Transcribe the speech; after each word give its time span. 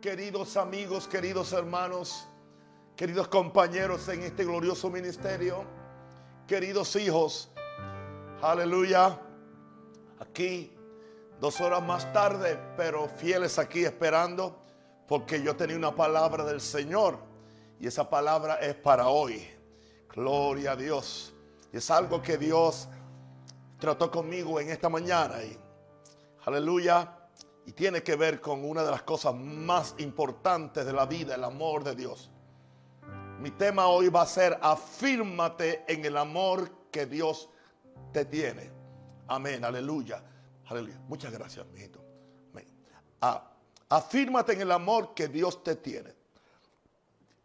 queridos 0.00 0.56
amigos, 0.56 1.08
queridos 1.08 1.52
hermanos, 1.52 2.28
queridos 2.94 3.26
compañeros 3.26 4.08
en 4.08 4.22
este 4.22 4.44
glorioso 4.44 4.90
ministerio, 4.90 5.64
queridos 6.46 6.94
hijos, 6.94 7.50
aleluya, 8.40 9.18
aquí 10.20 10.72
dos 11.40 11.60
horas 11.60 11.82
más 11.82 12.12
tarde, 12.12 12.58
pero 12.76 13.08
fieles 13.08 13.58
aquí 13.58 13.84
esperando, 13.84 14.62
porque 15.08 15.42
yo 15.42 15.56
tenía 15.56 15.76
una 15.76 15.94
palabra 15.94 16.44
del 16.44 16.60
Señor 16.60 17.18
y 17.80 17.88
esa 17.88 18.08
palabra 18.08 18.56
es 18.56 18.76
para 18.76 19.08
hoy. 19.08 19.48
Gloria 20.14 20.72
a 20.72 20.76
Dios. 20.76 21.34
Y 21.72 21.78
es 21.78 21.90
algo 21.90 22.22
que 22.22 22.38
Dios 22.38 22.88
trató 23.78 24.10
conmigo 24.10 24.60
en 24.60 24.70
esta 24.70 24.88
mañana 24.88 25.42
y 25.42 25.58
aleluya 26.44 27.17
y 27.68 27.72
tiene 27.72 28.02
que 28.02 28.16
ver 28.16 28.40
con 28.40 28.64
una 28.64 28.82
de 28.82 28.90
las 28.90 29.02
cosas 29.02 29.34
más 29.34 29.94
importantes 29.98 30.86
de 30.86 30.92
la 30.94 31.04
vida, 31.04 31.34
el 31.34 31.44
amor 31.44 31.84
de 31.84 31.94
Dios. 31.94 32.30
Mi 33.40 33.50
tema 33.50 33.88
hoy 33.88 34.08
va 34.08 34.22
a 34.22 34.26
ser 34.26 34.58
afírmate 34.62 35.84
en 35.86 36.02
el 36.02 36.16
amor 36.16 36.70
que 36.90 37.04
Dios 37.04 37.50
te 38.10 38.24
tiene. 38.24 38.70
Amén, 39.26 39.66
aleluya. 39.66 40.24
Aleluya. 40.64 40.98
Muchas 41.08 41.30
gracias, 41.30 41.66
mijito. 41.66 42.02
Amén. 42.52 42.64
Ah, 43.20 43.50
afírmate 43.90 44.54
en 44.54 44.62
el 44.62 44.72
amor 44.72 45.12
que 45.12 45.28
Dios 45.28 45.62
te 45.62 45.76
tiene. 45.76 46.14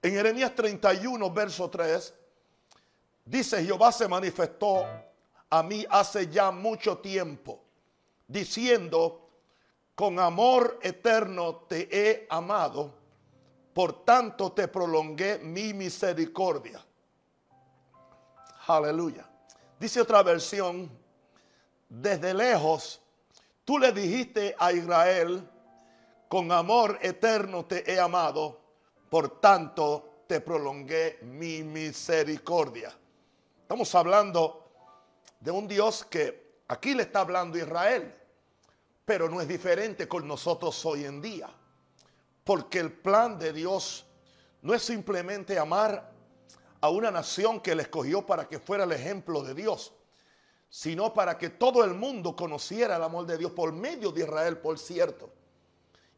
En 0.02 0.14
Jeremías 0.14 0.56
31, 0.56 1.32
verso 1.32 1.70
3, 1.70 2.14
dice, 3.26 3.62
Jehová 3.62 3.92
se 3.92 4.08
manifestó 4.08 4.86
a 5.50 5.64
mí 5.64 5.86
hace 5.90 6.30
ya 6.30 6.50
mucho 6.50 7.00
tiempo, 7.00 7.62
diciendo, 8.26 9.23
con 9.96 10.20
amor 10.20 10.80
eterno 10.82 11.56
te 11.68 11.88
he 11.92 12.28
amado, 12.30 12.94
por 13.74 14.04
tanto 14.04 14.52
te 14.52 14.68
prolongué 14.68 15.40
mi 15.40 15.74
misericordia. 15.74 16.84
Aleluya. 18.68 19.30
Dice 19.80 20.02
otra 20.02 20.24
versión, 20.24 20.90
desde 21.90 22.34
lejos 22.34 23.02
tú 23.66 23.78
le 23.78 23.92
dijiste 23.92 24.56
a 24.58 24.72
Israel, 24.72 25.48
con 26.28 26.52
amor 26.52 26.98
eterno 27.02 27.66
te 27.66 27.92
he 27.92 28.00
amado, 28.00 28.60
por 29.10 29.40
tanto 29.40 30.24
te 30.28 30.42
prolongué 30.42 31.20
mi 31.22 31.62
misericordia. 31.62 32.92
Estamos 33.62 33.94
hablando 33.94 34.72
de 35.40 35.52
un 35.52 35.68
Dios 35.68 36.04
que 36.06 36.62
aquí 36.68 36.96
le 36.96 37.04
está 37.04 37.20
hablando 37.20 37.58
Israel 37.58 38.23
pero 39.06 39.30
no 39.30 39.42
es 39.42 39.48
diferente 39.48 40.08
con 40.08 40.28
nosotros 40.28 40.86
hoy 40.86 41.06
en 41.06 41.22
día. 41.22 41.50
Porque 42.44 42.80
el 42.80 42.92
plan 42.92 43.38
de 43.38 43.54
Dios 43.54 44.06
no 44.62 44.74
es 44.74 44.82
simplemente 44.82 45.60
amar 45.60 46.12
a 46.82 46.90
una 46.90 47.12
nación 47.12 47.60
que 47.60 47.76
le 47.76 47.84
escogió 47.84 48.26
para 48.26 48.48
que 48.48 48.60
fuera 48.60 48.84
el 48.84 48.92
ejemplo 48.92 49.44
de 49.44 49.54
Dios, 49.54 49.94
sino 50.70 51.14
para 51.14 51.38
que 51.38 51.50
todo 51.50 51.84
el 51.84 51.94
mundo 51.94 52.36
conociera 52.36 52.98
el 52.98 53.04
amor 53.04 53.26
de 53.26 53.38
Dios 53.38 53.52
por 53.52 53.72
medio 53.72 54.12
de 54.12 54.24
Israel, 54.24 54.58
por 54.58 54.80
cierto. 54.80 55.32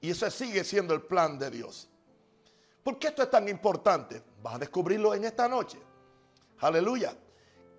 Y 0.01 0.11
ese 0.11 0.29
sigue 0.31 0.63
siendo 0.63 0.93
el 0.93 1.01
plan 1.01 1.37
de 1.37 1.49
Dios. 1.51 1.89
¿Por 2.83 2.99
qué 2.99 3.07
esto 3.07 3.23
es 3.23 3.29
tan 3.29 3.47
importante? 3.49 4.21
Vas 4.41 4.55
a 4.55 4.59
descubrirlo 4.59 5.13
en 5.15 5.25
esta 5.25 5.47
noche. 5.47 5.79
Aleluya. 6.59 7.15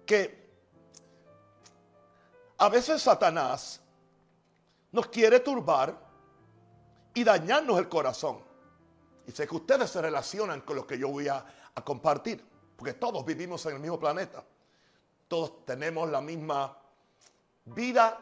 Que 0.04 0.46
a 2.58 2.68
veces 2.68 3.02
Satanás 3.02 3.80
nos 4.96 5.08
quiere 5.08 5.40
turbar 5.40 5.94
y 7.12 7.22
dañarnos 7.22 7.78
el 7.78 7.86
corazón. 7.86 8.38
Y 9.26 9.30
sé 9.30 9.46
que 9.46 9.54
ustedes 9.54 9.90
se 9.90 10.00
relacionan 10.00 10.62
con 10.62 10.74
lo 10.74 10.86
que 10.86 10.98
yo 10.98 11.08
voy 11.08 11.28
a, 11.28 11.44
compartir, 11.84 12.42
porque 12.74 12.94
todos 12.94 13.22
vivimos 13.26 13.66
en 13.66 13.74
el 13.74 13.80
mismo 13.80 13.98
planeta. 13.98 14.42
Todos 15.28 15.66
tenemos 15.66 16.08
la 16.08 16.22
misma 16.22 16.78
vida 17.66 18.18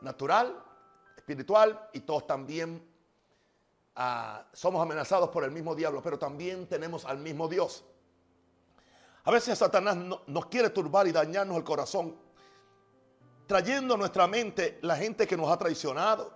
natural, 0.00 0.60
espiritual, 1.16 1.88
y 1.92 2.00
todos 2.00 2.26
también 2.26 2.84
ah, 3.94 4.44
somos 4.52 4.82
amenazados 4.82 5.28
por 5.28 5.44
el 5.44 5.52
mismo 5.52 5.76
diablo, 5.76 6.02
pero 6.02 6.18
también 6.18 6.66
tenemos 6.66 7.04
al 7.04 7.18
mismo 7.18 7.46
Dios. 7.46 7.84
A 9.22 9.30
veces 9.30 9.56
Satanás 9.56 9.96
nos 10.26 10.46
quiere 10.46 10.70
turbar 10.70 11.06
y 11.06 11.12
dañarnos 11.12 11.56
el 11.56 11.62
corazón 11.62 12.16
trayendo 13.46 13.94
a 13.94 13.96
nuestra 13.96 14.26
mente 14.26 14.78
la 14.82 14.96
gente 14.96 15.26
que 15.26 15.36
nos 15.36 15.50
ha 15.50 15.58
traicionado, 15.58 16.32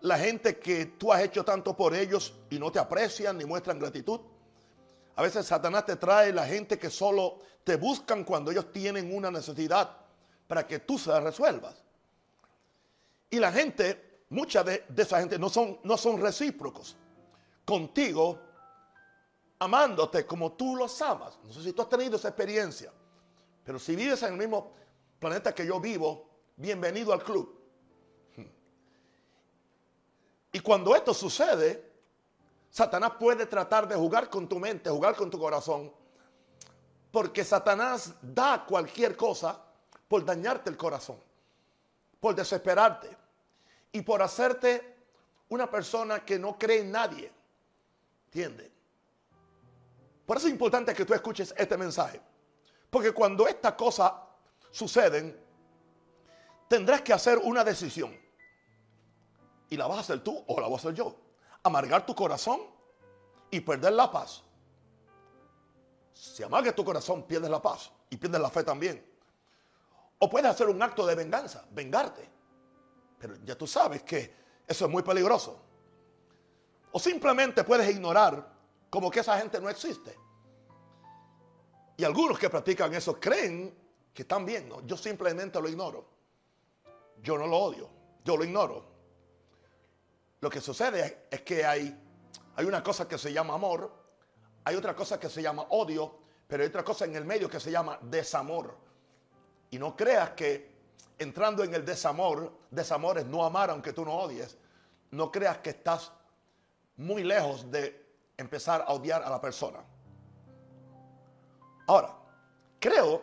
la 0.00 0.18
gente 0.18 0.58
que 0.58 0.86
tú 0.86 1.12
has 1.12 1.22
hecho 1.22 1.44
tanto 1.44 1.76
por 1.76 1.94
ellos 1.94 2.34
y 2.50 2.58
no 2.58 2.70
te 2.70 2.78
aprecian 2.78 3.36
ni 3.36 3.44
muestran 3.44 3.78
gratitud. 3.78 4.20
A 5.16 5.22
veces 5.22 5.46
Satanás 5.46 5.84
te 5.84 5.96
trae 5.96 6.32
la 6.32 6.46
gente 6.46 6.78
que 6.78 6.90
solo 6.90 7.40
te 7.64 7.76
buscan 7.76 8.24
cuando 8.24 8.50
ellos 8.50 8.72
tienen 8.72 9.14
una 9.14 9.30
necesidad 9.30 9.90
para 10.46 10.66
que 10.66 10.78
tú 10.78 10.98
se 10.98 11.10
la 11.10 11.20
resuelvas. 11.20 11.82
Y 13.30 13.38
la 13.38 13.52
gente, 13.52 14.22
mucha 14.30 14.62
de, 14.62 14.84
esa 14.96 15.18
gente 15.18 15.38
no 15.38 15.48
son, 15.48 15.80
no 15.82 15.96
son 15.96 16.20
recíprocos 16.20 16.96
contigo, 17.64 18.38
amándote 19.58 20.24
como 20.24 20.52
tú 20.52 20.76
los 20.76 21.02
amas. 21.02 21.38
No 21.42 21.52
sé 21.52 21.62
si 21.62 21.72
tú 21.72 21.82
has 21.82 21.88
tenido 21.88 22.16
esa 22.16 22.28
experiencia, 22.28 22.92
pero 23.64 23.78
si 23.78 23.96
vives 23.96 24.22
en 24.22 24.34
el 24.34 24.38
mismo 24.38 24.72
planeta 25.18 25.54
que 25.54 25.66
yo 25.66 25.80
vivo, 25.80 26.27
bienvenido 26.58 27.12
al 27.12 27.22
club. 27.22 27.56
Y 30.52 30.60
cuando 30.60 30.94
esto 30.94 31.14
sucede, 31.14 31.88
Satanás 32.70 33.12
puede 33.18 33.46
tratar 33.46 33.88
de 33.88 33.94
jugar 33.94 34.28
con 34.28 34.48
tu 34.48 34.58
mente, 34.58 34.90
jugar 34.90 35.14
con 35.14 35.30
tu 35.30 35.38
corazón, 35.38 35.92
porque 37.10 37.44
Satanás 37.44 38.14
da 38.20 38.64
cualquier 38.66 39.16
cosa 39.16 39.62
por 40.08 40.24
dañarte 40.24 40.68
el 40.68 40.76
corazón, 40.76 41.18
por 42.20 42.34
desesperarte 42.34 43.16
y 43.92 44.02
por 44.02 44.20
hacerte 44.20 44.96
una 45.48 45.70
persona 45.70 46.24
que 46.24 46.38
no 46.38 46.58
cree 46.58 46.80
en 46.80 46.92
nadie. 46.92 47.32
¿Entiendes? 48.26 48.70
Por 50.26 50.36
eso 50.36 50.46
es 50.46 50.52
importante 50.52 50.92
que 50.92 51.04
tú 51.04 51.14
escuches 51.14 51.54
este 51.56 51.76
mensaje. 51.76 52.20
Porque 52.90 53.12
cuando 53.12 53.46
estas 53.46 53.72
cosas 53.74 54.12
suceden, 54.70 55.47
tendrás 56.68 57.02
que 57.02 57.12
hacer 57.12 57.38
una 57.38 57.64
decisión. 57.64 58.16
Y 59.70 59.76
la 59.76 59.86
vas 59.86 59.98
a 59.98 60.00
hacer 60.00 60.22
tú 60.22 60.44
o 60.46 60.60
la 60.60 60.66
voy 60.66 60.76
a 60.76 60.78
hacer 60.78 60.94
yo. 60.94 61.14
Amargar 61.62 62.06
tu 62.06 62.14
corazón 62.14 62.60
y 63.50 63.60
perder 63.60 63.92
la 63.92 64.10
paz. 64.10 64.42
Si 66.12 66.42
amargas 66.42 66.74
tu 66.74 66.84
corazón, 66.84 67.24
pierdes 67.24 67.50
la 67.50 67.60
paz 67.60 67.90
y 68.10 68.16
pierdes 68.16 68.40
la 68.40 68.50
fe 68.50 68.62
también. 68.62 69.04
O 70.18 70.28
puedes 70.28 70.50
hacer 70.50 70.68
un 70.68 70.82
acto 70.82 71.06
de 71.06 71.14
venganza, 71.14 71.64
vengarte. 71.70 72.28
Pero 73.18 73.36
ya 73.44 73.56
tú 73.56 73.66
sabes 73.66 74.02
que 74.02 74.34
eso 74.66 74.84
es 74.84 74.90
muy 74.90 75.02
peligroso. 75.02 75.60
O 76.92 76.98
simplemente 76.98 77.64
puedes 77.64 77.88
ignorar 77.90 78.52
como 78.90 79.10
que 79.10 79.20
esa 79.20 79.38
gente 79.38 79.60
no 79.60 79.68
existe. 79.68 80.16
Y 81.96 82.04
algunos 82.04 82.38
que 82.38 82.48
practican 82.48 82.94
eso 82.94 83.18
creen 83.20 83.76
que 84.14 84.22
están 84.22 84.44
bien. 84.44 84.70
Yo 84.86 84.96
simplemente 84.96 85.60
lo 85.60 85.68
ignoro. 85.68 86.17
Yo 87.22 87.36
no 87.36 87.46
lo 87.46 87.56
odio, 87.56 87.88
yo 88.24 88.36
lo 88.36 88.44
ignoro. 88.44 88.84
Lo 90.40 90.50
que 90.50 90.60
sucede 90.60 91.26
es 91.30 91.42
que 91.42 91.64
hay, 91.64 92.00
hay 92.56 92.64
una 92.64 92.82
cosa 92.82 93.08
que 93.08 93.18
se 93.18 93.32
llama 93.32 93.54
amor, 93.54 93.92
hay 94.64 94.76
otra 94.76 94.94
cosa 94.94 95.18
que 95.18 95.28
se 95.28 95.42
llama 95.42 95.66
odio, 95.70 96.18
pero 96.46 96.62
hay 96.62 96.68
otra 96.68 96.84
cosa 96.84 97.04
en 97.04 97.16
el 97.16 97.24
medio 97.24 97.48
que 97.50 97.58
se 97.58 97.70
llama 97.70 97.98
desamor. 98.02 98.76
Y 99.70 99.78
no 99.78 99.96
creas 99.96 100.30
que 100.30 100.78
entrando 101.18 101.64
en 101.64 101.74
el 101.74 101.84
desamor, 101.84 102.52
desamor 102.70 103.18
es 103.18 103.26
no 103.26 103.44
amar 103.44 103.70
aunque 103.70 103.92
tú 103.92 104.04
no 104.04 104.14
odies, 104.14 104.56
no 105.10 105.30
creas 105.30 105.58
que 105.58 105.70
estás 105.70 106.12
muy 106.96 107.24
lejos 107.24 107.70
de 107.70 108.06
empezar 108.36 108.84
a 108.86 108.92
odiar 108.92 109.22
a 109.22 109.30
la 109.30 109.40
persona. 109.40 109.80
Ahora, 111.86 112.14
creo 112.78 113.22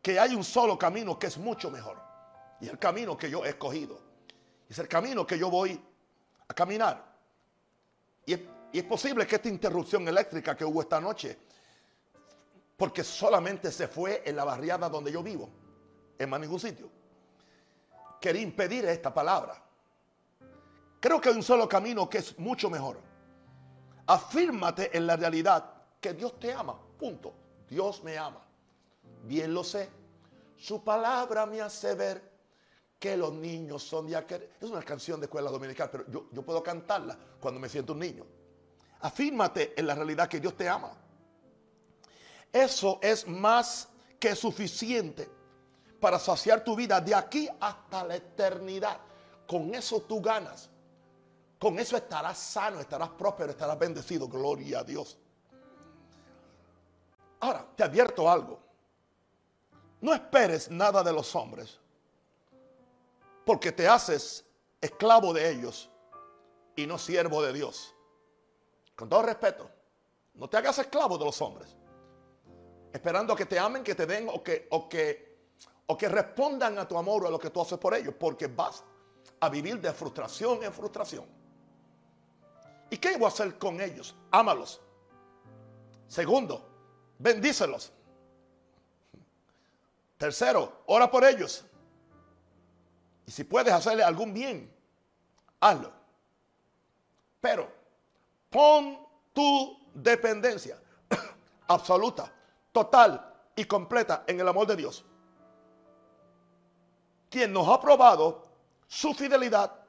que 0.00 0.18
hay 0.18 0.34
un 0.34 0.42
solo 0.42 0.78
camino 0.78 1.18
que 1.18 1.28
es 1.28 1.38
mucho 1.38 1.70
mejor. 1.70 2.00
Y 2.62 2.68
el 2.68 2.78
camino 2.78 3.18
que 3.18 3.28
yo 3.28 3.44
he 3.44 3.48
escogido. 3.48 3.98
Es 4.68 4.78
el 4.78 4.86
camino 4.86 5.26
que 5.26 5.36
yo 5.36 5.50
voy 5.50 5.78
a 6.46 6.54
caminar. 6.54 7.04
Y 8.24 8.34
es, 8.34 8.84
posible 8.84 9.26
que 9.26 9.34
esta 9.34 9.48
interrupción 9.48 10.06
eléctrica 10.06 10.56
que 10.56 10.64
hubo 10.64 10.80
esta 10.80 11.00
noche, 11.00 11.36
porque 12.76 13.02
solamente 13.02 13.72
se 13.72 13.88
fue 13.88 14.22
en 14.24 14.36
la 14.36 14.44
barriada 14.44 14.88
donde 14.88 15.10
yo 15.10 15.24
vivo, 15.24 15.50
en 16.16 16.30
más 16.30 16.38
ningún 16.38 16.60
sitio, 16.60 16.88
quería 18.20 18.42
impedir 18.42 18.84
esta 18.84 19.12
palabra. 19.12 19.60
Creo 21.00 21.20
que 21.20 21.30
hay 21.30 21.34
un 21.34 21.42
solo 21.42 21.68
camino 21.68 22.08
que 22.08 22.18
es 22.18 22.38
mucho 22.38 22.70
mejor. 22.70 23.00
Afírmate 24.06 24.96
en 24.96 25.08
la 25.08 25.16
realidad 25.16 25.68
que 26.00 26.14
Dios 26.14 26.38
te 26.38 26.52
ama. 26.52 26.78
Punto. 26.96 27.34
Dios 27.68 28.04
me 28.04 28.16
ama. 28.16 28.46
Bien 29.24 29.52
lo 29.52 29.64
sé. 29.64 29.90
Su 30.56 30.84
palabra 30.84 31.44
me 31.44 31.60
hace 31.60 31.96
ver 31.96 32.31
que 33.02 33.16
los 33.16 33.32
niños 33.32 33.82
son 33.82 34.06
de 34.06 34.14
aquel. 34.14 34.48
Es 34.60 34.70
una 34.70 34.80
canción 34.80 35.18
de 35.18 35.26
escuela 35.26 35.50
dominical, 35.50 35.90
pero 35.90 36.04
yo, 36.08 36.28
yo 36.30 36.42
puedo 36.42 36.62
cantarla 36.62 37.18
cuando 37.40 37.58
me 37.58 37.68
siento 37.68 37.94
un 37.94 37.98
niño. 37.98 38.24
Afírmate 39.00 39.74
en 39.76 39.88
la 39.88 39.96
realidad 39.96 40.28
que 40.28 40.38
Dios 40.38 40.56
te 40.56 40.68
ama. 40.68 40.92
Eso 42.52 43.00
es 43.02 43.26
más 43.26 43.88
que 44.20 44.36
suficiente 44.36 45.28
para 45.98 46.16
saciar 46.20 46.62
tu 46.62 46.76
vida 46.76 47.00
de 47.00 47.12
aquí 47.12 47.48
hasta 47.58 48.04
la 48.04 48.14
eternidad. 48.14 48.98
Con 49.48 49.74
eso 49.74 50.02
tú 50.02 50.22
ganas. 50.22 50.70
Con 51.58 51.80
eso 51.80 51.96
estarás 51.96 52.38
sano, 52.38 52.78
estarás 52.78 53.08
próspero, 53.08 53.50
estarás 53.50 53.80
bendecido. 53.80 54.28
Gloria 54.28 54.78
a 54.78 54.84
Dios. 54.84 55.18
Ahora, 57.40 57.66
te 57.74 57.82
advierto 57.82 58.30
algo. 58.30 58.60
No 60.00 60.14
esperes 60.14 60.70
nada 60.70 61.02
de 61.02 61.12
los 61.12 61.34
hombres, 61.34 61.80
porque 63.44 63.72
te 63.72 63.88
haces 63.88 64.44
esclavo 64.80 65.32
de 65.32 65.50
ellos 65.50 65.90
y 66.76 66.86
no 66.86 66.98
siervo 66.98 67.42
de 67.42 67.52
Dios. 67.52 67.94
Con 68.94 69.08
todo 69.08 69.22
respeto, 69.22 69.70
no 70.34 70.48
te 70.48 70.56
hagas 70.56 70.78
esclavo 70.78 71.18
de 71.18 71.24
los 71.24 71.40
hombres, 71.42 71.76
esperando 72.92 73.34
que 73.34 73.46
te 73.46 73.58
amen, 73.58 73.82
que 73.82 73.94
te 73.94 74.06
den 74.06 74.28
o 74.28 74.42
que, 74.42 74.66
o 74.70 74.88
que, 74.88 75.38
o 75.86 75.96
que 75.96 76.08
respondan 76.08 76.78
a 76.78 76.86
tu 76.86 76.96
amor 76.96 77.24
o 77.24 77.28
a 77.28 77.30
lo 77.30 77.38
que 77.38 77.50
tú 77.50 77.60
haces 77.60 77.78
por 77.78 77.94
ellos, 77.94 78.14
porque 78.18 78.46
vas 78.46 78.84
a 79.40 79.48
vivir 79.48 79.80
de 79.80 79.92
frustración 79.92 80.62
en 80.62 80.72
frustración. 80.72 81.26
¿Y 82.90 82.98
qué 82.98 83.16
voy 83.16 83.24
a 83.24 83.28
hacer 83.28 83.58
con 83.58 83.80
ellos? 83.80 84.14
Ámalos. 84.30 84.80
Segundo, 86.06 86.68
bendícelos. 87.18 87.90
Tercero, 90.18 90.82
ora 90.86 91.10
por 91.10 91.24
ellos. 91.24 91.64
Si 93.32 93.44
puedes 93.44 93.72
hacerle 93.72 94.04
algún 94.04 94.34
bien, 94.34 94.70
hazlo. 95.58 95.90
Pero 97.40 97.66
pon 98.50 98.98
tu 99.32 99.88
dependencia 99.94 100.78
absoluta, 101.68 102.30
total 102.70 103.32
y 103.56 103.64
completa 103.64 104.24
en 104.26 104.38
el 104.38 104.46
amor 104.46 104.66
de 104.66 104.76
Dios. 104.76 105.02
Quien 107.30 107.54
nos 107.54 107.66
ha 107.68 107.80
probado 107.80 108.42
su 108.86 109.14
fidelidad 109.14 109.80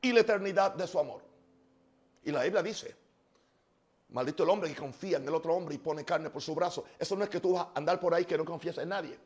y 0.00 0.10
la 0.12 0.20
eternidad 0.20 0.74
de 0.74 0.86
su 0.86 0.98
amor. 0.98 1.22
Y 2.24 2.32
la 2.32 2.42
Biblia 2.44 2.62
dice, 2.62 2.96
maldito 4.08 4.44
el 4.44 4.48
hombre 4.48 4.72
que 4.72 4.80
confía 4.80 5.18
en 5.18 5.28
el 5.28 5.34
otro 5.34 5.54
hombre 5.54 5.74
y 5.74 5.78
pone 5.78 6.06
carne 6.06 6.30
por 6.30 6.40
su 6.40 6.54
brazo. 6.54 6.86
Eso 6.98 7.16
no 7.16 7.24
es 7.24 7.28
que 7.28 7.38
tú 7.38 7.52
vas 7.52 7.66
a 7.66 7.72
andar 7.74 8.00
por 8.00 8.14
ahí 8.14 8.24
que 8.24 8.38
no 8.38 8.46
confías 8.46 8.78
en 8.78 8.88
nadie. 8.88 9.18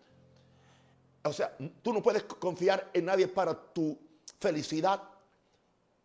O 1.25 1.33
sea, 1.33 1.57
tú 1.83 1.93
no 1.93 2.03
puedes 2.03 2.25
confiar 2.25 2.91
en 2.93 3.05
nadie 3.05 3.29
para 3.29 3.55
tu 3.55 3.97
felicidad, 4.41 5.01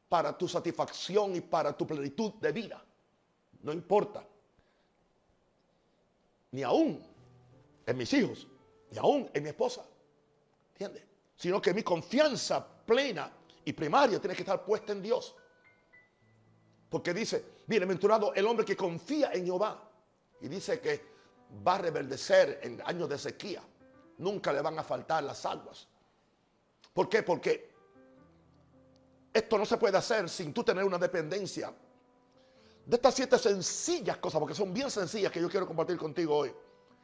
para 0.07 0.37
tu 0.37 0.47
satisfacción 0.47 1.35
y 1.35 1.41
para 1.41 1.75
tu 1.75 1.87
plenitud 1.87 2.33
de 2.33 2.51
vida. 2.51 2.83
No 3.63 3.73
importa. 3.73 4.23
Ni 6.51 6.63
aún 6.63 7.03
en 7.85 7.97
mis 7.97 8.13
hijos, 8.13 8.47
ni 8.91 8.97
aún 8.99 9.29
en 9.33 9.43
mi 9.43 9.49
esposa. 9.49 9.83
¿Entiendes? 10.73 11.03
Sino 11.35 11.61
que 11.61 11.73
mi 11.73 11.81
confianza 11.81 12.65
plena 12.85 13.31
y 13.65 13.73
primaria 13.73 14.19
tiene 14.19 14.35
que 14.35 14.43
estar 14.43 14.63
puesta 14.63 14.91
en 14.91 15.01
Dios. 15.01 15.35
Porque 16.89 17.13
dice, 17.13 17.43
bienaventurado 17.65 18.33
el 18.35 18.45
hombre 18.45 18.65
que 18.65 18.77
confía 18.77 19.31
en 19.33 19.45
Jehová. 19.45 19.83
Y 20.41 20.47
dice 20.47 20.79
que 20.79 21.03
va 21.67 21.75
a 21.75 21.79
reverdecer 21.79 22.59
en 22.61 22.81
años 22.85 23.09
de 23.09 23.17
sequía 23.17 23.63
nunca 24.17 24.51
le 24.53 24.61
van 24.61 24.77
a 24.79 24.83
faltar 24.83 25.23
las 25.23 25.45
aguas. 25.45 25.87
¿Por 26.93 27.07
qué? 27.09 27.23
Porque 27.23 27.71
esto 29.33 29.57
no 29.57 29.65
se 29.65 29.77
puede 29.77 29.97
hacer 29.97 30.27
sin 30.29 30.53
tú 30.53 30.63
tener 30.63 30.83
una 30.83 30.97
dependencia 30.97 31.73
de 32.85 32.95
estas 32.95 33.13
siete 33.13 33.37
sencillas 33.37 34.17
cosas, 34.17 34.39
porque 34.39 34.55
son 34.55 34.73
bien 34.73 34.89
sencillas 34.89 35.31
que 35.31 35.41
yo 35.41 35.49
quiero 35.49 35.67
compartir 35.67 35.97
contigo 35.97 36.37
hoy. 36.37 36.53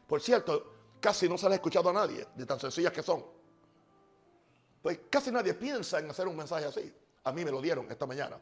Por 0.07 0.21
cierto, 0.21 0.71
casi 0.99 1.27
no 1.27 1.37
se 1.37 1.45
las 1.45 1.53
he 1.53 1.55
escuchado 1.55 1.89
a 1.89 1.93
nadie 1.93 2.25
de 2.35 2.45
tan 2.45 2.59
sencillas 2.59 2.93
que 2.93 3.03
son. 3.03 3.23
Pues 4.81 5.01
casi 5.09 5.31
nadie 5.31 5.53
piensa 5.53 5.99
en 5.99 6.09
hacer 6.09 6.27
un 6.27 6.37
mensaje 6.37 6.65
así. 6.65 6.93
A 7.25 7.31
mí 7.31 7.43
me 7.43 7.51
lo 7.51 7.61
dieron 7.61 7.89
esta 7.91 8.05
mañana. 8.05 8.37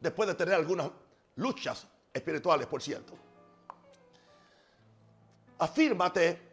Después 0.00 0.26
de 0.28 0.34
tener 0.34 0.54
algunas 0.54 0.90
luchas 1.36 1.86
espirituales, 2.12 2.66
por 2.66 2.82
cierto. 2.82 3.12
Afírmate 5.58 6.45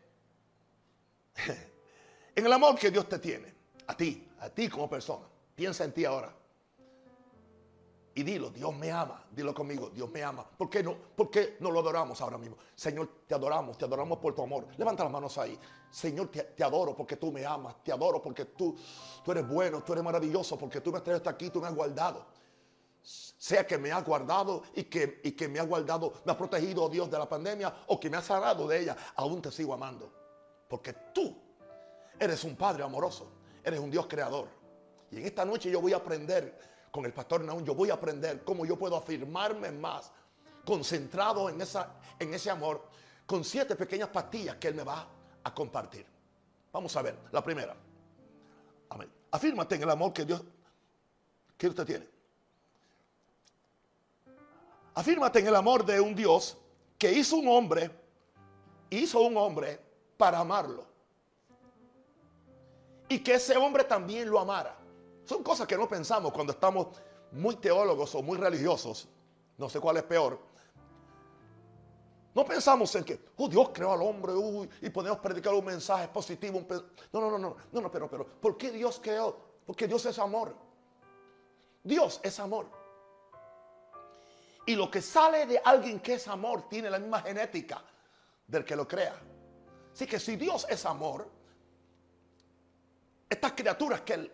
en 2.36 2.46
el 2.46 2.54
amor 2.54 2.78
que 2.78 2.92
Dios 2.92 3.08
te 3.08 3.20
tiene, 3.20 3.54
a 3.88 3.96
ti, 3.96 4.28
a 4.40 4.50
ti 4.50 4.70
como 4.70 4.90
persona. 4.90 5.26
Piensa 5.56 5.84
en 5.84 5.94
ti 5.94 6.06
ahora. 6.06 6.34
Y 8.16 8.22
dilo, 8.22 8.52
Dios 8.52 8.76
me 8.76 8.92
ama. 8.92 9.24
Dilo 9.32 9.54
conmigo, 9.54 9.90
Dios 9.90 10.10
me 10.12 10.24
ama. 10.24 10.46
¿Por 10.46 10.70
qué 10.70 10.84
no, 10.84 10.96
por 11.16 11.32
qué 11.32 11.58
no 11.60 11.72
lo 11.72 11.80
adoramos 11.80 12.22
ahora 12.22 12.38
mismo? 12.38 12.58
Señor, 12.76 13.24
te 13.28 13.34
adoramos, 13.34 13.78
te 13.78 13.86
adoramos 13.86 14.20
por 14.20 14.36
tu 14.36 14.44
amor. 14.44 14.68
Levanta 14.78 15.04
las 15.04 15.12
manos 15.12 15.38
ahí. 15.40 15.58
Señor, 15.90 16.30
te, 16.30 16.64
adoro 16.64 16.96
porque 16.96 17.18
tú 17.18 17.32
me 17.32 17.44
amas. 17.46 17.84
Te 17.84 17.92
adoro 17.92 18.22
porque 18.22 18.46
tú, 18.46 18.78
tú 19.24 19.32
eres 19.32 19.48
bueno, 19.48 19.84
tú 19.84 19.94
eres 19.94 20.04
maravilloso, 20.04 20.58
porque 20.58 20.80
tú 20.80 20.92
me 20.92 20.98
has 20.98 21.04
traído 21.04 21.18
hasta 21.18 21.32
aquí, 21.32 21.50
tú 21.50 21.60
me 21.60 21.68
has 21.68 21.76
guardado. 21.76 22.28
Sea 23.02 23.66
que 23.66 23.78
me 23.78 23.92
has 23.92 24.06
guardado 24.06 24.64
y 24.76 24.84
que, 24.84 25.20
y 25.24 25.32
que 25.32 25.48
me 25.48 25.60
has 25.60 25.68
guardado, 25.68 26.14
me 26.24 26.32
has 26.32 26.38
protegido, 26.38 26.84
oh 26.84 26.90
Dios, 26.90 27.10
de 27.10 27.18
la 27.18 27.28
pandemia 27.28 27.74
o 27.88 28.00
que 28.00 28.10
me 28.10 28.18
has 28.18 28.26
sanado 28.26 28.68
de 28.68 28.80
ella, 28.80 28.96
aún 29.16 29.42
te 29.42 29.52
sigo 29.52 29.74
amando. 29.74 30.23
Porque 30.74 30.92
tú 31.14 31.38
eres 32.18 32.44
un 32.44 32.56
Padre 32.56 32.82
amoroso, 32.82 33.32
eres 33.64 33.80
un 33.80 33.92
Dios 33.92 34.08
creador. 34.08 34.50
Y 35.12 35.18
en 35.18 35.26
esta 35.28 35.46
noche 35.46 35.70
yo 35.70 35.80
voy 35.80 35.94
a 35.94 35.98
aprender 35.98 36.88
con 36.90 37.06
el 37.06 37.14
pastor 37.14 37.44
Naún, 37.44 37.64
yo 37.64 37.76
voy 37.76 37.92
a 37.92 37.94
aprender 37.94 38.44
cómo 38.44 38.66
yo 38.66 38.76
puedo 38.76 38.98
afirmarme 38.98 39.72
más, 39.72 40.12
concentrado 40.66 41.48
en, 41.48 41.62
esa, 41.62 41.94
en 42.18 42.34
ese 42.34 42.50
amor, 42.50 42.88
con 43.28 43.44
siete 43.44 43.76
pequeñas 43.76 44.10
pastillas 44.10 44.56
que 44.56 44.70
Él 44.70 44.74
me 44.74 44.82
va 44.82 45.08
a 45.44 45.54
compartir. 45.54 46.08
Vamos 46.72 46.96
a 46.96 47.04
ver, 47.04 47.20
la 47.32 47.44
primera. 47.44 47.76
Amén. 48.90 49.12
Afírmate 49.30 49.76
en 49.76 49.84
el 49.84 49.92
amor 49.92 50.12
que 50.12 50.26
Dios, 50.26 50.42
que 51.56 51.68
usted 51.68 51.86
tiene. 51.86 52.08
Afírmate 54.96 55.38
en 55.38 55.46
el 55.46 55.56
amor 55.56 55.86
de 55.86 56.02
un 56.02 56.16
Dios 56.16 56.58
que 56.98 57.12
hizo 57.12 57.36
un 57.36 57.48
hombre, 57.48 57.92
hizo 58.90 59.22
un 59.22 59.38
hombre 59.38 59.93
para 60.24 60.40
amarlo. 60.40 60.86
Y 63.10 63.20
que 63.20 63.34
ese 63.34 63.58
hombre 63.58 63.84
también 63.84 64.30
lo 64.30 64.40
amara. 64.40 64.74
Son 65.26 65.44
cosas 65.44 65.68
que 65.68 65.76
no 65.76 65.86
pensamos 65.86 66.32
cuando 66.32 66.54
estamos 66.54 66.88
muy 67.34 67.58
teólogos 67.58 68.16
o 68.16 68.24
muy 68.24 68.38
religiosos. 68.38 69.10
No 69.58 69.68
sé 69.68 69.82
cuál 69.82 69.98
es 69.98 70.04
peor. 70.04 70.40
No 72.34 72.46
pensamos 72.46 72.96
en 72.96 73.04
que, 73.04 73.20
oh, 73.36 73.50
Dios 73.50 73.72
creó 73.74 73.92
al 73.92 74.02
hombre 74.02 74.32
y 74.82 74.90
podemos 74.92 75.20
predicar 75.20 75.54
un 75.54 75.66
mensaje 75.66 76.08
positivo. 76.08 76.66
no, 77.12 77.20
no, 77.20 77.30
no, 77.32 77.38
no, 77.38 77.58
no, 77.74 77.82
no, 77.82 77.92
pero, 77.92 78.10
pero, 78.10 78.26
¿por 78.26 78.56
qué 78.56 78.72
Dios 78.72 79.02
creó? 79.04 79.36
Porque 79.66 79.90
Dios 79.90 80.06
es 80.06 80.18
amor. 80.20 80.56
Dios 81.84 82.22
es 82.24 82.40
amor. 82.40 82.68
Y 84.66 84.78
lo 84.78 84.90
que 84.90 85.02
sale 85.02 85.46
de 85.48 85.62
alguien 85.66 86.00
que 86.00 86.14
es 86.14 86.30
amor 86.30 86.70
tiene 86.70 86.90
la 86.90 86.98
misma 86.98 87.22
genética 87.22 87.84
del 88.48 88.64
que 88.64 88.78
lo 88.78 88.88
crea. 88.88 89.33
Así 89.94 90.08
que 90.08 90.20
si 90.20 90.36
Dios 90.36 90.66
es 90.70 90.86
amor, 90.86 91.30
estas 93.30 93.54
criaturas 93.54 94.02
que 94.02 94.14
él, 94.14 94.32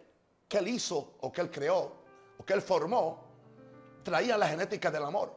que 0.48 0.58
él 0.58 0.68
hizo 0.70 1.16
o 1.22 1.32
que 1.32 1.42
Él 1.42 1.51
creó 1.51 2.00
o 2.38 2.46
que 2.46 2.54
Él 2.54 2.62
formó, 2.62 3.25
traían 4.04 4.39
la 4.39 4.48
genética 4.48 4.89
del 4.89 5.04
amor. 5.04 5.36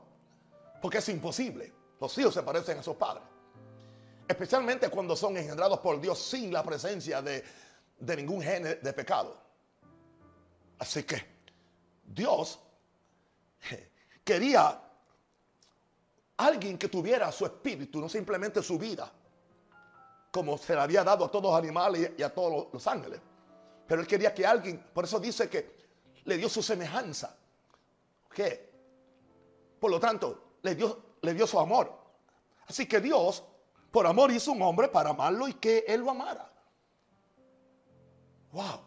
Porque 0.81 0.99
es 0.99 1.09
imposible. 1.09 1.73
Los 2.01 2.17
hijos 2.19 2.35
se 2.35 2.43
parecen 2.43 2.79
a 2.79 2.83
sus 2.83 2.97
padres. 2.97 3.25
Especialmente 4.27 4.89
cuando 4.89 5.17
son 5.17 5.37
engendrados 5.37 5.81
por 5.81 6.01
Dios 6.01 6.19
sin 6.19 6.53
la 6.53 6.63
presencia 6.63 7.21
de, 7.21 7.45
de 7.99 8.17
ningún 8.17 8.41
gene 8.41 8.77
de 8.77 8.93
pecado. 8.93 9.37
Así 10.79 11.03
que 11.03 11.25
Dios 12.05 12.61
quería 14.25 14.81
alguien 16.37 16.79
que 16.79 16.89
tuviera 16.89 17.31
su 17.33 17.45
espíritu, 17.45 18.01
no 18.01 18.09
simplemente 18.09 18.63
su 18.63 18.79
vida 18.79 19.13
como 20.33 20.57
se 20.57 20.75
le 20.75 20.81
había 20.81 21.05
dado 21.05 21.27
a 21.27 21.31
todos 21.31 21.45
los 21.45 21.55
animales 21.55 22.13
y 22.17 22.23
a 22.23 22.33
todos 22.33 22.69
los 22.73 22.87
ángeles. 22.87 23.21
Pero 23.87 24.01
él 24.01 24.07
quería 24.07 24.35
que 24.35 24.47
alguien, 24.47 24.83
por 24.93 25.05
eso 25.05 25.21
dice 25.21 25.49
que 25.49 25.77
le 26.25 26.39
dio 26.39 26.49
su 26.49 26.63
semejanza. 26.63 27.37
¿Qué? 28.35 28.73
Por 29.79 29.91
lo 29.91 30.01
tanto, 30.01 30.55
le 30.63 30.75
dio, 30.75 31.17
le 31.21 31.35
dio 31.35 31.47
su 31.47 31.61
amor. 31.61 31.93
Así 32.67 32.87
que 32.87 33.01
Dios, 33.01 33.45
por 33.91 34.07
amor, 34.07 34.31
hizo 34.31 34.53
un 34.53 34.63
hombre 34.63 34.89
para 34.89 35.11
amarlo 35.11 35.47
y 35.47 35.55
que 35.55 35.85
él 35.87 36.01
lo 36.01 36.11
amara. 36.11 36.51
Wow. 38.53 38.81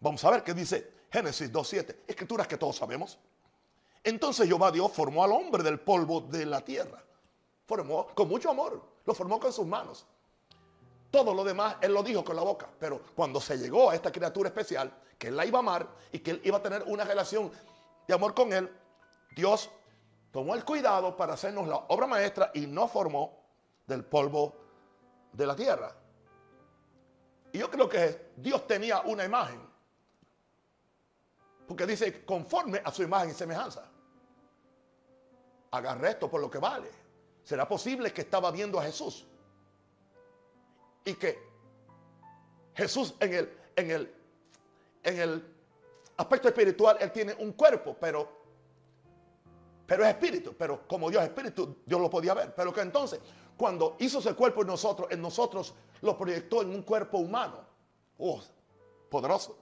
Vamos 0.00 0.22
a 0.24 0.30
ver 0.30 0.42
qué 0.42 0.52
dice 0.52 0.92
Génesis 1.10 1.50
2.7. 1.50 2.00
Escrituras 2.06 2.46
que 2.46 2.58
todos 2.58 2.76
sabemos. 2.76 3.18
Entonces 4.04 4.46
Jehová 4.46 4.70
Dios 4.70 4.92
formó 4.92 5.24
al 5.24 5.32
hombre 5.32 5.62
del 5.62 5.80
polvo 5.80 6.20
de 6.20 6.44
la 6.44 6.60
tierra. 6.60 7.02
Formó 7.64 8.08
con 8.08 8.28
mucho 8.28 8.50
amor 8.50 8.91
lo 9.04 9.14
formó 9.14 9.38
con 9.40 9.52
sus 9.52 9.66
manos. 9.66 10.06
Todo 11.10 11.34
lo 11.34 11.44
demás 11.44 11.76
él 11.80 11.92
lo 11.92 12.02
dijo 12.02 12.24
con 12.24 12.36
la 12.36 12.42
boca. 12.42 12.68
Pero 12.78 13.00
cuando 13.14 13.40
se 13.40 13.58
llegó 13.58 13.90
a 13.90 13.94
esta 13.94 14.10
criatura 14.10 14.48
especial, 14.48 14.92
que 15.18 15.28
él 15.28 15.36
la 15.36 15.44
iba 15.44 15.58
a 15.58 15.60
amar 15.60 15.86
y 16.10 16.20
que 16.20 16.32
él 16.32 16.40
iba 16.44 16.58
a 16.58 16.62
tener 16.62 16.82
una 16.86 17.04
relación 17.04 17.52
de 18.08 18.14
amor 18.14 18.34
con 18.34 18.52
él, 18.52 18.70
Dios 19.36 19.70
tomó 20.30 20.54
el 20.54 20.64
cuidado 20.64 21.16
para 21.16 21.34
hacernos 21.34 21.68
la 21.68 21.76
obra 21.88 22.06
maestra 22.06 22.50
y 22.54 22.66
nos 22.66 22.90
formó 22.90 23.38
del 23.86 24.04
polvo 24.04 24.56
de 25.32 25.46
la 25.46 25.54
tierra. 25.54 25.94
Y 27.52 27.58
yo 27.58 27.70
creo 27.70 27.88
que 27.88 28.32
Dios 28.36 28.66
tenía 28.66 29.02
una 29.02 29.24
imagen. 29.24 29.60
Porque 31.68 31.86
dice, 31.86 32.24
conforme 32.24 32.80
a 32.82 32.90
su 32.90 33.02
imagen 33.02 33.30
y 33.30 33.34
semejanza. 33.34 33.84
Agarré 35.70 36.10
esto 36.10 36.30
por 36.30 36.40
lo 36.40 36.50
que 36.50 36.58
vale. 36.58 37.01
¿Será 37.42 37.66
posible 37.68 38.12
que 38.12 38.22
estaba 38.22 38.50
viendo 38.50 38.78
a 38.78 38.84
Jesús? 38.84 39.26
Y 41.04 41.14
que 41.14 41.38
Jesús 42.74 43.14
en 43.20 43.34
el, 43.34 43.58
en 43.76 43.90
el, 43.90 44.14
en 45.02 45.20
el 45.20 45.54
aspecto 46.16 46.48
espiritual, 46.48 46.96
Él 47.00 47.10
tiene 47.10 47.34
un 47.34 47.52
cuerpo, 47.52 47.96
pero 48.00 48.42
pero 49.86 50.04
es 50.04 50.10
espíritu, 50.10 50.54
pero 50.56 50.86
como 50.88 51.10
Dios 51.10 51.22
es 51.22 51.28
espíritu, 51.28 51.76
Dios 51.84 52.00
lo 52.00 52.08
podía 52.08 52.32
ver. 52.32 52.54
Pero 52.54 52.72
que 52.72 52.80
entonces, 52.80 53.20
cuando 53.58 53.96
hizo 53.98 54.20
ese 54.20 54.32
cuerpo 54.32 54.62
en 54.62 54.68
nosotros, 54.68 55.08
en 55.10 55.20
nosotros 55.20 55.74
lo 56.00 56.16
proyectó 56.16 56.62
en 56.62 56.70
un 56.70 56.80
cuerpo 56.80 57.18
humano. 57.18 57.58
Oh, 58.16 58.40
poderoso. 59.10 59.58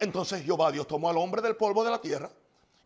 Entonces 0.00 0.42
Jehová 0.42 0.72
Dios 0.72 0.88
tomó 0.88 1.08
al 1.08 1.18
hombre 1.18 1.40
del 1.40 1.54
polvo 1.54 1.84
de 1.84 1.90
la 1.90 2.00
tierra 2.00 2.30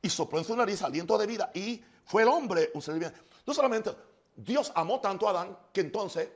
y 0.00 0.09
sopló 0.09 0.38
en 0.38 0.45
su 0.45 0.57
nariz 0.57 0.83
aliento 0.83 1.19
de 1.19 1.26
vida 1.26 1.50
y 1.55 1.83
fue 2.05 2.23
el 2.23 2.28
hombre 2.28 2.71
un 2.75 2.83
ser 2.83 3.12
No 3.47 3.55
solamente 3.55 3.90
Dios 4.37 4.73
amó 4.75 5.00
tanto 5.00 5.26
a 5.26 5.31
Adán 5.31 5.59
que 5.73 5.81
entonces, 5.81 6.28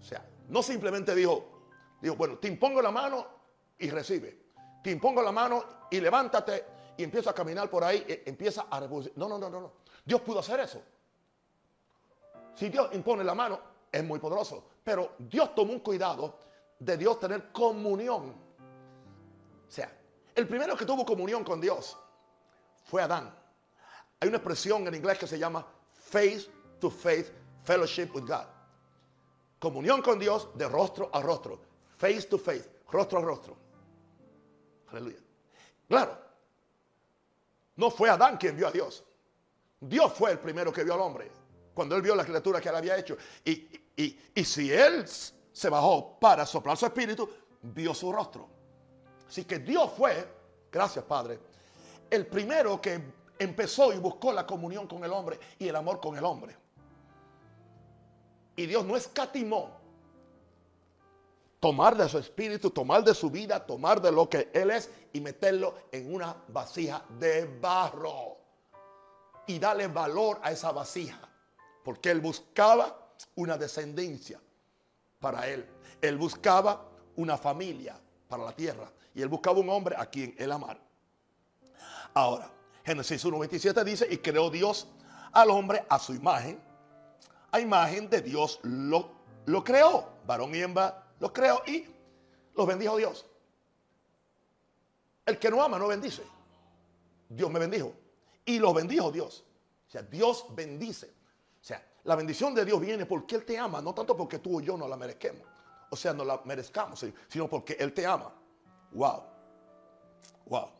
o 0.00 0.04
sea, 0.04 0.26
no 0.48 0.62
simplemente 0.62 1.14
dijo, 1.14 1.68
dijo, 2.00 2.16
bueno, 2.16 2.38
te 2.38 2.48
impongo 2.48 2.82
la 2.82 2.90
mano 2.90 3.26
y 3.78 3.88
recibe. 3.90 4.44
Te 4.82 4.90
impongo 4.90 5.22
la 5.22 5.32
mano 5.32 5.64
y 5.90 6.00
levántate 6.00 6.64
y 6.96 7.04
empieza 7.04 7.30
a 7.30 7.34
caminar 7.34 7.70
por 7.70 7.82
ahí, 7.82 8.04
e 8.06 8.24
empieza 8.26 8.66
a 8.70 8.80
reproducir. 8.80 9.12
No, 9.16 9.28
no, 9.28 9.38
no, 9.38 9.48
no, 9.48 9.60
no. 9.60 9.72
Dios 10.04 10.20
pudo 10.20 10.40
hacer 10.40 10.60
eso. 10.60 10.82
Si 12.54 12.68
Dios 12.68 12.90
impone 12.92 13.24
la 13.24 13.34
mano, 13.34 13.60
es 13.90 14.04
muy 14.04 14.18
poderoso. 14.18 14.64
Pero 14.82 15.12
Dios 15.18 15.54
tomó 15.54 15.72
un 15.72 15.80
cuidado 15.80 16.38
de 16.78 16.96
Dios 16.96 17.18
tener 17.18 17.50
comunión. 17.50 18.34
O 19.66 19.70
sea, 19.70 19.90
el 20.34 20.46
primero 20.46 20.76
que 20.76 20.84
tuvo 20.84 21.04
comunión 21.04 21.42
con 21.42 21.60
Dios 21.60 21.96
fue 22.84 23.02
Adán. 23.02 23.34
Hay 24.20 24.28
una 24.28 24.38
expresión 24.38 24.86
en 24.86 24.94
inglés 24.94 25.18
que 25.18 25.26
se 25.26 25.38
llama 25.38 25.66
face 25.92 26.48
to 26.80 26.90
face 26.90 27.32
fellowship 27.64 28.10
with 28.14 28.24
God. 28.24 28.46
Comunión 29.58 30.02
con 30.02 30.18
Dios 30.18 30.48
de 30.54 30.68
rostro 30.68 31.10
a 31.12 31.20
rostro. 31.20 31.60
Face 31.96 32.22
to 32.22 32.38
face, 32.38 32.68
rostro 32.90 33.18
a 33.18 33.22
rostro. 33.22 33.56
Aleluya. 34.88 35.18
Claro, 35.88 36.18
no 37.76 37.90
fue 37.90 38.10
Adán 38.10 38.36
quien 38.36 38.56
vio 38.56 38.68
a 38.68 38.70
Dios. 38.70 39.04
Dios 39.80 40.12
fue 40.12 40.32
el 40.32 40.38
primero 40.38 40.72
que 40.72 40.84
vio 40.84 40.94
al 40.94 41.00
hombre. 41.00 41.30
Cuando 41.74 41.96
él 41.96 42.02
vio 42.02 42.14
la 42.14 42.24
criatura 42.24 42.60
que 42.60 42.68
él 42.68 42.76
había 42.76 42.96
hecho. 42.96 43.16
Y, 43.44 43.68
y 43.96 44.44
si 44.44 44.72
él 44.72 45.06
se 45.06 45.68
bajó 45.68 46.18
para 46.18 46.46
soplar 46.46 46.76
su 46.76 46.86
espíritu, 46.86 47.28
vio 47.62 47.94
su 47.94 48.12
rostro. 48.12 48.48
Así 49.28 49.44
que 49.44 49.58
Dios 49.58 49.90
fue, 49.96 50.28
gracias 50.70 51.04
Padre, 51.04 51.40
el 52.14 52.26
primero 52.26 52.80
que 52.80 53.02
empezó 53.38 53.92
y 53.92 53.98
buscó 53.98 54.32
la 54.32 54.46
comunión 54.46 54.86
con 54.86 55.04
el 55.04 55.12
hombre 55.12 55.38
y 55.58 55.68
el 55.68 55.76
amor 55.76 56.00
con 56.00 56.16
el 56.16 56.24
hombre. 56.24 56.56
Y 58.56 58.66
Dios 58.66 58.84
no 58.84 58.96
escatimó 58.96 59.70
tomar 61.64 61.96
de 61.96 62.08
su 62.08 62.18
espíritu, 62.18 62.70
tomar 62.70 63.02
de 63.02 63.14
su 63.14 63.30
vida, 63.30 63.64
tomar 63.64 64.00
de 64.00 64.12
lo 64.12 64.28
que 64.28 64.50
Él 64.52 64.70
es 64.70 64.90
y 65.12 65.20
meterlo 65.20 65.74
en 65.90 66.14
una 66.14 66.36
vasija 66.48 67.04
de 67.18 67.46
barro. 67.60 68.38
Y 69.46 69.58
darle 69.58 69.88
valor 69.88 70.40
a 70.42 70.52
esa 70.52 70.72
vasija. 70.72 71.20
Porque 71.82 72.10
Él 72.10 72.20
buscaba 72.20 73.14
una 73.34 73.58
descendencia 73.58 74.40
para 75.18 75.48
Él. 75.48 75.66
Él 76.00 76.16
buscaba 76.16 76.86
una 77.16 77.36
familia 77.36 77.98
para 78.28 78.44
la 78.44 78.52
tierra. 78.52 78.90
Y 79.14 79.22
Él 79.22 79.28
buscaba 79.28 79.58
un 79.58 79.68
hombre 79.68 79.96
a 79.98 80.06
quien 80.06 80.34
Él 80.38 80.52
amar. 80.52 80.78
Ahora, 82.14 82.50
Génesis 82.84 83.24
1.27 83.24 83.84
dice, 83.84 84.06
y 84.10 84.18
creó 84.18 84.50
Dios 84.50 84.88
al 85.32 85.50
hombre 85.50 85.84
a 85.88 85.98
su 85.98 86.14
imagen. 86.14 86.62
A 87.50 87.60
imagen 87.60 88.08
de 88.08 88.20
Dios 88.22 88.60
lo, 88.62 89.10
lo 89.46 89.62
creó. 89.62 90.08
Varón 90.26 90.54
y 90.54 90.60
hembra 90.60 91.04
los 91.20 91.32
creo 91.32 91.62
y 91.66 91.86
los 92.54 92.66
bendijo 92.66 92.96
Dios. 92.96 93.24
El 95.26 95.38
que 95.38 95.50
no 95.50 95.62
ama 95.62 95.78
no 95.78 95.88
bendice. 95.88 96.22
Dios 97.28 97.50
me 97.50 97.58
bendijo. 97.58 97.92
Y 98.44 98.58
los 98.58 98.74
bendijo 98.74 99.10
Dios. 99.10 99.44
O 99.88 99.90
sea, 99.90 100.02
Dios 100.02 100.46
bendice. 100.50 101.06
O 101.60 101.64
sea, 101.64 101.82
la 102.04 102.14
bendición 102.14 102.54
de 102.54 102.64
Dios 102.64 102.80
viene 102.80 103.06
porque 103.06 103.36
Él 103.36 103.44
te 103.44 103.58
ama, 103.58 103.80
no 103.80 103.94
tanto 103.94 104.16
porque 104.16 104.38
tú 104.38 104.60
y 104.60 104.64
yo 104.64 104.76
no 104.76 104.86
la 104.86 104.96
merezquemos. 104.96 105.42
O 105.90 105.96
sea, 105.96 106.12
no 106.12 106.24
la 106.24 106.40
merezcamos, 106.44 107.04
sino 107.28 107.48
porque 107.48 107.74
Él 107.78 107.94
te 107.94 108.04
ama. 108.04 108.32
Wow. 108.92 109.22
Wow. 110.46 110.70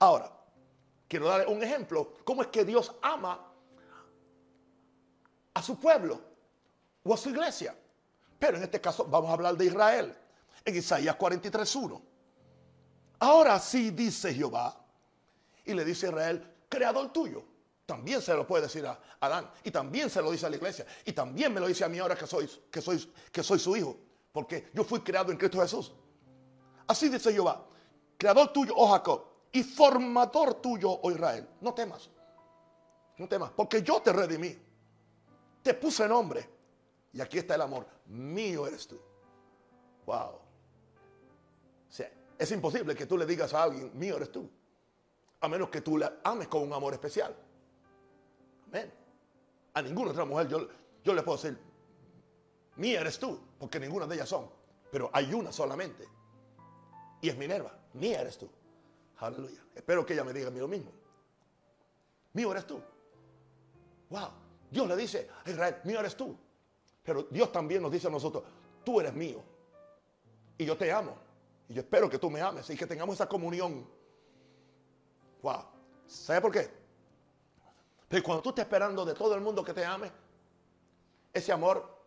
Ahora, 0.00 0.32
quiero 1.12 1.28
darle 1.28 1.46
un 1.46 1.62
ejemplo. 1.62 2.14
¿Cómo 2.24 2.40
es 2.40 2.48
que 2.48 2.64
Dios 2.64 2.90
ama 3.02 3.38
a 5.52 5.62
su 5.62 5.78
pueblo 5.78 6.18
o 7.04 7.12
a 7.12 7.18
su 7.18 7.28
iglesia? 7.28 7.76
Pero 8.38 8.56
en 8.56 8.62
este 8.62 8.80
caso 8.80 9.04
vamos 9.04 9.28
a 9.28 9.34
hablar 9.34 9.54
de 9.54 9.66
Israel. 9.66 10.16
En 10.64 10.74
Isaías 10.74 11.14
43.1. 11.18 12.00
Ahora 13.18 13.58
sí 13.58 13.90
dice 13.90 14.32
Jehová. 14.32 14.74
Y 15.66 15.74
le 15.74 15.84
dice 15.84 16.06
a 16.06 16.08
Israel, 16.08 16.54
creador 16.66 17.12
tuyo. 17.12 17.44
También 17.84 18.22
se 18.22 18.32
lo 18.32 18.46
puede 18.46 18.62
decir 18.62 18.86
a 18.86 18.98
Adán. 19.20 19.50
Y 19.64 19.70
también 19.70 20.08
se 20.08 20.22
lo 20.22 20.30
dice 20.30 20.46
a 20.46 20.48
la 20.50 20.56
iglesia. 20.56 20.86
Y 21.04 21.12
también 21.12 21.52
me 21.52 21.60
lo 21.60 21.68
dice 21.68 21.84
a 21.84 21.90
mí 21.90 21.98
ahora 21.98 22.16
que 22.16 22.26
soy, 22.26 22.48
que 22.70 22.80
soy, 22.80 23.12
que 23.30 23.42
soy 23.42 23.58
su 23.58 23.76
hijo. 23.76 23.98
Porque 24.32 24.70
yo 24.72 24.82
fui 24.82 25.00
creado 25.00 25.30
en 25.30 25.36
Cristo 25.36 25.60
Jesús. 25.60 25.92
Así 26.86 27.10
dice 27.10 27.30
Jehová. 27.30 27.66
Creador 28.16 28.50
tuyo, 28.50 28.72
oh 28.74 28.90
Jacob. 28.92 29.31
Y 29.52 29.62
formador 29.62 30.54
tuyo, 30.54 30.90
oh 30.90 31.10
Israel. 31.10 31.48
No 31.60 31.74
temas. 31.74 32.10
No 33.18 33.28
temas. 33.28 33.50
Porque 33.50 33.82
yo 33.82 34.00
te 34.00 34.12
redimí. 34.12 34.56
Te 35.62 35.74
puse 35.74 36.08
nombre 36.08 36.48
y 37.12 37.20
aquí 37.20 37.38
está 37.38 37.54
el 37.54 37.60
amor. 37.60 37.86
Mío 38.06 38.66
eres 38.66 38.86
tú. 38.88 38.98
Wow. 40.06 40.42
Es 42.42 42.50
imposible 42.50 42.96
que 42.96 43.06
tú 43.06 43.16
le 43.16 43.24
digas 43.24 43.54
a 43.54 43.62
alguien, 43.62 43.96
mío 43.96 44.16
eres 44.16 44.32
tú. 44.32 44.50
A 45.42 45.46
menos 45.46 45.68
que 45.68 45.80
tú 45.80 45.96
la 45.96 46.18
ames 46.24 46.48
con 46.48 46.62
un 46.62 46.72
amor 46.72 46.92
especial. 46.92 47.36
Amén. 48.66 48.92
A 49.74 49.80
ninguna 49.80 50.10
otra 50.10 50.24
mujer 50.24 50.48
yo, 50.48 50.66
yo 51.04 51.14
le 51.14 51.22
puedo 51.22 51.38
decir, 51.38 51.56
mía 52.74 53.00
eres 53.00 53.16
tú, 53.20 53.40
porque 53.60 53.78
ninguna 53.78 54.08
de 54.08 54.16
ellas 54.16 54.28
son. 54.28 54.50
Pero 54.90 55.08
hay 55.12 55.32
una 55.32 55.52
solamente. 55.52 56.04
Y 57.20 57.28
es 57.28 57.36
Minerva. 57.36 57.78
Mía 57.92 58.22
eres 58.22 58.38
tú. 58.38 58.50
Aleluya. 59.22 59.64
Espero 59.72 60.04
que 60.04 60.14
ella 60.14 60.24
me 60.24 60.32
diga 60.32 60.48
a 60.48 60.50
mí 60.50 60.58
lo 60.58 60.66
mismo. 60.66 60.90
Mío 62.32 62.50
eres 62.50 62.66
tú. 62.66 62.82
Wow. 64.10 64.28
Dios 64.68 64.88
le 64.88 64.96
dice 64.96 65.30
a 65.44 65.48
Israel, 65.48 65.76
mío 65.84 66.00
eres 66.00 66.16
tú. 66.16 66.36
Pero 67.04 67.22
Dios 67.30 67.52
también 67.52 67.82
nos 67.82 67.92
dice 67.92 68.08
a 68.08 68.10
nosotros, 68.10 68.42
tú 68.84 69.00
eres 69.00 69.14
mío 69.14 69.40
y 70.58 70.64
yo 70.64 70.76
te 70.76 70.90
amo. 70.90 71.16
Y 71.68 71.74
yo 71.74 71.82
espero 71.82 72.10
que 72.10 72.18
tú 72.18 72.30
me 72.30 72.40
ames 72.40 72.68
y 72.70 72.76
que 72.76 72.86
tengamos 72.86 73.14
esa 73.14 73.28
comunión. 73.28 73.86
Wow. 75.40 75.64
¿Sabe 76.06 76.40
por 76.40 76.50
qué? 76.50 76.68
Pero 78.08 78.22
cuando 78.24 78.42
tú 78.42 78.48
estás 78.48 78.64
esperando 78.64 79.04
de 79.04 79.14
todo 79.14 79.36
el 79.36 79.40
mundo 79.40 79.64
que 79.64 79.72
te 79.72 79.84
ame, 79.84 80.10
ese 81.32 81.52
amor 81.52 82.04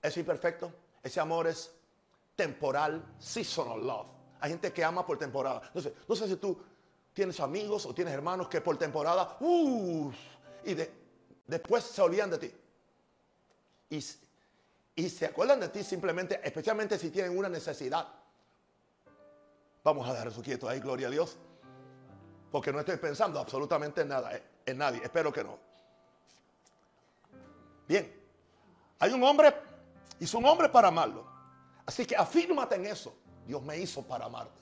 es 0.00 0.16
imperfecto. 0.16 0.72
Ese 1.02 1.18
amor 1.18 1.48
es 1.48 1.74
temporal, 2.36 3.04
seasonal 3.18 3.84
love. 3.84 4.21
Hay 4.42 4.50
gente 4.50 4.72
que 4.72 4.82
ama 4.82 5.06
por 5.06 5.16
temporada. 5.16 5.62
Entonces, 5.68 5.92
no 6.08 6.16
sé 6.16 6.26
si 6.26 6.34
tú 6.34 6.58
tienes 7.14 7.38
amigos 7.38 7.86
o 7.86 7.94
tienes 7.94 8.12
hermanos 8.12 8.48
que 8.48 8.60
por 8.60 8.76
temporada, 8.76 9.36
uh, 9.38 10.12
y 10.64 10.76
después 11.46 11.84
se 11.84 12.02
olvidan 12.02 12.28
de 12.30 12.38
ti 12.38 12.52
y, 13.88 15.08
se 15.08 15.26
acuerdan 15.26 15.60
de 15.60 15.68
ti 15.68 15.84
simplemente, 15.84 16.40
especialmente 16.42 16.98
si 16.98 17.10
tienen 17.10 17.38
una 17.38 17.48
necesidad. 17.48 18.08
Vamos 19.84 20.08
a 20.08 20.12
dejar 20.12 20.26
eso 20.26 20.42
quieto 20.42 20.68
ahí, 20.68 20.80
gloria 20.80 21.06
a 21.06 21.10
Dios. 21.10 21.36
Porque 22.50 22.72
no 22.72 22.80
estoy 22.80 22.96
pensando 22.96 23.38
absolutamente 23.38 24.00
en 24.00 24.08
nada, 24.08 24.34
eh, 24.34 24.42
en 24.66 24.78
nadie. 24.78 25.02
Espero 25.04 25.32
que 25.32 25.44
no. 25.44 25.56
Bien. 27.86 28.20
Hay 28.98 29.12
un 29.12 29.22
hombre, 29.22 29.54
hizo 30.18 30.38
un 30.38 30.46
hombre 30.46 30.68
para 30.68 30.88
amarlo. 30.88 31.30
Así 31.86 32.04
que 32.04 32.16
afírmate 32.16 32.74
en 32.74 32.86
eso. 32.86 33.14
Dios 33.46 33.62
me 33.62 33.78
hizo 33.78 34.02
para 34.02 34.26
amarte. 34.26 34.60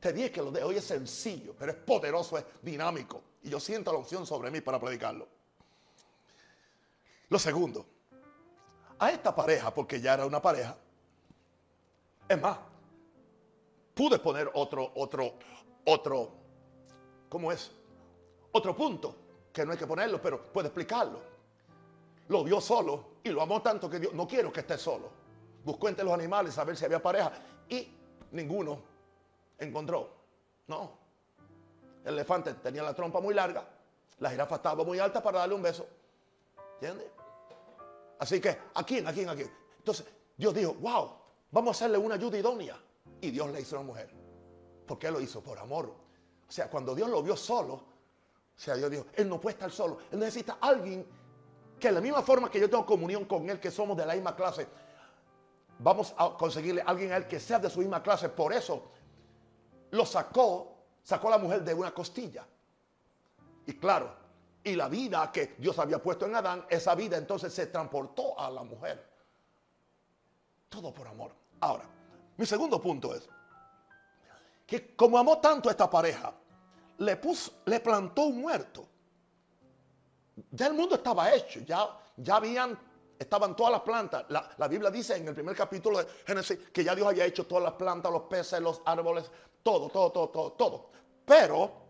Te 0.00 0.12
dije 0.12 0.32
que 0.32 0.42
lo 0.42 0.50
de 0.50 0.64
hoy 0.64 0.76
es 0.76 0.84
sencillo, 0.84 1.54
pero 1.58 1.72
es 1.72 1.78
poderoso, 1.78 2.36
es 2.36 2.44
dinámico. 2.60 3.22
Y 3.42 3.50
yo 3.50 3.60
siento 3.60 3.92
la 3.92 3.98
opción 3.98 4.26
sobre 4.26 4.50
mí 4.50 4.60
para 4.60 4.80
predicarlo. 4.80 5.28
Lo 7.28 7.38
segundo, 7.38 7.86
a 8.98 9.10
esta 9.10 9.34
pareja, 9.34 9.72
porque 9.72 10.00
ya 10.00 10.14
era 10.14 10.26
una 10.26 10.42
pareja. 10.42 10.76
Es 12.28 12.40
más, 12.40 12.58
pude 13.94 14.18
poner 14.18 14.50
otro, 14.54 14.92
otro, 14.96 15.34
otro, 15.84 16.32
¿cómo 17.28 17.52
es? 17.52 17.70
Otro 18.52 18.76
punto, 18.76 19.16
que 19.52 19.64
no 19.64 19.72
hay 19.72 19.78
que 19.78 19.86
ponerlo, 19.86 20.20
pero 20.20 20.52
puede 20.52 20.68
explicarlo. 20.68 21.20
Lo 22.28 22.44
vio 22.44 22.60
solo 22.60 23.12
y 23.22 23.30
lo 23.30 23.42
amó 23.42 23.62
tanto 23.62 23.88
que 23.88 23.98
Dios, 23.98 24.12
no 24.14 24.26
quiero 24.26 24.52
que 24.52 24.60
esté 24.60 24.78
solo. 24.78 25.10
Buscó 25.64 25.88
entre 25.88 26.04
los 26.04 26.14
animales 26.14 26.56
a 26.58 26.64
ver 26.64 26.76
si 26.76 26.84
había 26.84 27.02
pareja 27.02 27.32
y 27.68 27.88
ninguno 28.32 28.80
encontró. 29.58 30.10
No. 30.66 30.90
El 32.04 32.14
elefante 32.14 32.54
tenía 32.54 32.82
la 32.82 32.94
trompa 32.94 33.20
muy 33.20 33.34
larga, 33.34 33.64
la 34.18 34.30
jirafa 34.30 34.56
estaba 34.56 34.84
muy 34.84 34.98
alta 34.98 35.22
para 35.22 35.40
darle 35.40 35.54
un 35.54 35.62
beso. 35.62 35.86
¿Entiendes? 36.74 37.08
Así 38.18 38.40
que, 38.40 38.56
¿a 38.74 38.84
quién? 38.84 39.06
¿A 39.06 39.12
quién? 39.12 39.28
¿A? 39.28 39.32
Entonces, 39.32 40.06
Dios 40.36 40.54
dijo, 40.54 40.74
wow, 40.74 41.10
vamos 41.50 41.68
a 41.68 41.84
hacerle 41.84 41.98
una 41.98 42.14
ayuda 42.16 42.38
idónea. 42.38 42.76
Y 43.20 43.30
Dios 43.30 43.50
le 43.50 43.60
hizo 43.60 43.76
una 43.76 43.86
mujer. 43.86 44.10
¿Por 44.86 44.98
qué 44.98 45.10
lo 45.10 45.20
hizo? 45.20 45.42
Por 45.42 45.58
amor. 45.58 45.94
O 46.48 46.52
sea, 46.52 46.68
cuando 46.68 46.94
Dios 46.94 47.08
lo 47.08 47.22
vio 47.22 47.36
solo, 47.36 47.74
o 47.74 47.84
sea, 48.54 48.74
Dios 48.74 48.90
dijo, 48.90 49.06
Él 49.14 49.28
no 49.28 49.40
puede 49.40 49.54
estar 49.54 49.70
solo. 49.70 49.98
Él 50.10 50.18
necesita 50.18 50.58
a 50.60 50.68
alguien 50.68 51.06
que 51.78 51.88
de 51.88 51.94
la 51.94 52.00
misma 52.00 52.22
forma 52.22 52.50
que 52.50 52.60
yo 52.60 52.68
tengo 52.68 52.86
comunión 52.86 53.24
con 53.24 53.48
Él, 53.48 53.58
que 53.58 53.70
somos 53.70 53.96
de 53.96 54.06
la 54.06 54.14
misma 54.14 54.36
clase, 54.36 54.66
vamos 55.78 56.14
a 56.16 56.36
conseguirle 56.36 56.82
a 56.82 56.86
alguien 56.86 57.12
a 57.12 57.16
Él 57.16 57.26
que 57.26 57.40
sea 57.40 57.58
de 57.58 57.70
su 57.70 57.80
misma 57.80 58.02
clase. 58.02 58.28
Por 58.28 58.52
eso 58.52 58.90
lo 59.90 60.06
sacó, 60.06 60.76
sacó 61.02 61.28
a 61.28 61.32
la 61.32 61.38
mujer 61.38 61.62
de 61.62 61.74
una 61.74 61.92
costilla. 61.92 62.46
Y 63.66 63.74
claro, 63.74 64.14
y 64.64 64.74
la 64.74 64.88
vida 64.88 65.30
que 65.32 65.56
Dios 65.58 65.78
había 65.78 66.02
puesto 66.02 66.26
en 66.26 66.36
Adán, 66.36 66.64
esa 66.68 66.94
vida 66.94 67.16
entonces 67.16 67.52
se 67.52 67.66
transportó 67.66 68.38
a 68.38 68.50
la 68.50 68.62
mujer. 68.62 69.10
Todo 70.68 70.92
por 70.92 71.06
amor. 71.06 71.32
Ahora, 71.60 71.84
mi 72.36 72.46
segundo 72.46 72.80
punto 72.80 73.14
es 73.14 73.28
que 74.66 74.96
como 74.96 75.18
amó 75.18 75.38
tanto 75.38 75.68
a 75.68 75.72
esta 75.72 75.90
pareja, 75.90 76.32
le 76.98 77.16
puso, 77.16 77.52
le 77.66 77.80
plantó 77.80 78.22
un 78.22 78.40
muerto. 78.40 78.86
Ya 80.50 80.66
el 80.68 80.74
mundo 80.74 80.94
estaba 80.94 81.32
hecho, 81.34 81.60
ya, 81.60 81.86
ya 82.16 82.36
habían, 82.36 82.78
estaban 83.22 83.56
todas 83.56 83.72
las 83.72 83.80
plantas. 83.82 84.24
La, 84.28 84.48
la 84.56 84.68
Biblia 84.68 84.90
dice 84.90 85.16
en 85.16 85.28
el 85.28 85.34
primer 85.34 85.56
capítulo 85.56 85.98
de 85.98 86.06
Génesis 86.26 86.58
que 86.72 86.84
ya 86.84 86.94
Dios 86.94 87.08
había 87.08 87.24
hecho 87.24 87.46
todas 87.46 87.64
las 87.64 87.74
plantas, 87.74 88.12
los 88.12 88.22
peces, 88.22 88.60
los 88.60 88.82
árboles, 88.84 89.30
todo, 89.62 89.88
todo, 89.88 90.10
todo, 90.10 90.28
todo, 90.28 90.52
todo. 90.52 90.90
Pero 91.24 91.82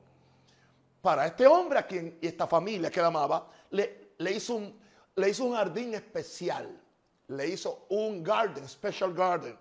para 1.01 1.27
este 1.27 1.47
hombre 1.47 1.81
a 1.81 1.87
quien 1.87 2.19
y 2.21 2.27
esta 2.29 2.47
familia 2.47 2.91
que 2.91 3.01
él 3.01 3.07
amaba, 3.07 3.49
le, 3.71 4.15
le, 4.19 4.33
hizo 4.33 4.55
un, 4.55 4.81
le 5.17 5.29
hizo 5.29 5.45
un 5.45 5.55
jardín 5.55 5.95
especial. 5.95 6.81
Le 7.29 7.49
hizo 7.49 7.87
un 7.91 8.23
garden, 8.23 8.69
special 8.69 9.12
garden. 9.12 9.59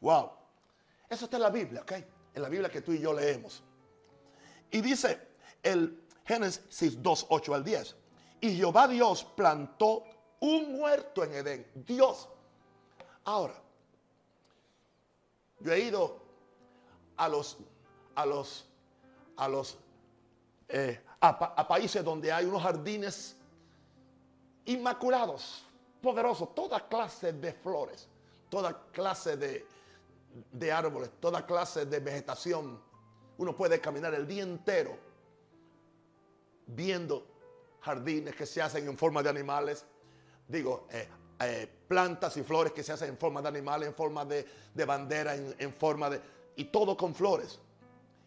Wow. 0.00 0.30
Eso 1.08 1.26
está 1.26 1.36
en 1.36 1.42
la 1.42 1.50
Biblia, 1.50 1.82
¿ok? 1.82 1.92
En 2.34 2.42
la 2.42 2.48
Biblia 2.48 2.68
que 2.68 2.80
tú 2.80 2.92
y 2.92 3.00
yo 3.00 3.12
leemos. 3.12 3.62
Y 4.70 4.80
dice 4.80 5.28
el 5.62 6.02
Génesis 6.24 7.00
2, 7.00 7.26
8 7.28 7.54
al 7.54 7.64
10. 7.64 7.96
Y 8.40 8.56
Jehová 8.56 8.88
Dios 8.88 9.24
plantó 9.36 10.04
un 10.44 10.78
huerto 10.78 11.24
en 11.24 11.34
Edén. 11.34 11.66
Dios. 11.74 12.28
Ahora, 13.24 13.54
yo 15.60 15.72
he 15.72 15.80
ido 15.80 16.20
a 17.16 17.28
los, 17.28 17.56
a 18.14 18.26
los, 18.26 18.66
a 19.36 19.48
los, 19.48 19.78
eh, 20.68 21.00
a 21.20 21.66
países 21.66 22.04
donde 22.04 22.30
hay 22.30 22.44
unos 22.44 22.62
jardines 22.62 23.36
inmaculados, 24.66 25.64
poderosos, 26.02 26.54
toda 26.54 26.86
clase 26.86 27.32
de 27.32 27.52
flores, 27.54 28.06
toda 28.50 28.78
clase 28.92 29.38
de, 29.38 29.66
de 30.52 30.72
árboles, 30.72 31.10
toda 31.20 31.46
clase 31.46 31.86
de 31.86 32.00
vegetación. 32.00 32.78
Uno 33.38 33.56
puede 33.56 33.80
caminar 33.80 34.12
el 34.12 34.26
día 34.26 34.42
entero 34.42 34.98
viendo 36.66 37.26
jardines 37.80 38.34
que 38.34 38.44
se 38.44 38.60
hacen 38.60 38.86
en 38.86 38.98
forma 38.98 39.22
de 39.22 39.30
animales, 39.30 39.86
digo, 40.48 40.86
eh, 40.90 41.08
eh, 41.40 41.68
plantas 41.88 42.36
y 42.36 42.42
flores 42.42 42.72
que 42.72 42.82
se 42.82 42.92
hacen 42.92 43.10
en 43.10 43.18
forma 43.18 43.42
de 43.42 43.48
animales, 43.48 43.88
en 43.88 43.94
forma 43.94 44.24
de, 44.24 44.46
de 44.72 44.84
bandera, 44.84 45.34
en, 45.34 45.54
en, 45.58 45.72
forma 45.72 46.10
de... 46.10 46.20
y 46.56 46.64
todo 46.64 46.96
con 46.96 47.14
flores. 47.14 47.58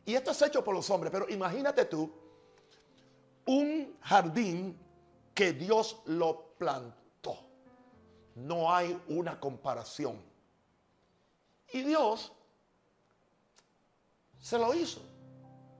Y 0.06 0.16
esto 0.16 0.32
es 0.32 0.42
hecho 0.42 0.64
por 0.64 0.76
los 0.76 0.90
hombres, 0.90 1.12
pero 1.12 1.28
imagínate 1.30 1.86
tú 1.86 2.12
un 3.46 3.98
jardín 4.02 4.78
que 5.34 5.54
Dios 5.54 6.02
lo 6.06 6.54
plantó. 6.58 7.38
No 8.36 8.74
hay 8.74 9.02
una 9.08 9.40
comparación. 9.40 10.22
Y 11.72 11.82
Dios 11.82 12.32
se 14.40 14.58
lo 14.58 14.74
hizo 14.74 15.02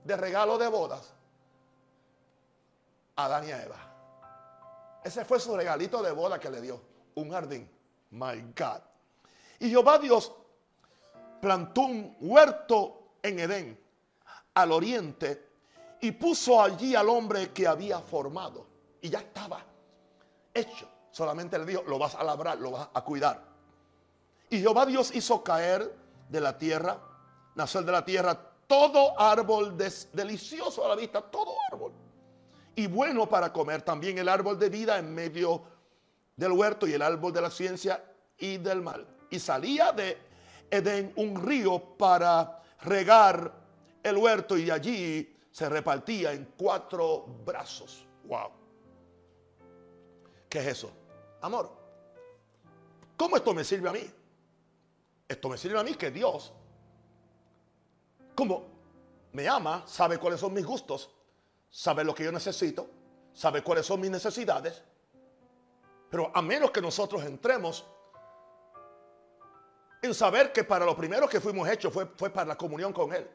de 0.04 0.16
regalo 0.16 0.58
de 0.58 0.68
bodas 0.68 1.14
a 3.16 3.24
Adán 3.26 3.48
y 3.48 3.52
a 3.52 3.62
Eva. 3.62 3.87
Ese 5.04 5.24
fue 5.24 5.40
su 5.40 5.56
regalito 5.56 6.02
de 6.02 6.12
boda 6.12 6.38
que 6.38 6.50
le 6.50 6.60
dio. 6.60 6.80
Un 7.14 7.30
jardín. 7.30 7.70
My 8.10 8.40
God. 8.56 8.80
Y 9.60 9.70
Jehová 9.70 9.98
Dios 9.98 10.32
plantó 11.40 11.82
un 11.82 12.16
huerto 12.20 13.12
en 13.22 13.38
Edén, 13.38 13.80
al 14.54 14.72
oriente, 14.72 15.48
y 16.00 16.12
puso 16.12 16.62
allí 16.62 16.94
al 16.94 17.08
hombre 17.08 17.52
que 17.52 17.66
había 17.66 18.00
formado. 18.00 18.66
Y 19.00 19.10
ya 19.10 19.18
estaba 19.18 19.64
hecho. 20.54 20.88
Solamente 21.10 21.58
le 21.58 21.64
dijo, 21.64 21.82
lo 21.86 21.98
vas 21.98 22.14
a 22.14 22.22
labrar, 22.22 22.58
lo 22.58 22.72
vas 22.72 22.88
a 22.92 23.02
cuidar. 23.02 23.42
Y 24.50 24.60
Jehová 24.60 24.86
Dios 24.86 25.14
hizo 25.14 25.42
caer 25.42 25.94
de 26.28 26.40
la 26.40 26.56
tierra, 26.56 26.98
nacer 27.54 27.84
de 27.84 27.92
la 27.92 28.04
tierra, 28.04 28.38
todo 28.66 29.18
árbol 29.18 29.76
delicioso 30.12 30.84
a 30.84 30.88
la 30.88 30.94
vista, 30.94 31.22
todo 31.22 31.54
árbol. 31.70 31.92
Y 32.78 32.86
bueno 32.86 33.28
para 33.28 33.52
comer, 33.52 33.82
también 33.82 34.18
el 34.18 34.28
árbol 34.28 34.56
de 34.56 34.68
vida 34.68 35.00
en 35.00 35.12
medio 35.12 35.64
del 36.36 36.52
huerto 36.52 36.86
y 36.86 36.92
el 36.92 37.02
árbol 37.02 37.32
de 37.32 37.40
la 37.40 37.50
ciencia 37.50 38.04
y 38.38 38.58
del 38.58 38.82
mal. 38.82 39.04
Y 39.30 39.40
salía 39.40 39.90
de 39.90 40.16
Edén 40.70 41.12
un 41.16 41.44
río 41.44 41.96
para 41.98 42.62
regar 42.82 43.52
el 44.00 44.16
huerto 44.16 44.56
y 44.56 44.70
allí 44.70 45.36
se 45.50 45.68
repartía 45.68 46.32
en 46.32 46.52
cuatro 46.56 47.26
brazos. 47.44 48.06
Wow. 48.26 48.52
¿Qué 50.48 50.60
es 50.60 50.66
eso? 50.68 50.92
Amor. 51.40 51.72
¿Cómo 53.16 53.38
esto 53.38 53.54
me 53.54 53.64
sirve 53.64 53.88
a 53.88 53.92
mí? 53.92 54.08
Esto 55.26 55.48
me 55.48 55.58
sirve 55.58 55.80
a 55.80 55.82
mí 55.82 55.94
que 55.94 56.12
Dios, 56.12 56.52
como 58.36 58.68
me 59.32 59.48
ama, 59.48 59.82
sabe 59.84 60.16
cuáles 60.16 60.38
son 60.38 60.54
mis 60.54 60.64
gustos, 60.64 61.10
sabe 61.70 62.04
lo 62.04 62.14
que 62.14 62.24
yo 62.24 62.32
necesito, 62.32 62.88
sabe 63.32 63.62
cuáles 63.62 63.86
son 63.86 64.00
mis 64.00 64.10
necesidades. 64.10 64.82
Pero 66.10 66.30
a 66.34 66.42
menos 66.42 66.70
que 66.70 66.80
nosotros 66.80 67.24
entremos 67.24 67.84
en 70.00 70.14
saber 70.14 70.52
que 70.52 70.64
para 70.64 70.84
lo 70.84 70.96
primero 70.96 71.28
que 71.28 71.40
fuimos 71.40 71.68
hechos 71.68 71.92
fue, 71.92 72.06
fue 72.06 72.30
para 72.30 72.48
la 72.48 72.56
comunión 72.56 72.92
con 72.92 73.12
Él. 73.12 73.28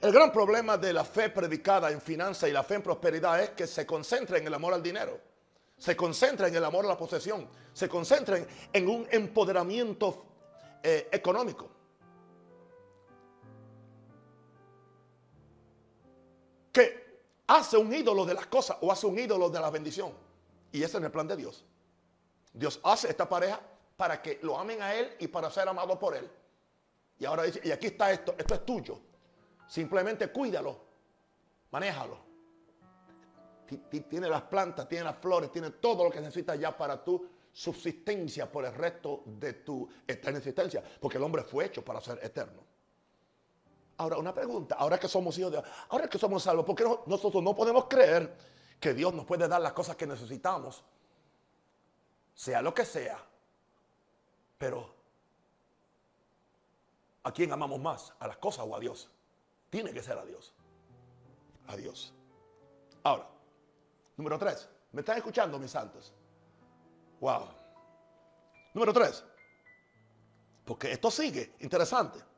El 0.00 0.12
gran 0.12 0.30
problema 0.30 0.76
de 0.76 0.92
la 0.92 1.04
fe 1.04 1.30
predicada 1.30 1.90
en 1.90 2.00
finanzas 2.00 2.48
y 2.48 2.52
la 2.52 2.62
fe 2.62 2.74
en 2.74 2.82
prosperidad 2.82 3.40
es 3.42 3.50
que 3.50 3.66
se 3.66 3.86
concentra 3.86 4.36
en 4.36 4.46
el 4.46 4.54
amor 4.54 4.74
al 4.74 4.82
dinero, 4.82 5.18
se 5.78 5.96
concentra 5.96 6.46
en 6.46 6.54
el 6.54 6.64
amor 6.64 6.84
a 6.84 6.88
la 6.88 6.96
posesión, 6.96 7.48
se 7.72 7.88
concentra 7.88 8.38
en, 8.72 8.88
un 8.88 9.08
empoderamiento 9.10 10.26
eh, 10.82 11.08
económico. 11.10 11.70
Hace 17.46 17.76
un 17.76 17.92
ídolo 17.92 18.24
de 18.24 18.34
las 18.34 18.46
cosas 18.46 18.76
o 18.80 18.90
hace 18.90 19.06
un 19.06 19.18
ídolo 19.18 19.50
de 19.50 19.60
la 19.60 19.70
bendición. 19.70 20.12
Y 20.72 20.82
ese 20.82 20.98
es 20.98 21.04
el 21.04 21.10
plan 21.10 21.28
de 21.28 21.36
Dios. 21.36 21.64
Dios 22.52 22.80
hace 22.82 23.08
esta 23.08 23.28
pareja 23.28 23.60
para 23.96 24.20
que 24.20 24.38
lo 24.42 24.58
amen 24.58 24.82
a 24.82 24.94
Él 24.94 25.16
y 25.18 25.28
para 25.28 25.50
ser 25.50 25.68
amado 25.68 25.98
por 25.98 26.16
Él. 26.16 26.30
Y 27.18 27.24
ahora 27.24 27.44
dice, 27.44 27.60
y 27.62 27.70
aquí 27.70 27.88
está 27.88 28.10
esto, 28.10 28.34
esto 28.36 28.54
es 28.54 28.66
tuyo. 28.66 28.98
Simplemente 29.66 30.28
cuídalo, 30.28 30.78
manéjalo. 31.70 32.18
Tiene 34.08 34.28
las 34.28 34.42
plantas, 34.42 34.88
tiene 34.88 35.04
las 35.04 35.18
flores, 35.18 35.50
tiene 35.50 35.70
todo 35.70 36.04
lo 36.04 36.10
que 36.10 36.20
necesitas 36.20 36.58
ya 36.58 36.76
para 36.76 37.02
tú 37.02 37.26
subsistencia 37.52 38.50
por 38.50 38.64
el 38.64 38.74
resto 38.74 39.22
de 39.26 39.54
tu 39.54 39.88
eterna 40.06 40.38
existencia, 40.38 40.82
porque 41.00 41.18
el 41.18 41.24
hombre 41.24 41.44
fue 41.44 41.66
hecho 41.66 41.84
para 41.84 42.00
ser 42.00 42.18
eterno. 42.22 42.62
Ahora, 43.96 44.16
una 44.16 44.34
pregunta, 44.34 44.74
ahora 44.76 44.98
que 44.98 45.08
somos 45.08 45.38
hijos 45.38 45.52
de 45.52 45.58
Dios, 45.58 45.70
ahora 45.88 46.08
que 46.08 46.18
somos 46.18 46.42
salvos, 46.42 46.64
¿por 46.64 46.74
qué 46.74 46.84
nosotros 47.06 47.42
no 47.42 47.54
podemos 47.54 47.84
creer 47.84 48.36
que 48.80 48.92
Dios 48.92 49.14
nos 49.14 49.24
puede 49.24 49.46
dar 49.46 49.60
las 49.60 49.72
cosas 49.72 49.94
que 49.94 50.06
necesitamos? 50.06 50.82
Sea 52.34 52.60
lo 52.60 52.74
que 52.74 52.84
sea. 52.84 53.24
Pero, 54.58 54.92
¿a 57.22 57.32
quién 57.32 57.52
amamos 57.52 57.80
más? 57.80 58.12
¿A 58.18 58.26
las 58.26 58.38
cosas 58.38 58.66
o 58.68 58.74
a 58.74 58.80
Dios? 58.80 59.08
Tiene 59.70 59.92
que 59.92 60.02
ser 60.02 60.18
a 60.18 60.24
Dios. 60.24 60.52
A 61.68 61.76
Dios. 61.76 62.12
Ahora, 63.04 63.28
número 64.16 64.38
tres. 64.38 64.68
¿Me 64.90 65.00
están 65.00 65.18
escuchando, 65.18 65.58
mis 65.58 65.70
santos? 65.70 66.12
Wow. 67.20 67.48
Número 68.74 68.92
tres. 68.92 69.24
Porque 70.64 70.92
esto 70.92 71.10
sigue 71.10 71.54
interesante. 71.60 72.33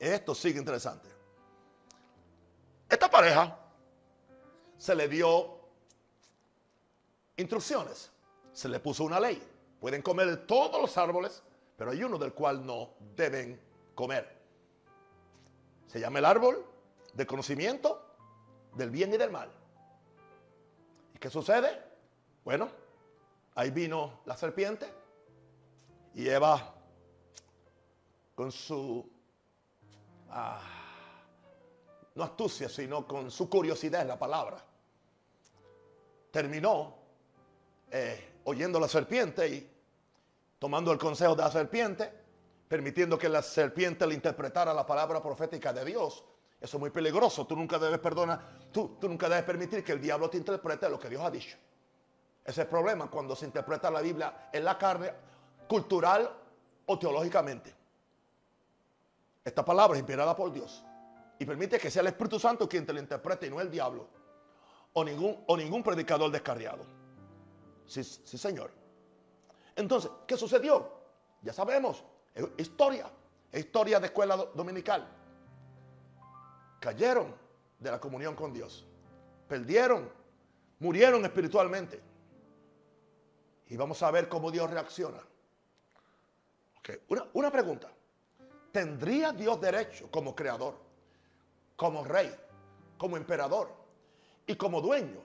Esto 0.00 0.34
sigue 0.34 0.58
interesante. 0.58 1.10
Esta 2.88 3.10
pareja 3.10 3.56
se 4.78 4.94
le 4.94 5.06
dio 5.06 5.60
instrucciones, 7.36 8.10
se 8.50 8.70
le 8.70 8.80
puso 8.80 9.04
una 9.04 9.20
ley. 9.20 9.46
Pueden 9.78 10.00
comer 10.00 10.26
de 10.26 10.36
todos 10.38 10.80
los 10.80 10.96
árboles, 10.96 11.42
pero 11.76 11.90
hay 11.90 12.02
uno 12.02 12.16
del 12.16 12.32
cual 12.32 12.64
no 12.64 12.94
deben 13.14 13.60
comer. 13.94 14.40
Se 15.86 16.00
llama 16.00 16.18
el 16.18 16.24
árbol 16.24 16.64
del 17.12 17.26
conocimiento 17.26 18.02
del 18.74 18.88
bien 18.88 19.12
y 19.12 19.18
del 19.18 19.30
mal. 19.30 19.50
¿Y 21.14 21.18
qué 21.18 21.28
sucede? 21.28 21.78
Bueno, 22.42 22.70
ahí 23.54 23.70
vino 23.70 24.20
la 24.24 24.34
serpiente 24.34 24.90
y 26.14 26.26
Eva 26.26 26.74
con 28.34 28.50
su, 28.50 29.06
ah, 30.30 30.60
no 32.14 32.24
astucia, 32.24 32.68
sino 32.68 33.06
con 33.06 33.30
su 33.30 33.48
curiosidad 33.48 34.02
en 34.02 34.08
la 34.08 34.18
palabra, 34.18 34.64
terminó 36.30 36.94
eh, 37.90 38.40
oyendo 38.44 38.78
la 38.78 38.88
serpiente 38.88 39.48
y 39.48 39.70
tomando 40.58 40.92
el 40.92 40.98
consejo 40.98 41.34
de 41.34 41.42
la 41.42 41.50
serpiente, 41.50 42.12
permitiendo 42.68 43.18
que 43.18 43.28
la 43.28 43.42
serpiente 43.42 44.06
le 44.06 44.14
interpretara 44.14 44.72
la 44.72 44.86
palabra 44.86 45.22
profética 45.22 45.72
de 45.72 45.84
Dios. 45.84 46.24
Eso 46.60 46.76
es 46.76 46.80
muy 46.80 46.90
peligroso. 46.90 47.46
Tú 47.46 47.56
nunca 47.56 47.78
debes 47.78 47.98
perdonar, 47.98 48.68
tú, 48.70 48.96
tú 49.00 49.08
nunca 49.08 49.28
debes 49.28 49.44
permitir 49.44 49.82
que 49.82 49.92
el 49.92 50.00
diablo 50.00 50.28
te 50.28 50.36
interprete 50.36 50.88
lo 50.88 51.00
que 51.00 51.08
Dios 51.08 51.22
ha 51.22 51.30
dicho. 51.30 51.56
Ese 52.44 52.50
es 52.50 52.58
el 52.58 52.66
problema 52.68 53.10
cuando 53.10 53.34
se 53.34 53.46
interpreta 53.46 53.90
la 53.90 54.00
Biblia 54.00 54.48
en 54.52 54.64
la 54.64 54.76
carne, 54.76 55.12
cultural 55.66 56.30
o 56.86 56.98
teológicamente. 56.98 57.79
Esta 59.44 59.64
palabra 59.64 59.96
es 59.96 60.00
inspirada 60.00 60.36
por 60.36 60.52
Dios 60.52 60.84
y 61.38 61.44
permite 61.44 61.78
que 61.78 61.90
sea 61.90 62.02
el 62.02 62.08
Espíritu 62.08 62.38
Santo 62.38 62.68
quien 62.68 62.84
te 62.84 62.92
la 62.92 63.00
interprete 63.00 63.46
y 63.46 63.50
no 63.50 63.60
el 63.60 63.70
diablo 63.70 64.08
o 64.92 65.04
ningún, 65.04 65.42
o 65.46 65.56
ningún 65.56 65.82
predicador 65.82 66.30
descarriado. 66.30 66.84
Sí, 67.86 68.04
sí, 68.04 68.38
Señor. 68.38 68.70
Entonces, 69.74 70.10
¿qué 70.26 70.36
sucedió? 70.36 70.92
Ya 71.42 71.52
sabemos, 71.52 72.04
es 72.34 72.46
historia, 72.58 73.10
es 73.50 73.64
historia 73.64 73.98
de 73.98 74.06
escuela 74.06 74.36
dominical. 74.36 75.08
Cayeron 76.78 77.34
de 77.78 77.90
la 77.90 77.98
comunión 77.98 78.34
con 78.34 78.52
Dios, 78.52 78.86
perdieron, 79.48 80.10
murieron 80.78 81.24
espiritualmente. 81.24 82.02
Y 83.68 83.76
vamos 83.76 84.02
a 84.02 84.10
ver 84.10 84.28
cómo 84.28 84.50
Dios 84.50 84.68
reacciona. 84.70 85.18
Una, 87.08 87.26
una 87.32 87.50
pregunta. 87.50 87.90
¿Tendría 88.72 89.32
Dios 89.32 89.60
derecho 89.60 90.10
como 90.10 90.34
creador, 90.34 90.76
como 91.76 92.04
rey, 92.04 92.34
como 92.96 93.16
emperador 93.16 93.74
y 94.46 94.54
como 94.54 94.80
dueño 94.80 95.20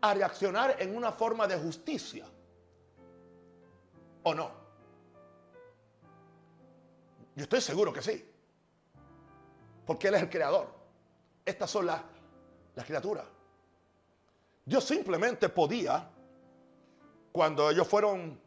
a 0.00 0.12
reaccionar 0.12 0.76
en 0.80 0.94
una 0.94 1.10
forma 1.12 1.46
de 1.46 1.58
justicia 1.58 2.26
o 4.22 4.34
no? 4.34 4.50
Yo 7.34 7.42
estoy 7.42 7.60
seguro 7.60 7.92
que 7.92 8.02
sí. 8.02 8.24
Porque 9.86 10.08
Él 10.08 10.14
es 10.14 10.22
el 10.22 10.30
creador. 10.30 10.68
Estas 11.44 11.70
son 11.70 11.86
las, 11.86 12.02
las 12.74 12.84
criaturas. 12.84 13.24
Dios 14.64 14.84
simplemente 14.84 15.48
podía, 15.48 16.10
cuando 17.30 17.70
ellos 17.70 17.86
fueron 17.86 18.40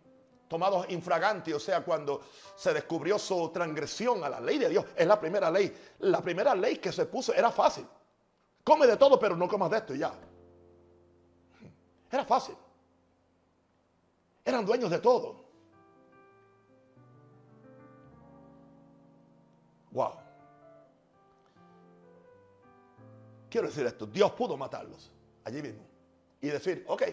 tomados 0.50 0.90
infraganti, 0.90 1.54
o 1.54 1.60
sea, 1.60 1.86
cuando 1.86 2.22
se 2.56 2.74
descubrió 2.74 3.18
su 3.20 3.50
transgresión 3.50 4.24
a 4.24 4.30
la 4.30 4.42
ley 4.42 4.58
de 4.58 4.68
Dios, 4.68 4.84
es 4.96 5.08
la 5.08 5.20
primera 5.20 5.50
ley. 5.50 5.74
La 6.00 6.22
primera 6.22 6.56
ley 6.56 6.78
que 6.78 6.92
se 6.92 7.06
puso 7.06 7.34
era 7.34 7.52
fácil. 7.52 7.88
Come 8.64 8.88
de 8.88 8.98
todo, 8.98 9.20
pero 9.20 9.38
no 9.38 9.48
comas 9.48 9.70
de 9.70 9.78
esto 9.78 9.96
y 9.96 10.00
ya. 10.00 10.12
Era 12.12 12.26
fácil. 12.26 12.56
Eran 14.44 14.66
dueños 14.66 14.90
de 14.90 15.00
todo. 15.00 15.46
Wow. 19.92 20.14
Quiero 23.50 23.68
decir 23.68 23.86
esto, 23.86 24.06
Dios 24.08 24.32
pudo 24.32 24.58
matarlos 24.58 25.12
allí 25.44 25.62
mismo 25.62 25.84
y 26.42 26.48
decir, 26.48 26.86
ok, 26.88 27.04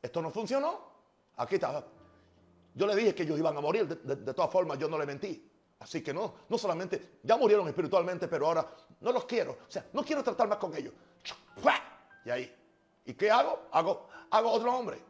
esto 0.00 0.22
no 0.22 0.30
funcionó, 0.30 0.80
aquí 1.36 1.56
está. 1.56 1.84
Yo 2.74 2.86
le 2.86 2.94
dije 2.96 3.14
que 3.14 3.22
ellos 3.24 3.38
iban 3.38 3.56
a 3.56 3.60
morir, 3.60 3.86
de, 3.86 4.34
todas 4.34 4.50
formas 4.50 4.78
yo 4.78 4.88
no 4.88 4.98
le 4.98 5.06
mentí. 5.06 5.48
Así 5.78 6.02
que 6.02 6.14
no, 6.14 6.34
no 6.48 6.56
solamente, 6.56 7.18
ya 7.22 7.36
murieron 7.36 7.66
espiritualmente, 7.68 8.28
pero 8.28 8.46
ahora 8.46 8.66
no 9.00 9.12
los 9.12 9.24
quiero. 9.24 9.52
O 9.66 9.70
sea, 9.70 9.86
no 9.92 10.04
quiero 10.04 10.22
tratar 10.22 10.48
más 10.48 10.58
con 10.58 10.74
ellos. 10.76 10.94
Y 12.24 12.30
ahí. 12.30 12.56
¿Y 13.04 13.14
qué 13.14 13.30
hago? 13.30 13.68
Hago, 13.72 14.08
hago 14.30 14.50
otro 14.52 14.72
hombre. 14.74 15.02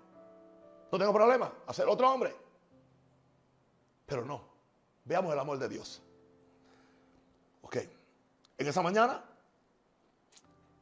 No 0.91 0.99
tengo 0.99 1.13
problema, 1.13 1.53
hacer 1.67 1.87
otro 1.89 2.11
hombre. 2.11 2.35
Pero 4.07 4.25
no. 4.25 4.43
Veamos 5.05 5.33
el 5.33 5.39
amor 5.39 5.59
de 5.59 5.69
Dios. 5.69 6.03
Ok. 7.63 7.77
En 8.59 8.67
esa 8.67 8.83
mañana, 8.83 9.23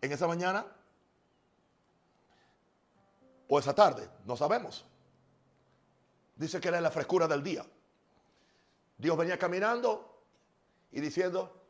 en 0.00 0.12
esa 0.12 0.26
mañana, 0.26 0.66
o 3.48 3.58
esa 3.58 3.74
tarde, 3.74 4.08
no 4.24 4.36
sabemos. 4.36 4.84
Dice 6.40 6.58
que 6.58 6.68
era 6.68 6.80
la 6.80 6.90
frescura 6.90 7.28
del 7.28 7.42
día. 7.42 7.62
Dios 8.96 9.14
venía 9.14 9.38
caminando 9.38 10.22
y 10.90 10.98
diciendo, 10.98 11.66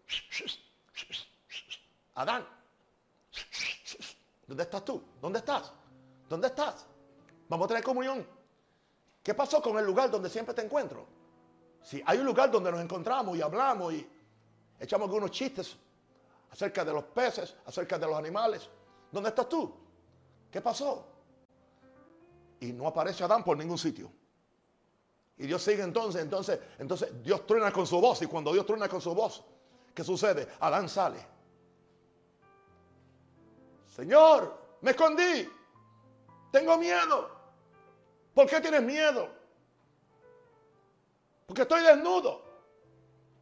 Adán, 2.15 2.47
¿dónde 4.47 4.63
estás 4.63 4.85
tú? 4.85 5.03
¿Dónde 5.21 5.41
estás? 5.41 5.73
¿Dónde 6.29 6.47
estás? 6.47 6.87
Vamos 7.49 7.65
a 7.65 7.69
tener 7.69 7.83
comunión. 7.83 8.25
¿Qué 9.25 9.35
pasó 9.35 9.61
con 9.61 9.77
el 9.77 9.85
lugar 9.85 10.09
donde 10.09 10.31
siempre 10.31 10.55
te 10.55 10.63
encuentro? 10.63 11.05
Si 11.83 12.01
hay 12.07 12.19
un 12.19 12.27
lugar 12.27 12.49
donde 12.49 12.71
nos 12.71 12.81
encontramos 12.81 13.37
y 13.37 13.43
hablamos 13.43 13.93
y 13.93 14.09
echamos 14.79 15.09
algunos 15.09 15.33
chistes 15.33 15.77
acerca 16.49 16.85
de 16.85 16.93
los 16.93 17.03
peces, 17.07 17.57
acerca 17.67 17.99
de 17.99 18.07
los 18.07 18.17
animales. 18.17 18.71
¿Dónde 19.11 19.31
estás 19.31 19.49
tú? 19.49 19.75
¿Qué 20.49 20.61
pasó? 20.61 21.09
Y 22.61 22.73
no 22.73 22.87
aparece 22.87 23.25
Adán 23.25 23.43
por 23.43 23.57
ningún 23.57 23.77
sitio. 23.77 24.20
Y 25.41 25.47
Dios 25.47 25.63
sigue 25.63 25.83
entonces, 25.83 26.21
entonces, 26.21 26.61
entonces 26.79 27.23
Dios 27.23 27.47
truena 27.47 27.73
con 27.73 27.87
su 27.87 27.99
voz. 27.99 28.21
Y 28.21 28.27
cuando 28.27 28.53
Dios 28.53 28.67
truena 28.67 28.91
con 28.91 29.01
su 29.01 29.15
voz, 29.15 29.43
¿qué 29.95 30.05
sucede? 30.05 30.47
Adán 30.61 30.87
sale. 30.87 31.27
Señor, 33.97 34.55
me 34.83 34.91
escondí. 34.91 35.51
Tengo 36.53 36.77
miedo. 36.77 37.31
¿Por 38.35 38.49
qué 38.49 38.61
tienes 38.61 38.83
miedo? 38.83 39.31
Porque 41.47 41.63
estoy 41.63 41.85
desnudo. 41.85 42.43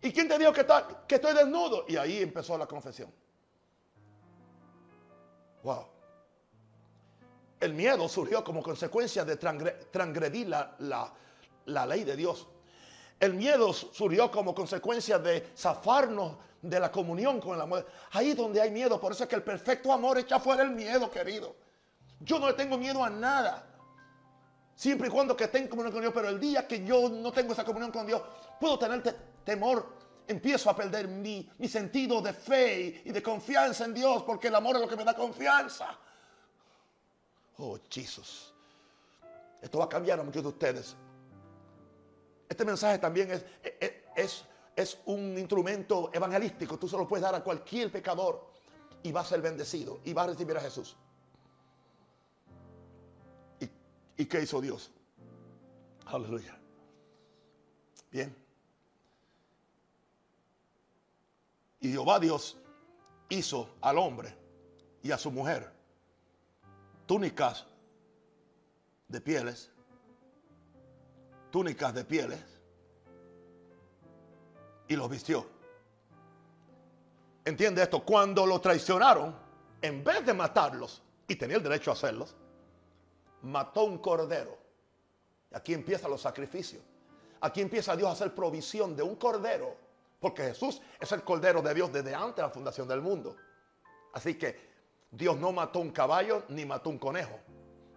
¿Y 0.00 0.12
quién 0.12 0.28
te 0.28 0.38
dijo 0.38 0.52
que, 0.52 0.60
está, 0.60 1.04
que 1.04 1.16
estoy 1.16 1.34
desnudo? 1.34 1.84
Y 1.88 1.96
ahí 1.96 2.22
empezó 2.22 2.56
la 2.56 2.68
confesión. 2.68 3.12
Wow. 5.64 5.84
El 7.58 7.74
miedo 7.74 8.08
surgió 8.08 8.44
como 8.44 8.62
consecuencia 8.62 9.24
de 9.24 9.36
transgredir 9.36 10.46
la, 10.46 10.76
la, 10.78 11.12
ley 11.86 12.04
de 12.04 12.16
Dios. 12.16 12.46
El 13.20 13.34
miedo 13.34 13.72
surgió 13.72 14.30
como 14.30 14.54
consecuencia 14.54 15.18
de 15.18 15.52
zafarnos 15.56 16.36
de 16.62 16.80
la 16.80 16.90
comunión 16.90 17.40
con 17.40 17.54
el 17.54 17.60
amor. 17.60 17.86
Ahí 18.12 18.34
donde 18.34 18.60
hay 18.60 18.70
miedo, 18.70 19.00
por 19.00 19.12
eso 19.12 19.24
es 19.24 19.28
que 19.28 19.36
el 19.36 19.42
perfecto 19.42 19.92
amor 19.92 20.18
echa 20.18 20.38
fuera 20.38 20.62
el 20.62 20.70
miedo, 20.70 21.10
querido. 21.10 21.54
Yo 22.20 22.38
no 22.38 22.48
le 22.48 22.54
tengo 22.54 22.78
miedo 22.78 23.02
a 23.02 23.10
nada. 23.10 23.64
Siempre 24.74 25.08
y 25.08 25.10
cuando 25.10 25.36
que 25.36 25.48
tenga 25.48 25.68
comunión 25.68 25.92
con 25.92 26.00
Dios, 26.00 26.12
pero 26.14 26.28
el 26.28 26.38
día 26.38 26.66
que 26.66 26.84
yo 26.84 27.08
no 27.08 27.32
tengo 27.32 27.52
esa 27.52 27.64
comunión 27.64 27.90
con 27.90 28.06
Dios, 28.06 28.22
puedo 28.60 28.78
tener 28.78 29.02
temor. 29.44 29.98
Empiezo 30.26 30.70
a 30.70 30.76
perder 30.76 31.08
mi, 31.08 31.50
sentido 31.68 32.20
de 32.20 32.32
fe 32.32 33.02
y 33.04 33.10
de 33.10 33.22
confianza 33.22 33.84
en 33.84 33.94
Dios, 33.94 34.22
porque 34.24 34.48
el 34.48 34.54
amor 34.54 34.76
es 34.76 34.82
lo 34.82 34.88
que 34.88 34.96
me 34.96 35.04
da 35.04 35.14
confianza. 35.14 35.98
Oh, 37.56 37.78
Jesús. 37.90 38.54
Esto 39.60 39.78
va 39.78 39.86
a 39.86 39.88
cambiar 39.88 40.20
a 40.20 40.22
muchos 40.22 40.42
de 40.42 40.48
ustedes. 40.48 40.96
Este 42.48 42.64
mensaje 42.64 42.98
también 42.98 43.30
es, 43.30 43.44
es, 44.16 44.44
es, 44.74 44.98
un 45.04 45.36
instrumento 45.38 46.10
evangelístico. 46.12 46.78
Tú 46.78 46.88
se 46.88 46.96
lo 46.96 47.06
puedes 47.06 47.22
dar 47.22 47.34
a 47.34 47.44
cualquier 47.44 47.92
pecador 47.92 48.50
y 49.02 49.12
va 49.12 49.20
a 49.20 49.24
ser 49.24 49.42
bendecido 49.42 50.00
y 50.04 50.12
va 50.12 50.22
a 50.22 50.26
recibir 50.28 50.56
a 50.56 50.60
Jesús. 50.60 50.96
¿Y 54.16 54.26
qué 54.26 54.42
hizo 54.42 54.60
Dios? 54.60 54.90
Aleluya. 56.06 56.58
Bien. 58.10 58.34
Y 61.80 61.92
Jehová 61.92 62.18
Dios 62.18 62.56
hizo 63.28 63.76
al 63.80 63.98
hombre 63.98 64.34
y 65.02 65.12
a 65.12 65.18
su 65.18 65.30
mujer 65.30 65.70
túnicas 67.06 67.64
de 69.06 69.20
pieles, 69.20 69.70
túnicas 71.50 71.94
de 71.94 72.04
pieles, 72.04 72.44
y 74.88 74.96
los 74.96 75.08
vistió. 75.08 75.46
¿Entiende 77.44 77.82
esto? 77.82 78.04
Cuando 78.04 78.46
lo 78.46 78.60
traicionaron, 78.60 79.34
en 79.80 80.02
vez 80.02 80.24
de 80.24 80.34
matarlos, 80.34 81.02
y 81.26 81.36
tenía 81.36 81.56
el 81.56 81.62
derecho 81.62 81.90
a 81.90 81.94
hacerlos, 81.94 82.34
mató 83.42 83.84
un 83.84 83.98
cordero. 83.98 84.58
Aquí 85.52 85.74
empiezan 85.74 86.10
los 86.10 86.22
sacrificios. 86.22 86.82
Aquí 87.40 87.60
empieza 87.60 87.96
Dios 87.96 88.08
a 88.08 88.12
hacer 88.12 88.34
provisión 88.34 88.96
de 88.96 89.02
un 89.02 89.16
cordero, 89.16 89.76
porque 90.18 90.42
Jesús 90.42 90.82
es 90.98 91.12
el 91.12 91.22
cordero 91.22 91.62
de 91.62 91.72
Dios 91.74 91.92
desde 91.92 92.14
antes 92.14 92.36
de 92.36 92.42
la 92.42 92.50
fundación 92.50 92.88
del 92.88 93.00
mundo. 93.00 93.36
Así 94.12 94.36
que 94.36 94.68
Dios 95.10 95.36
no 95.36 95.52
mató 95.52 95.78
un 95.78 95.90
caballo 95.90 96.44
ni 96.48 96.64
mató 96.64 96.90
un 96.90 96.98
conejo. 96.98 97.38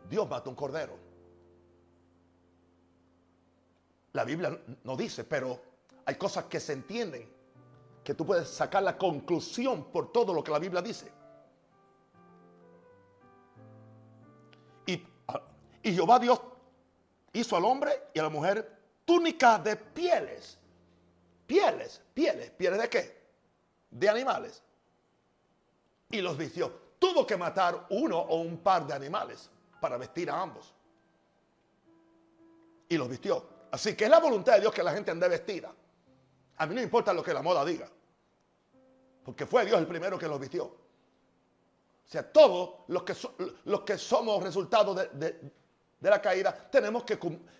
Dios 0.10 0.30
mató 0.30 0.50
un 0.50 0.56
cordero. 0.56 1.11
La 4.14 4.26
Biblia 4.26 4.60
no 4.84 4.98
dice, 4.98 5.24
pero 5.24 5.60
hay 6.06 6.16
cosas 6.16 6.46
que 6.46 6.60
se 6.60 6.74
entienden, 6.74 7.30
que 8.04 8.14
tú 8.14 8.26
puedes 8.26 8.50
sacar 8.50 8.84
la 8.84 8.98
conclusión 8.98 9.86
por 9.86 10.12
todo 10.12 10.34
lo 10.34 10.44
que 10.44 10.52
la 10.52 10.60
Biblia 10.60 10.82
dice. 10.82 11.12
Y, 14.86 15.06
y 15.84 15.94
Jehová 15.94 16.20
Dios 16.20 16.42
hizo 17.34 17.56
al 17.56 17.66
hombre 17.66 18.10
y 18.14 18.20
a 18.20 18.24
la 18.24 18.30
mujer 18.30 18.80
túnicas 19.06 19.64
de 19.64 19.76
pieles. 19.76 20.58
Pieles, 21.48 22.02
pieles, 22.14 22.50
pieles 22.52 22.82
de 22.82 22.90
qué? 22.90 23.22
De 23.90 24.10
animales. 24.10 24.64
Y 26.10 26.22
los 26.22 26.38
vistió. 26.38 26.72
Tuvo 27.00 27.26
que 27.26 27.38
matar 27.38 27.88
uno 27.90 28.20
o 28.20 28.42
un 28.42 28.58
par 28.58 28.86
de 28.86 28.94
animales 28.94 29.50
para 29.80 29.98
vestir 29.98 30.30
a 30.30 30.42
ambos. 30.42 30.74
Y 32.90 32.98
los 32.98 33.10
vistió. 33.10 33.51
Así 33.72 33.96
que 33.96 34.04
es 34.04 34.10
la 34.10 34.20
voluntad 34.20 34.54
de 34.56 34.62
Dios 34.62 34.74
que 34.74 34.84
la 34.84 34.92
gente 34.92 35.12
ande 35.12 35.28
vestida. 35.30 35.74
A 36.58 36.66
mí 36.66 36.76
no 36.76 36.82
importa 36.82 37.14
lo 37.14 37.24
que 37.24 37.34
la 37.34 37.42
moda 37.42 37.64
diga. 37.64 37.88
Porque 39.24 39.46
fue 39.46 39.66
Dios 39.66 39.80
el 39.80 39.88
primero 39.88 40.20
que 40.20 40.28
los 40.28 40.40
vistió. 40.40 40.66
O 40.66 42.08
sea, 42.12 42.30
todos 42.30 42.82
los 42.88 43.04
que, 43.04 43.16
los 43.66 43.82
que 43.82 43.98
somos 43.98 44.44
resultado 44.44 44.94
de, 44.94 45.08
de, 45.14 46.10
la 46.10 46.22
caída 46.22 46.70
tenemos 46.70 47.06
que, 47.06 47.18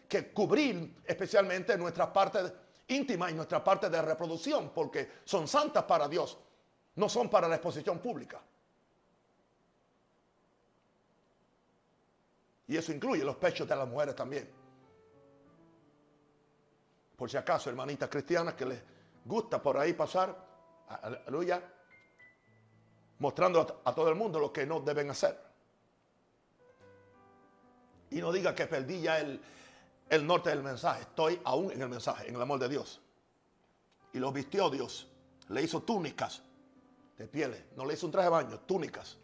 que 0.08 0.34
cubrir 0.34 1.02
especialmente 1.06 1.78
nuestras 1.78 2.10
partes 2.10 2.52
íntimas 2.90 3.32
y 3.32 3.34
nuestra 3.34 3.64
parte 3.64 3.90
de 3.90 4.02
reproducción. 4.02 4.72
Porque 4.76 5.10
son 5.24 5.48
santas 5.48 5.86
para 5.86 6.10
Dios. 6.10 6.38
No 6.96 7.08
son 7.08 7.30
para 7.30 7.48
la 7.48 7.56
exposición 7.56 8.00
pública. 8.00 8.42
Y 12.68 12.76
eso 12.76 12.92
incluye 12.92 13.24
los 13.24 13.38
pechos 13.38 13.68
de 13.68 13.76
las 13.76 13.88
mujeres 13.88 14.16
también 14.16 14.61
por 17.22 17.30
si 17.30 17.38
acaso, 17.38 17.70
hermanitas 17.70 18.10
cristianas 18.10 18.56
que 18.56 18.66
les 18.66 18.82
gusta 19.24 19.62
por 19.62 19.78
ahí 19.78 19.94
pasar, 19.94 20.36
aleluya, 20.88 21.62
mostrando 23.20 23.82
a, 23.86 23.94
todo 23.94 24.10
el 24.10 24.16
mundo 24.16 24.40
lo 24.40 24.52
que 24.52 24.66
no 24.66 24.80
deben 24.80 25.12
hacer. 25.12 25.40
Y 28.10 28.20
no 28.22 28.32
diga 28.32 28.56
que 28.56 28.66
perdí 28.66 29.02
ya 29.02 29.20
el, 29.20 29.40
el 30.10 30.26
norte 30.26 30.50
del 30.50 30.64
mensaje, 30.64 31.02
estoy 31.02 31.40
aún 31.44 31.72
en 31.72 31.84
el 31.84 31.90
mensaje, 31.90 32.28
en 32.28 32.34
el 32.34 32.42
amor 32.42 32.58
de 32.58 32.70
Dios. 32.70 33.00
Y 34.14 34.18
los 34.18 34.34
vistió 34.34 34.72
Dios, 34.72 35.08
le 35.50 35.62
hizo 35.62 35.84
túnicas 35.84 36.42
de 37.20 37.28
pieles, 37.28 37.64
no 37.76 37.86
le 37.86 37.94
hizo 37.94 38.08
un 38.08 38.12
traje 38.14 38.30
de 38.30 38.32
baño, 38.32 38.60
túnicas. 38.62 39.20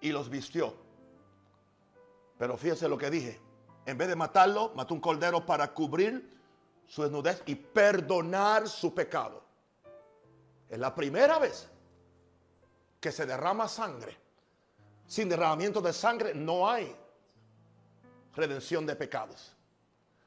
Y 0.00 0.10
los 0.10 0.30
vistió. 0.30 0.74
Pero 2.38 2.56
fíjense 2.56 2.88
lo 2.88 2.96
que 2.96 3.10
dije, 3.10 3.38
en 3.90 3.98
vez 3.98 4.08
de 4.08 4.16
matarlo, 4.16 4.72
mató 4.74 4.94
un 4.94 5.00
cordero 5.00 5.44
para 5.44 5.72
cubrir 5.72 6.38
su 6.86 7.02
desnudez 7.02 7.42
y 7.46 7.54
perdonar 7.54 8.68
su 8.68 8.94
pecado. 8.94 9.42
Es 10.68 10.78
la 10.78 10.94
primera 10.94 11.38
vez 11.38 11.68
que 13.00 13.12
se 13.12 13.26
derrama 13.26 13.68
sangre. 13.68 14.16
Sin 15.06 15.28
derramamiento 15.28 15.80
de 15.80 15.92
sangre 15.92 16.34
no 16.34 16.68
hay 16.68 16.96
redención 18.34 18.86
de 18.86 18.94
pecados. 18.96 19.54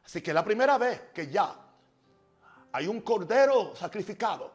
Así 0.05 0.21
que 0.21 0.33
la 0.33 0.43
primera 0.43 0.77
vez 0.77 1.01
que 1.13 1.27
ya 1.27 1.55
hay 2.73 2.87
un 2.87 3.01
cordero 3.01 3.75
sacrificado. 3.75 4.51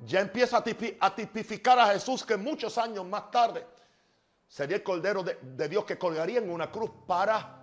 Ya 0.00 0.20
empieza 0.20 0.58
a, 0.58 1.14
tipificar 1.14 1.78
a 1.78 1.86
Jesús 1.92 2.24
que 2.24 2.36
muchos 2.36 2.76
años 2.78 3.06
más 3.06 3.30
tarde 3.30 3.64
sería 4.48 4.76
el 4.76 4.82
Cordero 4.82 5.22
de, 5.22 5.68
Dios 5.68 5.84
que 5.84 5.98
colgaría 5.98 6.38
en 6.38 6.50
una 6.50 6.70
cruz 6.70 6.90
para 7.06 7.62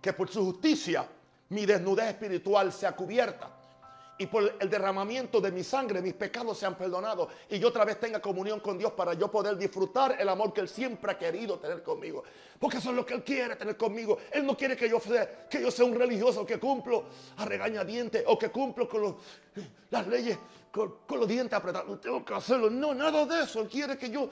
que 0.00 0.12
por 0.12 0.28
su 0.28 0.44
justicia 0.44 1.08
mi 1.48 1.66
desnudez 1.66 2.08
espiritual 2.08 2.72
sea 2.72 2.92
cubierta. 2.92 3.61
Y 4.18 4.26
por 4.26 4.54
el 4.60 4.70
derramamiento 4.70 5.40
de 5.40 5.50
mi 5.50 5.64
sangre, 5.64 6.02
mis 6.02 6.14
pecados 6.14 6.58
sean 6.58 6.76
perdonados. 6.76 7.28
Y 7.48 7.58
yo 7.58 7.68
otra 7.68 7.84
vez 7.84 7.98
tenga 7.98 8.20
comunión 8.20 8.60
con 8.60 8.78
Dios 8.78 8.92
para 8.92 9.14
yo 9.14 9.30
poder 9.30 9.56
disfrutar 9.56 10.16
el 10.20 10.28
amor 10.28 10.52
que 10.52 10.60
Él 10.60 10.68
siempre 10.68 11.12
ha 11.12 11.18
querido 11.18 11.58
tener 11.58 11.82
conmigo. 11.82 12.22
Porque 12.58 12.76
eso 12.76 12.90
es 12.90 12.96
lo 12.96 13.06
que 13.06 13.14
Él 13.14 13.24
quiere 13.24 13.56
tener 13.56 13.76
conmigo. 13.76 14.18
Él 14.30 14.46
no 14.46 14.56
quiere 14.56 14.76
que 14.76 14.88
yo 14.88 15.00
sea, 15.00 15.84
un 15.84 15.94
religioso 15.94 16.46
que 16.46 16.60
cumplo 16.60 17.04
a 17.38 17.44
regañadientes 17.44 18.22
o 18.26 18.38
que 18.38 18.50
cumplo 18.50 18.88
con 18.88 19.16
las 19.90 20.06
leyes 20.06 20.38
con, 20.72 20.94
los 21.08 21.28
dientes 21.28 21.56
apretados. 21.56 21.88
No 21.88 21.98
tengo 21.98 22.24
que 22.24 22.34
hacerlo. 22.34 22.70
No, 22.70 22.94
nada 22.94 23.24
de 23.26 23.44
eso. 23.44 23.60
Él 23.60 23.68
quiere 23.68 23.96
que 23.96 24.10
yo 24.10 24.30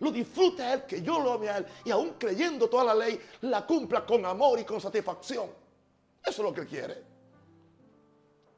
lo 0.00 0.10
disfrute 0.10 0.62
a 0.62 0.74
Él, 0.74 0.84
que 0.86 1.02
yo 1.02 1.20
lo 1.20 1.32
ame 1.32 1.48
a 1.48 1.58
Él. 1.58 1.66
Y 1.84 1.90
aún 1.90 2.14
creyendo 2.18 2.68
toda 2.68 2.84
la 2.84 2.94
ley, 2.94 3.20
la 3.42 3.66
cumpla 3.66 4.04
con 4.04 4.24
amor 4.24 4.58
y 4.58 4.64
con 4.64 4.80
satisfacción. 4.80 5.50
Eso 6.24 6.42
es 6.42 6.48
lo 6.48 6.54
que 6.54 6.60
Él 6.62 6.66
quiere. 6.66 7.11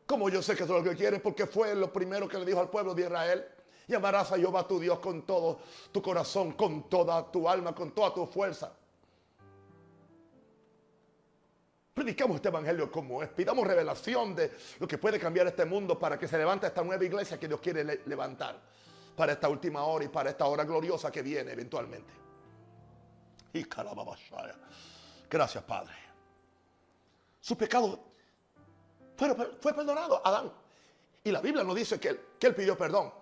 Como 0.07 0.29
yo 0.29 0.43
sé 0.43 0.55
que 0.55 0.65
eso 0.65 0.77
es 0.77 0.85
lo 0.85 0.91
que 0.91 0.97
quiere, 0.97 1.19
porque 1.19 1.47
fue 1.47 1.75
lo 1.75 1.93
primero 1.93 2.29
que 2.29 2.39
le 2.39 2.45
dijo 2.45 2.61
al 2.61 2.69
pueblo 2.69 2.95
de 2.95 3.03
Israel. 3.03 3.45
Y 3.87 3.95
amarás 3.95 4.33
a 4.33 4.37
Jehová 4.37 4.67
tu 4.67 4.81
Dios 4.81 4.99
con 4.99 5.23
todo 5.23 5.61
tu 5.93 6.01
corazón, 6.01 6.53
con 6.53 6.89
toda 6.89 7.31
tu 7.31 7.49
alma, 7.49 7.75
con 7.75 7.93
toda 7.93 8.13
tu 8.15 8.27
fuerza. 8.27 8.73
Predicamos 11.93 12.37
este 12.37 12.49
evangelio 12.49 12.91
como 12.91 13.23
es. 13.23 13.29
Pidamos 13.29 13.67
revelación 13.67 14.35
de 14.35 14.51
lo 14.81 14.89
que 14.89 14.99
puede 14.99 15.19
cambiar 15.19 15.47
este 15.47 15.65
mundo 15.65 15.99
para 15.99 16.19
que 16.19 16.27
se 16.27 16.37
levante 16.37 16.67
esta 16.67 16.83
nueva 16.83 17.05
iglesia 17.05 17.39
que 17.39 17.47
Dios 17.47 17.61
quiere 17.61 17.85
levantar 18.07 18.61
para 19.15 19.33
esta 19.33 19.49
última 19.49 19.85
hora 19.85 20.05
y 20.05 20.09
para 20.09 20.31
esta 20.31 20.47
hora 20.47 20.65
gloriosa 20.65 21.11
que 21.11 21.23
viene 21.23 21.53
eventualmente. 21.53 22.13
Y 23.53 23.65
Gracias, 25.31 25.63
Padre. 25.63 25.95
Su 27.41 27.57
pecado 29.17 29.57
fue, 29.61 29.73
perdonado, 29.73 30.21
Adán. 30.25 30.53
Y 31.23 31.31
la 31.31 31.41
Biblia 31.41 31.65
no 31.65 31.75
dice 31.75 31.99
que 31.99 32.09
él, 32.09 32.21
que 32.39 32.49
él 32.49 32.55
pidió 32.55 32.77
perdón. 32.77 33.13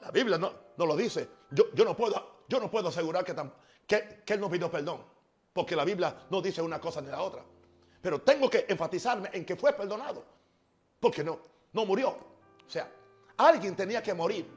La 0.00 0.10
Biblia 0.10 0.38
no, 0.38 0.52
lo 0.76 0.96
dice. 0.96 1.28
Yo, 1.50 1.72
yo, 1.74 1.84
no 1.84 1.96
puedo, 1.96 2.44
yo 2.48 2.60
no 2.60 2.70
puedo 2.70 2.88
asegurar 2.88 3.24
que, 3.24 3.34
que, 3.86 4.22
que 4.24 4.34
él 4.34 4.40
no 4.40 4.50
pidió 4.50 4.70
perdón 4.70 5.12
porque 5.52 5.76
la 5.76 5.84
Biblia 5.84 6.14
no 6.30 6.40
dice 6.40 6.62
una 6.62 6.80
cosa 6.80 7.00
ni 7.00 7.08
la 7.08 7.22
otra. 7.22 7.42
Pero 8.00 8.20
tengo 8.22 8.48
que 8.48 8.66
enfatizarme 8.68 9.30
en 9.32 9.44
que 9.44 9.54
fue 9.54 9.72
perdonado, 9.72 10.24
porque 10.98 11.22
no, 11.22 11.38
no 11.72 11.84
murió. 11.84 12.08
O 12.08 12.70
sea, 12.70 12.90
alguien 13.36 13.76
tenía 13.76 14.02
que 14.02 14.14
morir, 14.14 14.48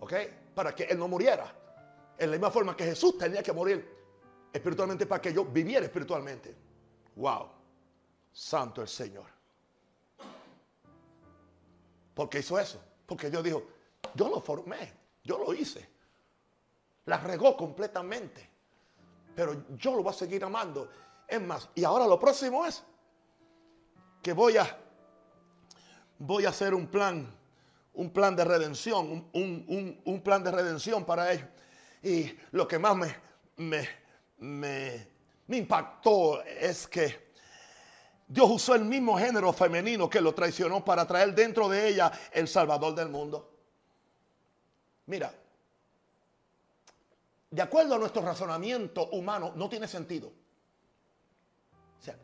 ¿ok? 0.00 0.12
Para 0.54 0.74
que 0.74 0.84
él 0.84 0.98
no 0.98 1.08
muriera. 1.08 1.54
En 2.18 2.30
la 2.30 2.36
misma 2.36 2.50
forma 2.50 2.76
que 2.76 2.84
Jesús 2.84 3.16
tenía 3.16 3.42
que 3.42 3.52
morir 3.52 3.88
espiritualmente 4.52 5.06
para 5.06 5.22
que 5.22 5.32
yo 5.32 5.44
viviera 5.44 5.86
espiritualmente. 5.86 6.54
Wow, 7.16 7.48
santo 8.32 8.82
el 8.82 8.88
Señor. 8.88 9.26
¿Por 12.14 12.28
qué 12.28 12.40
hizo 12.40 12.58
eso? 12.58 12.82
Porque 13.06 13.30
Dios 13.30 13.42
dijo, 13.42 13.62
yo 14.14 14.28
lo 14.28 14.40
formé, 14.40 14.92
yo 15.24 15.38
lo 15.38 15.54
hice. 15.54 15.88
La 17.06 17.18
regó 17.18 17.56
completamente 17.56 18.52
pero 19.34 19.64
yo 19.76 19.94
lo 19.94 20.02
voy 20.02 20.10
a 20.10 20.16
seguir 20.16 20.44
amando. 20.44 20.88
Es 21.26 21.40
más, 21.40 21.68
y 21.74 21.84
ahora 21.84 22.06
lo 22.06 22.18
próximo 22.18 22.66
es 22.66 22.82
que 24.22 24.32
voy 24.32 24.56
a, 24.56 24.78
voy 26.18 26.44
a 26.44 26.50
hacer 26.50 26.74
un 26.74 26.86
plan, 26.86 27.26
un 27.94 28.10
plan 28.10 28.36
de 28.36 28.44
redención, 28.44 29.28
un, 29.32 30.20
plan 30.22 30.44
de 30.44 30.50
redención 30.50 31.04
para 31.04 31.32
ellos. 31.32 31.48
Y 32.02 32.36
lo 32.50 32.66
que 32.68 32.78
más 32.78 32.96
me, 33.56 33.88
me, 34.38 35.08
me 35.46 35.56
impactó 35.56 36.42
es 36.42 36.86
que 36.86 37.31
Dios 38.32 38.50
usó 38.50 38.74
el 38.74 38.86
mismo 38.86 39.18
género 39.18 39.52
femenino 39.52 40.08
que 40.08 40.22
lo 40.22 40.34
traicionó 40.34 40.82
para 40.82 41.06
traer 41.06 41.34
dentro 41.34 41.68
de 41.68 41.86
ella 41.86 42.10
el 42.32 42.48
Salvador 42.48 42.94
del 42.94 43.10
mundo. 43.10 43.50
Mira, 45.04 45.34
de 47.50 47.60
acuerdo 47.60 47.96
a 47.96 47.98
nuestro 47.98 48.22
razonamiento 48.22 49.10
humano, 49.10 49.52
no 49.54 49.68
tiene 49.68 49.86
sentido. 49.86 50.28
O 50.28 52.02
sea, 52.02 52.16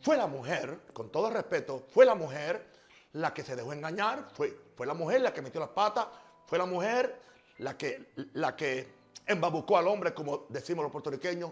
fue 0.00 0.16
la 0.16 0.26
mujer, 0.26 0.80
con 0.94 1.12
todo 1.12 1.28
respeto, 1.28 1.84
fue 1.90 2.06
la 2.06 2.14
mujer 2.14 2.72
la 3.12 3.34
que 3.34 3.44
se 3.44 3.54
dejó 3.54 3.74
engañar, 3.74 4.30
fue, 4.32 4.58
fue 4.74 4.86
la 4.86 4.94
mujer 4.94 5.20
la 5.20 5.34
que 5.34 5.42
metió 5.42 5.60
las 5.60 5.68
patas, 5.68 6.06
fue 6.46 6.56
la 6.56 6.64
mujer 6.64 7.20
la 7.58 7.76
que, 7.76 8.06
la 8.32 8.56
que 8.56 8.88
embabucó 9.26 9.76
al 9.76 9.88
hombre, 9.88 10.14
como 10.14 10.46
decimos 10.48 10.82
los 10.82 10.92
puertorriqueños, 10.92 11.50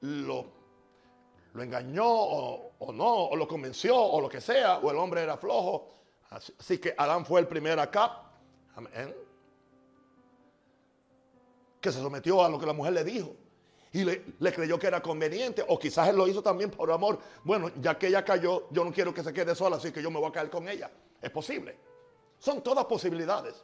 lo, 0.00 0.61
lo 1.54 1.62
engañó 1.62 2.06
o, 2.06 2.92
no, 2.92 3.24
o 3.26 3.36
lo 3.36 3.46
convenció, 3.46 3.96
o 3.96 4.20
lo 4.20 4.28
que 4.28 4.40
sea, 4.40 4.78
o 4.78 4.90
el 4.90 4.96
hombre 4.96 5.22
era 5.22 5.36
flojo. 5.36 5.88
Así, 6.30 6.78
que 6.78 6.94
Adán 6.96 7.26
fue 7.26 7.40
el 7.40 7.46
primer 7.46 7.78
acá. 7.78 8.22
Amén. 8.74 9.14
que 11.78 11.92
se 11.92 12.00
sometió 12.00 12.42
a 12.42 12.48
lo 12.48 12.58
que 12.58 12.64
la 12.64 12.72
mujer 12.72 12.92
le 12.92 13.04
dijo 13.04 13.34
y 13.92 14.04
le, 14.04 14.24
le, 14.38 14.52
creyó 14.52 14.78
que 14.78 14.86
era 14.86 15.02
conveniente, 15.02 15.62
o 15.68 15.78
quizás 15.78 16.08
él 16.08 16.16
lo 16.16 16.26
hizo 16.26 16.42
también 16.42 16.70
por 16.70 16.90
amor. 16.90 17.18
Bueno, 17.44 17.70
ya 17.80 17.98
que 17.98 18.06
ella 18.06 18.24
cayó, 18.24 18.68
yo 18.70 18.84
no 18.84 18.92
quiero 18.92 19.12
que 19.12 19.22
se 19.22 19.32
quede 19.32 19.54
sola, 19.54 19.76
así 19.76 19.92
que 19.92 20.02
yo 20.02 20.10
me 20.10 20.18
voy 20.18 20.30
a 20.30 20.32
caer 20.32 20.48
con 20.48 20.66
ella. 20.66 20.90
Es 21.20 21.30
posible. 21.30 21.76
Son 22.38 22.62
todas 22.62 22.86
posibilidades. 22.86 23.62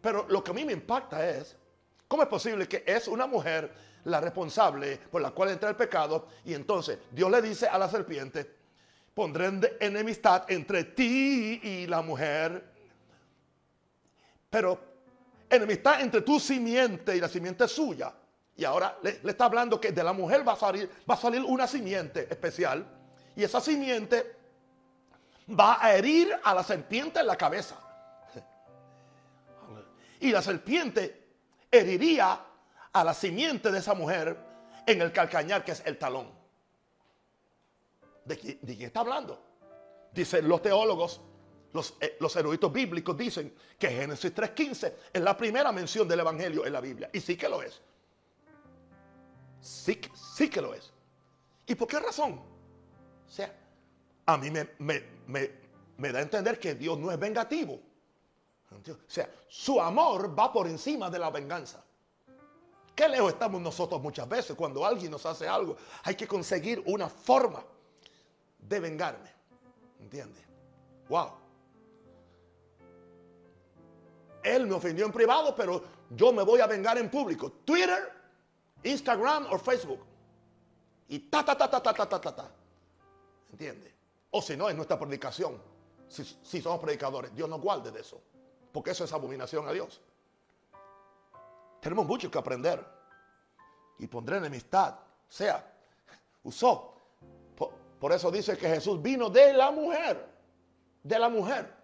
Pero 0.00 0.26
lo 0.28 0.44
que 0.44 0.52
a 0.52 0.54
mí 0.54 0.64
me 0.64 0.72
impacta 0.72 1.28
es, 1.28 1.56
¿cómo 2.06 2.22
es 2.22 2.28
posible 2.28 2.68
que 2.68 2.84
es 2.86 3.08
una 3.08 3.26
mujer 3.26 3.72
la 4.04 4.20
responsable 4.20 4.98
por 5.10 5.22
la 5.22 5.30
cual 5.30 5.50
entra 5.50 5.68
el 5.68 5.76
pecado? 5.76 6.28
Y 6.44 6.54
entonces 6.54 6.98
Dios 7.10 7.30
le 7.30 7.42
dice 7.42 7.66
a 7.66 7.78
la 7.78 7.88
serpiente, 7.88 8.62
pondré 9.14 9.76
enemistad 9.80 10.44
entre 10.48 10.84
ti 10.84 11.60
y 11.62 11.86
la 11.86 12.02
mujer. 12.02 12.72
Pero 14.50 14.78
enemistad 15.48 16.00
entre 16.00 16.22
tu 16.22 16.40
simiente 16.40 17.16
y 17.16 17.20
la 17.20 17.28
simiente 17.28 17.68
suya. 17.68 18.12
Y 18.56 18.64
ahora 18.64 18.98
le, 19.02 19.20
está 19.24 19.46
hablando 19.46 19.80
que 19.80 19.92
de 19.92 20.04
la 20.04 20.12
mujer 20.12 20.46
va 20.46 20.52
a, 20.52 20.56
salir, 20.56 20.90
va 21.08 21.14
a 21.14 21.18
salir 21.18 21.42
una 21.42 21.66
simiente 21.66 22.26
especial. 22.30 22.86
Y 23.34 23.44
esa 23.44 23.60
simiente 23.60 24.36
va 25.48 25.78
a 25.82 25.94
herir 25.94 26.34
a 26.42 26.54
la 26.54 26.62
serpiente 26.62 27.20
en 27.20 27.26
la 27.26 27.36
cabeza. 27.36 27.76
Y 30.20 30.30
la 30.30 30.40
serpiente 30.40 31.22
heriría 31.68 32.40
a 32.92 33.04
la 33.04 33.14
simiente 33.14 33.70
de 33.70 33.78
esa 33.78 33.94
mujer 33.94 34.36
en 34.86 35.00
el 35.00 35.12
calcañar 35.12 35.64
que 35.64 35.72
es 35.72 35.82
el 35.86 35.98
talón. 35.98 36.30
¿De, 38.24 38.36
quién 38.36 38.82
está 38.82 39.00
hablando? 39.00 39.42
Dicen 40.12 40.46
los 40.48 40.62
teólogos, 40.62 41.20
los, 41.72 41.94
eh, 42.00 42.16
los 42.20 42.34
eruditos 42.36 42.72
bíblicos 42.72 43.16
dicen 43.16 43.54
que 43.78 43.88
Génesis 43.88 44.34
3.15 44.34 44.92
es 45.12 45.22
la 45.22 45.36
primera 45.36 45.72
mención 45.72 46.06
del 46.06 46.20
Evangelio 46.20 46.66
en 46.66 46.72
la 46.72 46.80
Biblia. 46.80 47.10
Y 47.12 47.20
sí 47.20 47.36
que 47.36 47.48
lo 47.48 47.62
es. 47.62 47.80
Sí, 49.60 50.00
sí 50.14 50.50
que 50.50 50.60
lo 50.60 50.74
es. 50.74 50.92
¿Y 51.66 51.74
por 51.74 51.88
qué 51.88 52.00
razón? 52.00 52.34
O 52.34 53.30
sea, 53.30 53.54
a 54.26 54.36
mí 54.36 54.50
me, 54.50 54.68
me, 54.78 56.12
da 56.12 56.18
a 56.18 56.22
entender 56.22 56.58
que 56.58 56.74
Dios 56.74 56.98
no 56.98 57.10
es 57.10 57.18
vengativo. 57.18 57.80
O 58.70 59.10
sea, 59.10 59.30
su 59.48 59.80
amor 59.80 60.38
va 60.38 60.52
por 60.52 60.66
encima 60.66 61.10
de 61.10 61.18
la 61.18 61.30
venganza. 61.30 61.84
Qué 63.02 63.08
lejos 63.08 63.32
estamos 63.32 63.60
nosotros 63.60 64.00
muchas 64.00 64.28
veces 64.28 64.54
cuando 64.54 64.86
alguien 64.86 65.10
nos 65.10 65.26
hace 65.26 65.48
algo. 65.48 65.76
Hay 66.04 66.14
que 66.14 66.28
conseguir 66.28 66.80
una 66.86 67.08
forma 67.08 67.60
de 68.60 68.78
vengarme. 68.78 69.28
¿Entiendes? 69.98 70.44
Wow. 71.08 71.32
Él 74.44 74.68
me 74.68 74.74
ofendió 74.74 75.04
en 75.04 75.10
privado, 75.10 75.52
pero 75.52 75.82
yo 76.10 76.32
me 76.32 76.44
voy 76.44 76.60
a 76.60 76.68
vengar 76.68 76.96
en 76.96 77.10
público. 77.10 77.50
Twitter, 77.64 78.08
Instagram 78.84 79.48
o 79.50 79.58
Facebook. 79.58 80.04
Y 81.08 81.18
ta, 81.28 81.44
ta, 81.44 81.58
ta, 81.58 81.68
ta, 81.68 81.82
ta, 81.82 81.92
ta, 81.92 82.08
ta, 82.08 82.20
ta. 82.20 82.36
ta. 82.36 82.54
¿Entiendes? 83.50 83.92
O 84.30 84.40
si 84.40 84.56
no, 84.56 84.68
es 84.68 84.76
nuestra 84.76 84.96
predicación. 84.96 85.60
Si, 86.06 86.22
si 86.40 86.62
somos 86.62 86.78
predicadores, 86.78 87.34
Dios 87.34 87.48
nos 87.48 87.60
guarde 87.60 87.90
de 87.90 88.00
eso. 88.00 88.22
Porque 88.70 88.92
eso 88.92 89.02
es 89.02 89.12
abominación 89.12 89.66
a 89.66 89.72
Dios. 89.72 90.00
Tenemos 91.82 92.06
mucho 92.06 92.30
que 92.30 92.38
aprender. 92.38 92.80
Y 93.98 94.06
pondré 94.06 94.36
enemistad. 94.36 94.94
O 94.94 95.32
sea, 95.32 95.68
usó. 96.44 96.94
Por, 97.56 97.72
por 97.98 98.12
eso 98.12 98.30
dice 98.30 98.56
que 98.56 98.68
Jesús 98.68 99.02
vino 99.02 99.28
de 99.28 99.52
la 99.52 99.72
mujer. 99.72 100.28
De 101.02 101.18
la 101.18 101.28
mujer. 101.28 101.74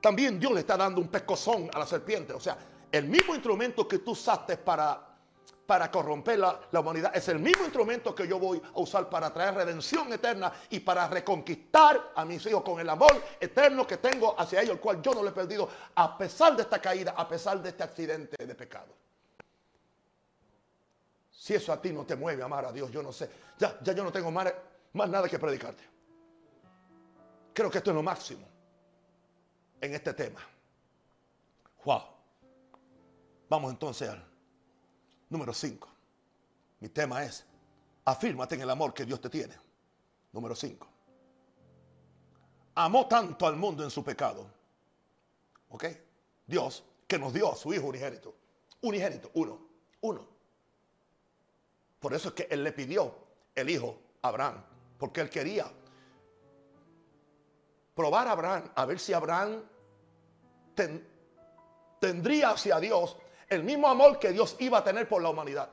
También 0.00 0.38
Dios 0.38 0.52
le 0.52 0.60
está 0.60 0.76
dando 0.76 1.00
un 1.00 1.08
pescozón 1.08 1.68
a 1.74 1.80
la 1.80 1.86
serpiente. 1.86 2.32
O 2.32 2.38
sea, 2.38 2.56
el 2.92 3.08
mismo 3.08 3.34
instrumento 3.34 3.88
que 3.88 3.98
tú 3.98 4.12
usaste 4.12 4.56
para, 4.56 5.13
para 5.66 5.90
corromper 5.90 6.38
la, 6.38 6.60
humanidad 6.72 7.16
es 7.16 7.28
el 7.28 7.38
mismo 7.38 7.64
instrumento 7.64 8.14
que 8.14 8.28
yo 8.28 8.38
voy 8.38 8.60
a 8.60 8.80
usar 8.80 9.08
para 9.08 9.32
traer 9.32 9.54
redención 9.54 10.12
eterna 10.12 10.52
y 10.70 10.80
para 10.80 11.08
reconquistar 11.08 12.12
a 12.14 12.24
mis 12.24 12.44
hijos 12.46 12.62
con 12.62 12.80
el 12.80 12.88
amor 12.88 13.22
eterno 13.40 13.86
que 13.86 13.96
tengo 13.96 14.38
hacia 14.38 14.60
ellos, 14.60 14.74
el 14.74 14.80
cual 14.80 15.00
yo 15.00 15.14
no 15.14 15.22
lo 15.22 15.30
he 15.30 15.32
perdido 15.32 15.68
a 15.94 16.18
pesar 16.18 16.54
de 16.56 16.62
esta 16.62 16.80
caída, 16.80 17.14
a 17.16 17.26
pesar 17.26 17.62
de 17.62 17.70
este 17.70 17.82
accidente 17.82 18.44
de 18.44 18.54
pecado. 18.54 18.94
Si 21.30 21.54
eso 21.54 21.72
a 21.72 21.80
ti 21.80 21.92
no 21.92 22.04
te 22.04 22.16
mueve 22.16 22.42
amar 22.42 22.64
a 22.66 22.72
Dios, 22.72 22.90
yo 22.90 23.02
no 23.02 23.12
sé. 23.12 23.30
Ya, 23.58 23.78
ya 23.82 23.92
yo 23.92 24.04
no 24.04 24.12
tengo 24.12 24.30
más, 24.30 24.52
más 24.92 25.08
nada 25.08 25.28
que 25.28 25.38
predicarte. 25.38 25.82
Creo 27.52 27.70
que 27.70 27.78
esto 27.78 27.90
es 27.90 27.96
lo 27.96 28.02
máximo 28.02 28.46
en 29.80 29.94
este 29.94 30.12
tema. 30.14 30.40
Wow. 31.84 32.02
Vamos 33.48 33.70
entonces 33.72 34.08
al 34.08 34.33
número 35.34 35.52
5. 35.52 35.88
Mi 36.78 36.88
tema 36.88 37.24
es, 37.24 37.44
afírmate 38.04 38.54
en 38.54 38.60
el 38.60 38.70
amor 38.70 38.94
que 38.94 39.04
Dios 39.04 39.20
te 39.20 39.28
tiene. 39.28 39.54
Número 40.32 40.54
5. 40.54 40.86
Amó 42.76 43.06
tanto 43.08 43.46
al 43.46 43.56
mundo 43.56 43.82
en 43.82 43.90
su 43.90 44.04
pecado. 44.04 44.46
¿Ok? 45.70 45.86
Dios 46.46 46.84
que 47.06 47.18
nos 47.18 47.32
dio 47.32 47.52
a 47.52 47.56
su 47.56 47.74
Hijo 47.74 47.88
unigénito. 47.88 48.34
Unigénito, 48.82 49.30
uno. 49.34 49.58
Uno. 50.02 50.26
Por 51.98 52.14
eso 52.14 52.28
es 52.28 52.34
que 52.34 52.46
Él 52.50 52.62
le 52.62 52.72
pidió 52.72 53.12
el 53.54 53.70
Hijo 53.70 53.98
a 54.22 54.28
Abraham. 54.28 54.62
Porque 54.98 55.20
Él 55.20 55.30
quería 55.30 55.66
probar 57.94 58.28
a 58.28 58.32
Abraham, 58.32 58.70
a 58.74 58.86
ver 58.86 59.00
si 59.00 59.12
Abraham 59.12 59.62
tendría 61.98 62.50
hacia 62.50 62.78
Dios 62.78 63.16
el 63.48 63.62
mismo 63.62 63.88
amor 63.88 64.18
que 64.18 64.32
Dios 64.32 64.56
iba 64.58 64.78
a 64.78 64.84
tener 64.84 65.08
por 65.08 65.22
la 65.22 65.30
humanidad. 65.30 65.68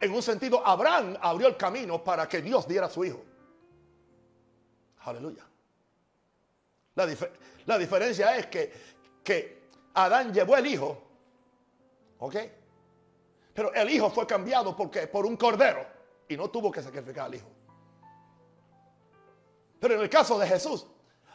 En 0.00 0.12
un 0.12 0.22
sentido, 0.22 0.64
Abraham 0.66 1.16
abrió 1.20 1.48
el 1.48 1.56
camino 1.56 2.02
para 2.02 2.28
que 2.28 2.42
Dios 2.42 2.68
diera 2.68 2.86
a 2.86 2.90
su 2.90 3.04
hijo. 3.04 3.22
Aleluya. 5.00 5.46
La, 6.94 7.78
diferencia 7.78 8.36
es 8.36 8.46
que, 8.46 8.72
que 9.22 9.68
Adán 9.94 10.32
llevó 10.32 10.56
el 10.56 10.66
hijo. 10.66 11.02
¿Ok? 12.18 12.36
Pero 13.52 13.72
el 13.72 13.90
hijo 13.90 14.10
fue 14.10 14.26
cambiado 14.26 14.76
porque, 14.76 15.06
por 15.06 15.26
un 15.26 15.36
cordero 15.36 15.86
y 16.28 16.36
no 16.36 16.50
tuvo 16.50 16.70
que 16.70 16.82
sacrificar 16.82 17.26
al 17.26 17.34
hijo. 17.34 17.48
Pero 19.80 19.94
en 19.94 20.00
el 20.00 20.10
caso 20.10 20.38
de 20.38 20.46
Jesús, 20.46 20.86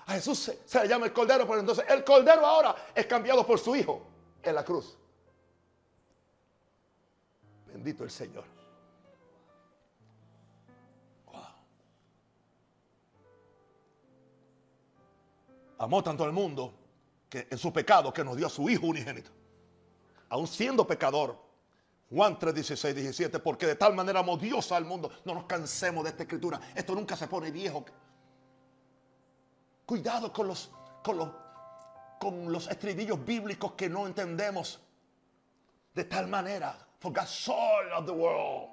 a 0.10 0.14
Jesús 0.14 0.52
se, 0.66 0.82
le 0.82 0.88
llama 0.88 1.06
el 1.06 1.14
cordero, 1.14 1.46
pero 1.46 1.60
entonces 1.60 1.86
el 1.88 2.04
cordero 2.04 2.44
ahora 2.44 2.76
es 2.96 3.06
cambiado 3.06 3.46
por 3.46 3.60
su 3.60 3.76
hijo 3.76 4.02
en 4.42 4.56
la 4.56 4.66
cruz. 4.66 4.98
Bendito 7.68 8.04
el 8.04 8.10
Señor. 8.10 8.44
Amó 15.78 16.04
tanto 16.04 16.24
al 16.24 16.34
mundo 16.34 16.74
que 17.30 17.48
en 17.50 17.58
su 17.58 17.72
pecado 17.72 18.12
que 18.12 18.24
nos 18.24 18.36
dio 18.36 18.48
a 18.48 18.50
su 18.50 18.68
hijo 18.68 18.88
unigénito. 18.88 19.30
Aún 20.30 20.48
siendo 20.48 20.88
pecador. 20.88 21.38
Juan 22.10 22.40
3, 22.40 22.56
16, 22.56 22.96
17. 22.96 23.40
Porque 23.40 23.68
de 23.68 23.76
tal 23.76 23.94
manera 23.94 24.20
amó 24.22 24.36
Dios 24.36 24.72
al 24.72 24.84
mundo. 24.84 25.12
No 25.24 25.36
nos 25.36 25.46
cansemos 25.46 26.04
de 26.04 26.10
esta 26.10 26.24
escritura. 26.24 26.60
Esto 26.76 26.96
nunca 26.96 27.16
se 27.16 27.28
pone 27.28 27.52
viejo. 27.52 27.86
Cuidado 29.90 30.32
con 30.32 30.48
los, 30.48 30.70
con 31.04 31.18
los, 31.18 31.30
con 32.20 32.52
los 32.52 32.68
estribillos 32.68 33.26
bíblicos 33.26 33.72
que 33.72 33.90
no 33.90 34.06
entendemos. 34.06 34.80
De 35.96 36.04
tal 36.04 36.28
manera, 36.28 36.78
for 37.00 37.12
God 37.12 37.26
so 37.26 37.56
of 37.98 38.06
the 38.06 38.12
world, 38.12 38.70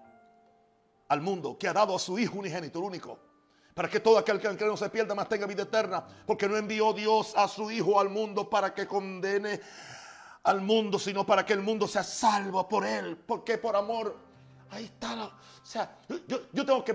al 1.09 1.23
mundo, 1.23 1.57
que 1.57 1.69
ha 1.69 1.73
dado 1.73 1.97
a 1.97 1.99
su 1.99 2.19
Hijo 2.19 2.39
unigénito, 2.39 2.81
único, 2.81 3.19
para 3.73 3.89
que 3.89 3.99
todo 4.01 4.19
aquel 4.19 4.39
que 4.41 4.67
no 4.67 4.77
se 4.77 4.91
pierda 4.91 5.15
más 5.15 5.27
tenga 5.27 5.47
vida 5.47 5.63
eterna, 5.63 6.07
porque 6.27 6.47
no 6.51 6.59
envió 6.59 6.93
Dios 6.93 7.33
a 7.35 7.49
su 7.49 7.71
Hijo 7.71 7.99
al 7.99 8.11
mundo 8.11 8.51
para 8.51 8.75
que 8.75 8.87
condene 8.87 9.59
al 10.43 10.61
mundo, 10.61 10.99
sino 10.99 11.25
para 11.25 11.47
que 11.47 11.55
el 11.55 11.63
mundo 11.63 11.89
sea 11.89 12.05
salvo 12.05 12.69
por 12.69 12.85
él, 12.85 13.17
porque 13.17 13.57
por 13.57 13.75
amor, 13.75 14.15
ahí 14.69 14.85
está, 14.85 15.25
o 15.25 15.33
sea, 15.63 15.99
yo, 16.29 16.41
yo 16.53 16.67
tengo 16.67 16.85
que 16.85 16.93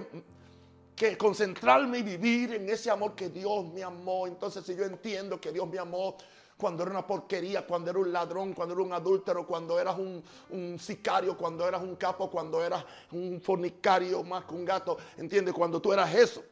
que 1.02 1.18
concentrarme 1.18 1.98
y 1.98 2.04
vivir 2.04 2.54
en 2.54 2.70
ese 2.70 2.92
amor 2.92 3.16
que 3.16 3.30
Dios 3.30 3.66
me 3.74 3.82
amó. 3.82 4.28
Entonces, 4.28 4.64
si 4.64 4.76
yo 4.76 4.84
entiendo 4.84 5.42
que 5.42 5.52
Dios 5.52 5.68
me 5.68 5.80
amó 5.80 6.16
cuando 6.56 6.84
era 6.84 6.92
una 6.92 7.08
porquería, 7.08 7.66
cuando 7.66 7.90
era 7.90 7.98
un 7.98 8.14
ladrón, 8.14 8.54
cuando 8.54 8.76
era 8.76 8.84
un 8.84 8.94
adúltero, 8.94 9.48
cuando 9.48 9.80
eras 9.80 9.98
un, 9.98 10.78
sicario, 10.78 11.36
cuando 11.36 11.68
eras 11.68 11.82
un 11.82 11.96
capo, 11.96 12.30
cuando 12.30 12.64
eras 12.64 12.86
un 13.14 13.42
fornicario 13.42 14.24
más 14.24 14.46
que 14.46 14.54
un 14.54 14.64
gato, 14.64 14.96
¿entiendes? 15.18 15.56
Cuando 15.56 15.82
tú 15.82 15.92
eras 15.92 16.14
eso. 16.14 16.44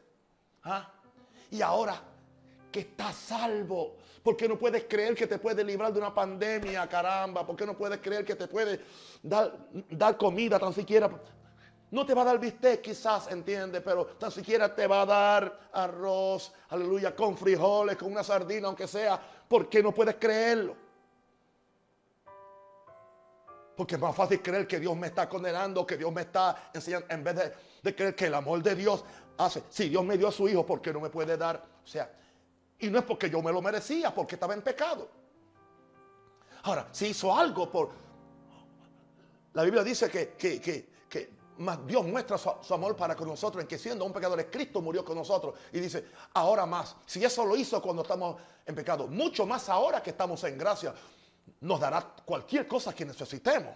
¿ah? 0.63 0.91
Y 1.51 1.61
ahora 1.61 2.01
que 2.71 2.79
estás 2.79 3.15
salvo, 3.17 3.97
¿por 4.23 4.35
qué 4.35 4.47
no 4.47 4.57
puedes 4.57 4.85
creer 4.85 5.13
que 5.13 5.27
te 5.27 5.37
puede 5.37 5.63
librar 5.63 5.93
de 5.93 5.99
una 5.99 6.11
pandemia, 6.11 6.89
caramba? 6.89 7.45
¿Por 7.45 7.55
qué 7.55 7.67
no 7.67 7.77
puedes 7.77 7.99
creer 7.99 8.25
que 8.25 8.33
te 8.33 8.47
puede 8.47 8.81
dar, 9.21 9.55
dar 9.91 10.17
comida 10.17 10.57
tan 10.57 10.73
siquiera? 10.73 11.07
No 11.91 12.05
te 12.05 12.13
va 12.13 12.21
a 12.21 12.25
dar 12.25 12.39
bistec 12.39 12.81
quizás, 12.81 13.31
entiende, 13.31 13.81
pero 13.81 14.05
tan 14.05 14.31
siquiera 14.31 14.73
te 14.73 14.85
va 14.85 15.01
a 15.01 15.05
dar 15.05 15.59
arroz, 15.73 16.53
aleluya, 16.69 17.15
con 17.15 17.35
frijoles, 17.35 17.97
con 17.97 18.11
una 18.11 18.23
sardina, 18.23 18.67
aunque 18.67 18.87
sea, 18.87 19.19
¿Por 19.49 19.67
qué 19.67 19.81
no 19.81 19.91
puedes 19.91 20.15
creerlo? 20.15 20.75
Porque 23.75 23.95
es 23.95 24.01
más 24.01 24.15
fácil 24.15 24.41
creer 24.41 24.67
que 24.67 24.79
Dios 24.79 24.95
me 24.95 25.07
está 25.07 25.27
condenando, 25.27 25.87
que 25.87 25.97
Dios 25.97 26.13
me 26.13 26.21
está 26.21 26.69
enseñando, 26.71 27.07
en 27.09 27.23
vez 27.23 27.35
de, 27.35 27.53
de 27.81 27.95
creer 27.95 28.15
que 28.15 28.27
el 28.27 28.35
amor 28.35 28.61
de 28.61 28.75
Dios 28.75 29.03
hace. 29.37 29.63
Si 29.69 29.89
Dios 29.89 30.05
me 30.05 30.17
dio 30.17 30.27
a 30.27 30.31
su 30.31 30.47
hijo, 30.47 30.65
¿por 30.65 30.81
qué 30.81 30.93
no 30.93 30.99
me 30.99 31.09
puede 31.09 31.35
dar? 31.35 31.65
O 31.83 31.87
sea, 31.87 32.13
y 32.77 32.89
no 32.89 32.99
es 32.99 33.05
porque 33.05 33.29
yo 33.29 33.41
me 33.41 33.51
lo 33.51 33.61
merecía, 33.61 34.13
porque 34.13 34.35
estaba 34.35 34.53
en 34.53 34.61
pecado. 34.61 35.09
Ahora, 36.63 36.87
si 36.91 37.07
hizo 37.07 37.35
algo 37.35 37.71
por... 37.71 37.89
La 39.53 39.63
Biblia 39.63 39.83
dice 39.83 40.11
que, 40.11 40.33
que, 40.33 40.61
que, 40.61 40.89
más 41.59 41.85
Dios 41.85 42.05
muestra 42.05 42.37
su, 42.37 42.73
amor 42.73 42.95
para 42.95 43.15
con 43.15 43.27
nosotros 43.27 43.61
en 43.61 43.67
que 43.67 43.77
siendo 43.77 44.05
un 44.05 44.13
pecador, 44.13 44.49
Cristo 44.49 44.81
murió 44.81 45.03
con 45.03 45.17
nosotros. 45.17 45.55
Y 45.71 45.79
dice, 45.79 46.05
ahora 46.33 46.65
más, 46.65 46.95
si 47.05 47.23
eso 47.23 47.45
lo 47.45 47.55
hizo 47.55 47.81
cuando 47.81 48.01
estamos 48.01 48.37
en 48.65 48.75
pecado, 48.75 49.07
mucho 49.07 49.45
más 49.45 49.69
ahora 49.69 50.01
que 50.01 50.11
estamos 50.11 50.43
en 50.45 50.57
gracia, 50.57 50.93
nos 51.61 51.79
dará 51.79 52.01
cualquier 52.25 52.67
cosa 52.67 52.93
que 52.93 53.05
necesitemos. 53.05 53.75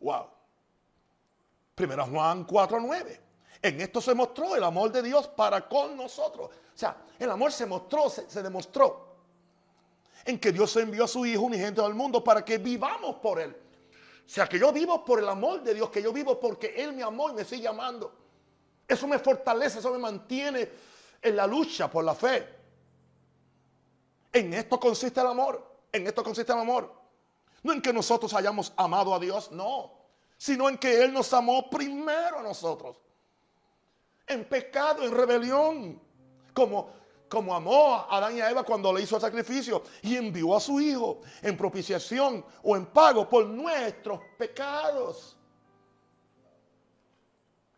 Wow. 0.00 0.26
Primera 1.74 2.04
Juan 2.04 2.46
4.9. 2.46 3.20
En 3.62 3.80
esto 3.80 4.00
se 4.00 4.14
mostró 4.14 4.54
el 4.54 4.62
amor 4.62 4.92
de 4.92 5.02
Dios 5.02 5.28
para 5.28 5.66
con 5.66 5.96
nosotros. 5.96 6.48
O 6.48 6.78
sea, 6.78 6.96
el 7.18 7.30
amor 7.30 7.52
se 7.52 7.64
mostró, 7.64 8.10
se, 8.10 8.28
se 8.28 8.42
demostró 8.42 9.16
en 10.26 10.38
que 10.38 10.52
Dios 10.52 10.76
envió 10.76 11.04
a 11.04 11.08
su 11.08 11.24
Hijo 11.24 11.42
unigénito 11.42 11.84
al 11.84 11.94
mundo 11.94 12.22
para 12.22 12.44
que 12.44 12.58
vivamos 12.58 13.16
por 13.16 13.40
Él. 13.40 13.56
O 14.26 14.28
sea, 14.28 14.48
que 14.48 14.58
yo 14.58 14.72
vivo 14.72 15.04
por 15.04 15.20
el 15.20 15.28
amor 15.28 15.62
de 15.62 15.72
Dios, 15.72 15.88
que 15.88 16.02
yo 16.02 16.12
vivo 16.12 16.40
porque 16.40 16.74
Él 16.76 16.92
me 16.92 17.04
amó 17.04 17.30
y 17.30 17.34
me 17.34 17.44
sigue 17.44 17.68
amando. 17.68 18.12
Eso 18.88 19.06
me 19.06 19.18
fortalece, 19.20 19.78
eso 19.78 19.92
me 19.92 19.98
mantiene 19.98 20.68
en 21.22 21.36
la 21.36 21.46
lucha 21.46 21.88
por 21.88 22.04
la 22.04 22.14
fe. 22.14 22.46
En 24.32 24.52
esto 24.52 24.80
consiste 24.80 25.20
el 25.20 25.28
amor, 25.28 25.64
en 25.92 26.06
esto 26.06 26.24
consiste 26.24 26.52
el 26.52 26.58
amor. 26.58 26.92
No 27.62 27.72
en 27.72 27.80
que 27.80 27.92
nosotros 27.92 28.34
hayamos 28.34 28.72
amado 28.76 29.14
a 29.14 29.18
Dios, 29.18 29.50
no, 29.52 29.92
sino 30.36 30.68
en 30.68 30.76
que 30.76 31.02
Él 31.04 31.12
nos 31.12 31.32
amó 31.32 31.70
primero 31.70 32.40
a 32.40 32.42
nosotros. 32.42 32.98
En 34.26 34.44
pecado, 34.44 35.04
en 35.04 35.12
rebelión, 35.12 36.00
como 36.52 36.90
como 37.28 37.54
amó 37.54 37.94
a 37.94 38.16
Adán 38.16 38.36
y 38.36 38.40
a 38.40 38.50
Eva 38.50 38.62
cuando 38.62 38.92
le 38.92 39.02
hizo 39.02 39.16
el 39.16 39.22
sacrificio 39.22 39.82
y 40.02 40.16
envió 40.16 40.56
a 40.56 40.60
su 40.60 40.80
Hijo 40.80 41.20
en 41.42 41.56
propiciación 41.56 42.44
o 42.62 42.76
en 42.76 42.86
pago 42.86 43.28
por 43.28 43.46
nuestros 43.46 44.20
pecados. 44.38 45.36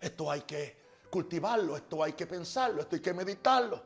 Esto 0.01 0.31
hay 0.31 0.43
que 0.43 0.77
cultivarlo, 1.11 1.77
esto 1.77 2.03
hay 2.03 2.13
que 2.13 2.27
pensarlo, 2.27 2.83
esto 2.83 2.97
hay 2.97 3.03
que 3.03 3.15
meditarlo. 3.15 3.83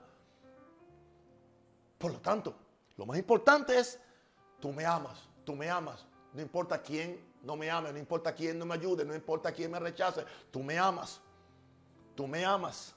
Por 1.99 2.13
lo 2.13 2.21
tanto, 2.21 2.55
lo 2.97 3.07
más 3.07 3.17
importante 3.17 3.79
es, 3.79 3.99
tú 4.61 4.73
me 4.73 4.85
amas, 4.85 5.19
tú 5.45 5.55
me 5.55 5.71
amas, 5.71 6.05
no 6.33 6.43
importa 6.43 6.83
quién 6.83 7.25
no 7.43 7.57
me 7.57 7.71
ame, 7.71 7.93
no 7.93 7.99
importa 7.99 8.35
quién 8.35 8.59
no 8.59 8.67
me 8.67 8.75
ayude, 8.75 9.05
no 9.05 9.15
importa 9.15 9.53
quién 9.53 9.71
me 9.71 9.79
rechace, 9.79 10.25
tú 10.51 10.63
me 10.63 10.79
amas, 10.79 11.21
tú 12.17 12.27
me 12.27 12.45
amas 12.45 12.95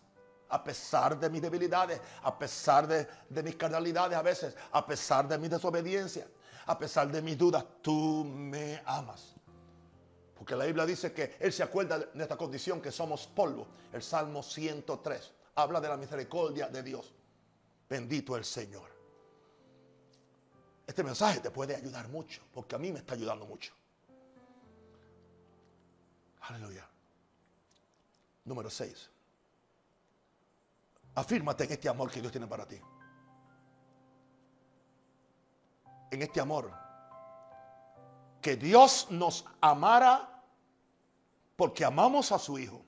a 0.50 0.64
pesar 0.64 1.20
de 1.20 1.30
mis 1.30 1.42
debilidades, 1.42 2.00
a 2.24 2.38
pesar 2.38 2.88
de, 2.88 3.44
mis 3.44 3.56
carnalidades 3.56 4.18
a 4.18 4.22
veces, 4.22 4.56
a 4.72 4.86
pesar 4.86 5.28
de 5.28 5.38
mi 5.38 5.48
desobediencia, 5.48 6.28
a 6.68 6.78
pesar 6.78 7.12
de 7.12 7.22
mis 7.22 7.38
dudas, 7.38 7.64
tú 7.82 8.24
me 8.26 8.82
amas. 8.86 9.34
Porque 10.36 10.56
la 10.56 10.66
Biblia 10.66 10.86
dice 10.86 11.14
que 11.14 11.38
Él 11.40 11.52
se 11.52 11.64
acuerda 11.64 12.00
de 12.00 12.24
esta 12.24 12.38
condición, 12.38 12.82
que 12.82 12.92
somos 12.92 13.26
polvo. 13.28 13.68
El 13.92 14.04
Salmo 14.04 14.44
103 14.44 15.32
habla 15.56 15.80
de 15.80 15.88
la 15.88 15.98
misericordia 15.98 16.68
de 16.68 16.84
Dios. 16.84 17.14
Bendito 17.90 18.36
el 18.36 18.46
Señor. 18.46 18.94
Este 20.86 21.04
mensaje 21.04 21.40
te 21.40 21.50
puede 21.50 21.76
ayudar 21.76 22.08
mucho, 22.10 22.42
porque 22.54 22.76
a 22.76 22.78
mí 22.78 22.92
me 22.92 23.00
está 23.00 23.16
ayudando 23.16 23.46
mucho. 23.46 23.74
Aleluya. 26.42 26.88
Número 28.44 28.70
6. 28.70 29.10
Afírmate 31.16 31.64
en 31.64 31.72
este 31.72 31.88
amor 31.88 32.12
que 32.12 32.20
Dios 32.20 32.32
tiene 32.32 32.48
para 32.48 32.68
ti. 32.68 32.80
En 36.12 36.22
este 36.22 36.42
amor. 36.42 36.72
Que 38.42 38.58
Dios 38.58 39.08
nos 39.10 39.46
amara 39.62 40.44
porque 41.56 41.86
amamos 41.86 42.32
a 42.32 42.40
su 42.40 42.60
Hijo. 42.60 42.82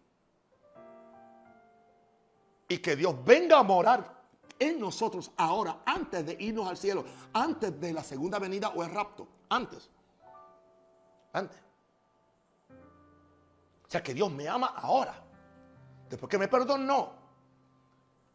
Y 2.68 2.80
que 2.80 2.98
Dios 2.98 3.16
venga 3.24 3.60
a 3.60 3.64
morar 3.64 4.18
en 4.60 4.80
nosotros 4.80 5.32
ahora, 5.38 5.80
antes 5.86 6.26
de 6.26 6.36
irnos 6.40 6.68
al 6.68 6.78
cielo, 6.78 7.06
antes 7.34 7.80
de 7.80 7.94
la 7.94 8.04
segunda 8.04 8.40
venida 8.40 8.70
o 8.70 8.84
el 8.84 8.92
rapto. 8.92 9.28
Antes. 9.50 9.90
Antes. 11.32 11.58
O 13.88 13.90
sea 13.90 14.04
que 14.04 14.14
Dios 14.14 14.30
me 14.32 14.50
ama 14.50 14.74
ahora. 14.76 15.24
Después 16.10 16.30
que 16.30 16.38
me 16.38 16.50
perdonó, 16.50 17.14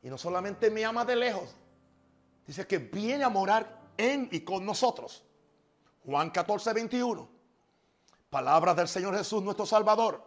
y 0.03 0.11
no 0.11 0.19
solamente 0.19 0.71
me 0.71 0.85
ama 0.85 1.05
de 1.05 1.15
lejos, 1.15 1.55
dice 2.47 2.67
que 2.67 2.79
viene 2.79 3.23
a 3.23 3.29
morar 3.29 3.81
en 3.97 4.29
y 4.33 4.41
con 4.41 4.67
nosotros. 4.67 5.23
Juan 6.05 6.31
14, 6.31 6.73
21. 6.73 7.29
Palabras 8.29 8.77
del 8.77 8.89
Señor 8.89 9.17
Jesús, 9.17 9.43
nuestro 9.43 9.65
Salvador. 9.65 10.23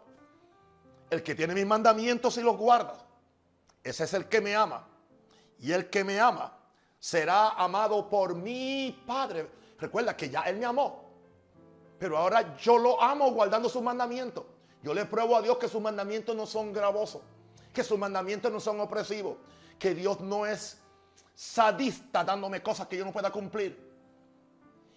El 1.09 1.21
que 1.21 1.35
tiene 1.35 1.53
mis 1.53 1.65
mandamientos 1.65 2.37
y 2.37 2.41
los 2.41 2.55
guarda. 2.55 3.05
Ese 3.83 4.05
es 4.05 4.13
el 4.13 4.29
que 4.29 4.39
me 4.39 4.55
ama. 4.55 4.87
Y 5.59 5.73
el 5.73 5.89
que 5.89 6.03
me 6.03 6.19
ama 6.19 6.57
será 6.99 7.49
amado 7.49 8.09
por 8.09 8.33
mi 8.33 9.03
Padre. 9.05 9.49
Recuerda 9.77 10.15
que 10.15 10.29
ya 10.29 10.41
Él 10.43 10.57
me 10.57 10.65
amó. 10.65 11.03
Pero 11.99 12.17
ahora 12.17 12.55
yo 12.57 12.77
lo 12.77 13.01
amo 13.01 13.31
guardando 13.31 13.67
sus 13.67 13.81
mandamientos. 13.81 14.45
Yo 14.81 14.93
le 14.93 15.05
pruebo 15.05 15.35
a 15.35 15.41
Dios 15.41 15.57
que 15.57 15.67
sus 15.67 15.81
mandamientos 15.81 16.35
no 16.35 16.45
son 16.45 16.71
gravosos. 16.71 17.21
Que 17.73 17.83
sus 17.83 17.99
mandamientos 17.99 18.51
no 18.51 18.59
son 18.59 18.79
opresivos 18.79 19.35
que 19.79 19.93
Dios 19.93 20.19
no 20.19 20.45
es 20.45 20.77
sadista 21.35 22.23
dándome 22.23 22.63
cosas 22.63 22.87
que 22.87 22.97
yo 22.97 23.05
no 23.05 23.11
pueda 23.11 23.31
cumplir. 23.31 23.85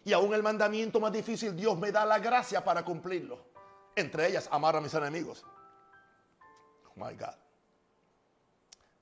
Y 0.04 0.12
aún 0.12 0.32
el 0.32 0.42
mandamiento 0.42 1.00
más 1.00 1.12
difícil, 1.12 1.54
Dios 1.54 1.78
me 1.78 1.92
da 1.92 2.06
la 2.06 2.18
gracia 2.18 2.64
para 2.64 2.84
cumplirlo. 2.84 3.38
Entre 3.94 4.28
ellas, 4.28 4.48
amar 4.50 4.76
a 4.76 4.80
mis 4.80 4.94
enemigos. 4.94 5.44
Oh 6.86 7.04
my 7.04 7.14
God. 7.14 7.34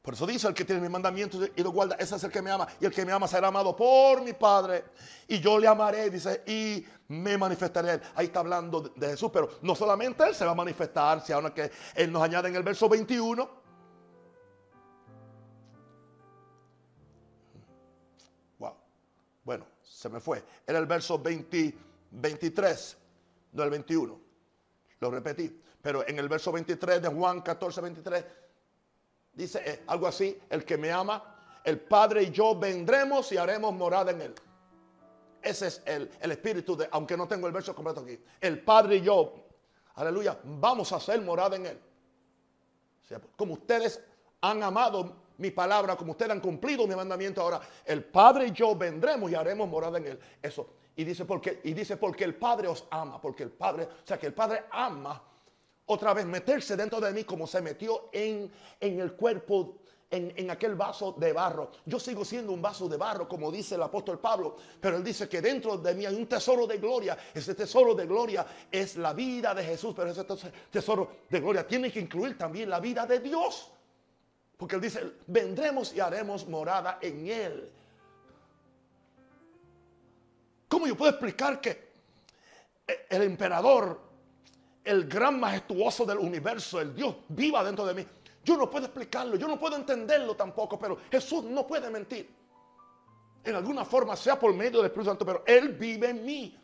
Por 0.03 0.15
eso 0.15 0.27
dice 0.27 0.47
el 0.47 0.55
que 0.55 0.65
tiene 0.65 0.81
mis 0.81 0.91
mandamientos 0.91 1.51
y 1.55 1.63
lo 1.63 1.73
guarda, 1.73 1.97
ese 1.97 2.17
es 2.17 2.25
el 2.25 2.31
que 2.31 2.41
me 2.41 2.51
ama. 2.51 2.67
Y 2.81 2.87
el 2.87 2.93
que 2.93 3.05
me 3.05 3.13
ama 3.13 3.27
será 3.27 3.49
amado 3.49 3.77
por 3.77 4.23
mi 4.23 4.33
Padre. 4.33 4.85
Y 5.29 5.41
yo 5.41 5.59
le 5.59 5.67
amaré, 5.67 6.09
dice, 6.11 6.43
y 6.47 6.85
me 7.09 7.37
manifestaré. 7.37 8.01
Ahí 8.15 8.27
está 8.27 8.41
hablando 8.41 8.81
de 8.81 9.09
Jesús, 9.09 9.31
pero 9.33 9.59
no 9.63 9.75
solamente 9.75 10.25
Él 10.25 10.35
se 10.35 10.45
va 10.45 10.53
a 10.53 10.55
manifestar, 10.55 11.21
sino 11.21 11.53
que 11.53 11.71
Él 11.95 12.13
nos 12.13 12.23
añade 12.23 12.49
en 12.49 12.57
el 12.57 12.63
verso 12.63 12.89
21 12.89 13.66
me 20.09 20.21
fue. 20.21 20.43
Era 20.67 20.79
el 20.79 20.87
verso 20.87 21.19
20, 21.19 21.75
23, 22.11 22.97
no 23.53 23.63
el 23.63 23.71
21. 23.71 24.21
Lo 25.01 25.11
repetí. 25.11 25.61
Pero 25.83 26.07
en 26.07 26.19
el 26.19 26.29
verso 26.29 26.51
23 26.51 27.03
de 27.03 27.09
Juan 27.09 27.43
14, 27.43 27.81
23, 27.81 28.25
dice 29.35 29.63
eh, 29.65 29.83
algo 29.87 30.07
así, 30.07 30.39
el 30.51 30.65
que 30.65 30.77
me 30.77 30.91
ama, 30.91 31.61
el 31.65 31.81
Padre 31.81 32.25
y 32.25 32.31
yo 32.31 32.59
vendremos 32.59 33.31
y 33.33 33.37
haremos 33.37 33.73
morada 33.73 34.11
en 34.11 34.23
él. 34.23 34.35
Ese 35.43 35.69
es 35.69 35.83
el, 35.85 36.11
el 36.21 36.33
espíritu 36.33 36.77
de, 36.77 36.89
aunque 36.91 37.17
no 37.17 37.29
tengo 37.29 37.47
el 37.47 37.53
verso 37.53 37.75
completo 37.75 38.01
aquí, 38.01 38.19
el 38.41 38.65
Padre 38.65 38.97
y 38.97 39.03
yo, 39.03 39.35
aleluya, 39.95 40.39
vamos 40.43 40.93
a 40.93 40.97
hacer 40.97 41.21
morada 41.23 41.57
en 41.57 41.67
él. 41.67 41.81
Como 43.37 43.55
ustedes 43.55 44.03
han 44.41 44.63
amado 44.63 45.15
mi 45.39 45.51
palabra, 45.51 45.97
como 45.97 46.13
ustedes 46.13 46.33
han 46.33 46.41
cumplido 46.41 46.87
mi 46.87 46.95
mandamiento 46.95 47.43
ahora, 47.43 47.61
el 47.85 48.05
Padre 48.05 48.49
y 48.49 48.53
yo 48.53 48.75
vendremos 48.75 49.31
y 49.31 49.35
haremos 49.35 49.69
morada 49.69 49.99
en 49.99 50.07
él. 50.07 50.21
Eso. 50.43 50.67
Y 50.97 51.05
dice 51.05 51.25
porque, 51.25 51.61
y 51.65 51.75
dice 51.75 51.97
porque 51.97 52.25
el 52.25 52.35
Padre 52.35 52.69
os 52.69 52.85
ama, 52.91 53.21
porque 53.21 53.43
el 53.43 53.51
Padre, 53.51 53.85
o 53.85 54.07
sea 54.07 54.19
que 54.19 54.27
el 54.27 54.35
Padre 54.35 54.65
ama 54.71 55.23
otra 55.87 56.15
vez 56.15 56.27
meterse 56.27 56.77
dentro 56.77 57.01
de 57.01 57.13
mí 57.13 57.25
como 57.25 57.47
se 57.47 57.61
metió 57.61 58.09
en, 58.13 58.51
en 58.81 59.01
el 59.01 59.13
cuerpo 59.13 59.77
en, 60.11 60.33
en, 60.37 60.51
aquel 60.51 60.75
vaso 60.75 61.13
de 61.13 61.33
barro. 61.33 61.71
Yo 61.85 61.99
sigo 61.99 62.25
siendo 62.25 62.53
un 62.53 62.63
vaso 62.63 62.89
de 62.89 62.97
barro, 62.97 63.29
como 63.29 63.51
dice 63.51 63.75
el 63.75 63.83
apóstol 63.83 64.19
Pablo, 64.19 64.57
pero 64.81 64.97
él 64.97 65.05
dice 65.05 65.29
que 65.29 65.43
dentro 65.43 65.77
de 65.77 65.95
mí 65.95 66.07
hay 66.07 66.15
un 66.15 66.27
tesoro 66.27 66.67
de 66.67 66.79
gloria. 66.79 67.17
Ese 67.35 67.55
tesoro 67.55 67.95
de 67.95 68.07
gloria 68.07 68.47
es 68.71 68.97
la 68.97 69.13
vida 69.13 69.55
de 69.55 69.65
Jesús, 69.65 69.95
pero 69.95 70.11
ese 70.11 70.25
tesoro 70.71 71.11
de 71.29 71.41
gloria 71.41 71.67
tiene 71.67 71.93
que 71.93 72.01
incluir 72.01 72.39
también 72.39 72.71
la 72.71 72.81
vida 72.81 73.05
de 73.05 73.21
Dios. 73.21 73.71
Porque 74.57 74.77
él 74.77 74.81
dice, 74.81 75.13
vendremos 75.27 75.95
y 75.95 76.01
haremos 76.01 76.47
morada 76.49 76.99
en 77.03 77.29
él. 77.29 77.73
¿Cómo 80.69 80.87
yo 80.87 80.97
puedo 80.97 81.11
explicar 81.11 81.61
que 81.61 81.87
el 83.09 83.23
emperador, 83.23 84.01
el 84.83 85.07
gran 85.07 85.39
majestuoso 85.39 86.05
del 86.05 86.19
universo, 86.19 86.81
el 86.81 86.95
Dios, 86.95 87.17
viva 87.29 87.63
dentro 87.63 87.85
de 87.85 87.95
mí? 87.95 88.07
Yo 88.45 88.57
no 88.57 88.71
puedo 88.71 88.87
explicarlo, 88.87 89.37
yo 89.37 89.49
no 89.49 89.59
puedo 89.59 89.77
entenderlo 89.77 90.35
tampoco, 90.35 90.79
pero 90.79 90.99
Jesús 91.11 91.45
no 91.45 91.67
puede 91.67 91.91
mentir. 91.91 92.31
en 93.45 93.55
alguna 93.55 93.85
forma, 93.85 94.17
sea 94.17 94.37
por 94.37 94.53
medio 94.53 94.79
del 94.79 94.87
Espíritu 94.87 95.11
Santo, 95.11 95.25
pero 95.25 95.45
Él 95.47 95.69
vive 95.75 96.09
en 96.09 96.25
mí. 96.25 96.59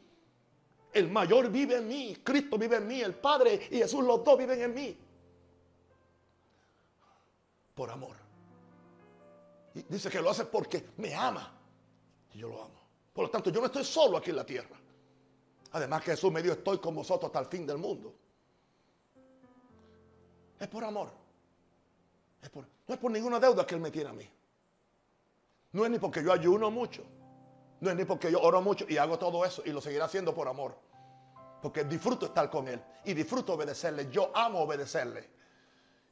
El 0.92 1.08
mayor 1.08 1.48
vive 1.48 1.76
en 1.76 1.86
mí, 1.86 2.16
Cristo 2.24 2.58
vive 2.58 2.76
en 2.76 2.86
mí, 2.88 3.00
el 3.00 3.14
Padre 3.14 3.68
y 3.70 3.78
Jesús, 3.78 4.04
los 4.04 4.24
dos 4.24 4.36
viven 4.36 4.60
en 4.60 4.74
mí. 4.74 4.98
Por 7.74 7.90
amor. 7.90 8.16
Y 9.74 9.82
dice 9.82 10.10
que 10.10 10.20
lo 10.20 10.30
hace 10.30 10.44
porque 10.44 10.90
me 10.98 11.14
ama. 11.14 11.52
Y 12.34 12.38
yo 12.38 12.48
lo 12.48 12.62
amo. 12.62 12.82
Por 13.12 13.24
lo 13.24 13.30
tanto, 13.30 13.50
yo 13.50 13.60
no 13.60 13.66
estoy 13.66 13.84
solo 13.84 14.18
aquí 14.18 14.30
en 14.30 14.36
la 14.36 14.46
tierra. 14.46 14.76
Además 15.72 16.02
que 16.02 16.10
Jesús 16.10 16.30
me 16.30 16.42
dijo, 16.42 16.54
estoy 16.54 16.78
con 16.78 16.94
vosotros 16.94 17.28
hasta 17.28 17.40
el 17.40 17.46
fin 17.46 17.66
del 17.66 17.78
mundo. 17.78 18.14
Es 20.58 20.68
por 20.68 20.84
amor. 20.84 21.10
no 22.54 22.94
es 22.94 22.98
por 22.98 23.10
ninguna 23.10 23.40
deuda 23.40 23.66
que 23.66 23.74
Él 23.74 23.80
me 23.80 23.90
tiene 23.90 24.10
a 24.10 24.12
mí. 24.12 24.28
No 25.72 25.84
es 25.84 25.90
ni 25.90 25.98
porque 25.98 26.22
yo 26.22 26.32
ayuno 26.32 26.70
mucho. 26.70 27.02
No 27.80 27.90
es 27.90 27.96
ni 27.96 28.04
porque 28.04 28.30
yo 28.30 28.40
oro 28.40 28.60
mucho 28.60 28.84
y 28.88 28.96
hago 28.98 29.18
todo 29.18 29.44
eso 29.44 29.62
y 29.64 29.70
lo 29.70 29.80
seguiré 29.80 30.04
haciendo 30.04 30.34
por 30.34 30.46
amor. 30.46 30.78
Porque 31.62 31.84
disfruto 31.84 32.26
estar 32.26 32.50
con 32.50 32.68
Él 32.68 32.82
y 33.04 33.14
disfruto 33.14 33.54
obedecerle. 33.54 34.10
Yo 34.10 34.30
amo 34.34 34.60
obedecerle. 34.60 35.28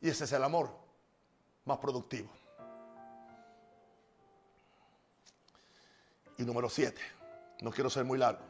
Y 0.01 0.09
ese 0.09 0.25
es 0.25 0.33
el 0.33 0.43
amor 0.43 0.90
más 1.65 1.79
productivo. 1.79 2.31
Y 6.39 6.43
número 6.43 6.69
siete, 6.69 7.01
no 7.61 7.71
quiero 7.71 7.91
ser 7.91 8.05
muy 8.05 8.19
largo. 8.19 8.43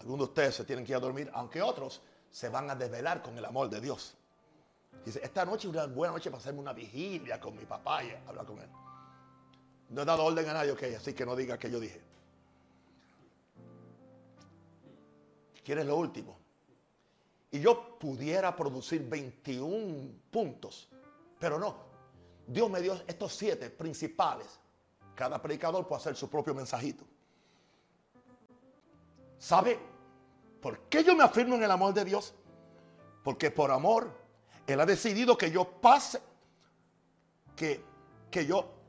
Algunos 0.00 0.18
de 0.20 0.24
ustedes 0.30 0.54
se 0.54 0.64
tienen 0.64 0.84
que 0.84 0.92
ir 0.92 0.96
a 0.96 1.00
dormir, 1.00 1.30
aunque 1.34 1.60
otros 1.60 2.00
se 2.30 2.48
van 2.48 2.70
a 2.70 2.74
desvelar 2.74 3.22
con 3.22 3.36
el 3.36 3.44
amor 3.44 3.68
de 3.68 3.80
Dios. 3.80 4.16
Dice, 5.04 5.20
esta 5.22 5.44
noche 5.44 5.68
es 5.68 5.74
una 5.74 5.86
buena 5.86 6.14
noche 6.14 6.30
para 6.30 6.40
hacerme 6.40 6.60
una 6.60 6.72
vigilia 6.72 7.38
con 7.38 7.56
mi 7.56 7.64
papá 7.64 8.02
y 8.02 8.10
hablar 8.26 8.46
con 8.46 8.58
él. 8.58 8.68
No 9.90 10.02
he 10.02 10.04
dado 10.04 10.24
orden 10.24 10.48
a 10.48 10.54
nadie, 10.54 10.96
así 10.96 11.12
que 11.12 11.26
no 11.26 11.36
diga 11.36 11.58
que 11.58 11.70
yo 11.70 11.80
dije. 11.80 12.00
¿Quieres 15.64 15.84
lo 15.84 15.96
último? 15.96 16.38
Y 17.50 17.60
yo 17.60 17.98
pudiera 17.98 18.54
producir 18.54 19.06
21 19.08 20.12
puntos, 20.30 20.88
pero 21.38 21.58
no. 21.58 21.89
Dios 22.50 22.68
me 22.68 22.80
dio 22.80 23.00
estos 23.06 23.32
siete 23.32 23.70
principales. 23.70 24.58
Cada 25.14 25.40
predicador 25.40 25.86
puede 25.86 26.00
hacer 26.00 26.16
su 26.16 26.28
propio 26.28 26.52
mensajito. 26.52 27.04
¿Sabe 29.38 29.78
por 30.60 30.80
qué 30.88 31.04
yo 31.04 31.14
me 31.14 31.22
afirmo 31.22 31.54
en 31.54 31.62
el 31.62 31.70
amor 31.70 31.94
de 31.94 32.04
Dios? 32.04 32.34
Porque 33.22 33.52
por 33.52 33.70
amor 33.70 34.10
Él 34.66 34.80
ha 34.80 34.86
decidido 34.86 35.38
que 35.38 35.50
yo 35.52 35.64
pase, 35.64 36.20
que, 37.54 37.84
que 38.30 38.44
yo 38.44 38.80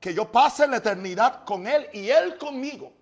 que 0.00 0.12
yo 0.12 0.30
pase 0.30 0.66
la 0.66 0.76
eternidad 0.76 1.44
con 1.44 1.66
Él 1.66 1.88
y 1.92 2.10
Él 2.10 2.38
conmigo. 2.38 2.92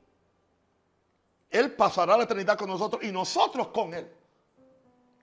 Él 1.50 1.72
pasará 1.72 2.16
la 2.16 2.24
eternidad 2.24 2.56
con 2.56 2.68
nosotros 2.68 3.02
y 3.02 3.10
nosotros 3.10 3.68
con 3.68 3.94
Él. 3.94 4.10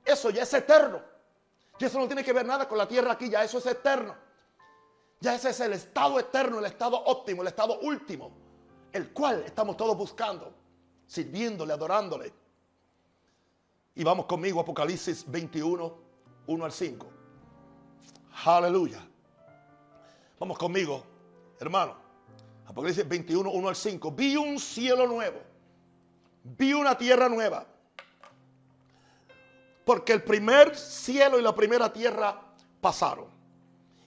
Eso 0.03 0.29
ya 0.29 0.43
es 0.43 0.53
eterno. 0.53 1.01
Y 1.79 1.85
eso 1.85 1.99
no 1.99 2.07
tiene 2.07 2.23
que 2.23 2.33
ver 2.33 2.45
nada 2.45 2.67
con 2.67 2.77
la 2.77 2.87
tierra 2.87 3.13
aquí, 3.13 3.29
ya 3.29 3.43
eso 3.43 3.57
es 3.57 3.65
eterno. 3.65 4.15
Ya 5.21 5.35
ese 5.35 5.51
es 5.51 5.59
el 5.59 5.73
estado 5.73 6.19
eterno, 6.19 6.57
el 6.57 6.65
estado 6.65 6.99
óptimo, 6.99 7.43
el 7.43 7.47
estado 7.47 7.79
último, 7.81 8.31
el 8.91 9.13
cual 9.13 9.43
estamos 9.45 9.77
todos 9.77 9.95
buscando, 9.95 10.51
sirviéndole, 11.05 11.71
adorándole. 11.73 12.33
Y 13.93 14.03
vamos 14.03 14.25
conmigo, 14.25 14.59
Apocalipsis 14.59 15.29
21, 15.29 15.95
1 16.47 16.65
al 16.65 16.71
5. 16.71 17.07
Aleluya. 18.45 19.07
Vamos 20.39 20.57
conmigo, 20.57 21.03
Hermano, 21.59 21.95
Apocalipsis 22.65 23.07
21, 23.07 23.47
1 23.51 23.69
al 23.69 23.75
5. 23.75 24.11
Vi 24.13 24.35
un 24.35 24.59
cielo 24.59 25.05
nuevo. 25.05 25.39
Vi 26.43 26.73
una 26.73 26.97
tierra 26.97 27.29
nueva. 27.29 27.67
Porque 29.85 30.13
el 30.13 30.23
primer 30.23 30.75
cielo 30.75 31.37
y 31.37 31.43
la 31.43 31.53
primera 31.53 31.93
tierra 31.93 32.41
pasaron. 32.81 33.40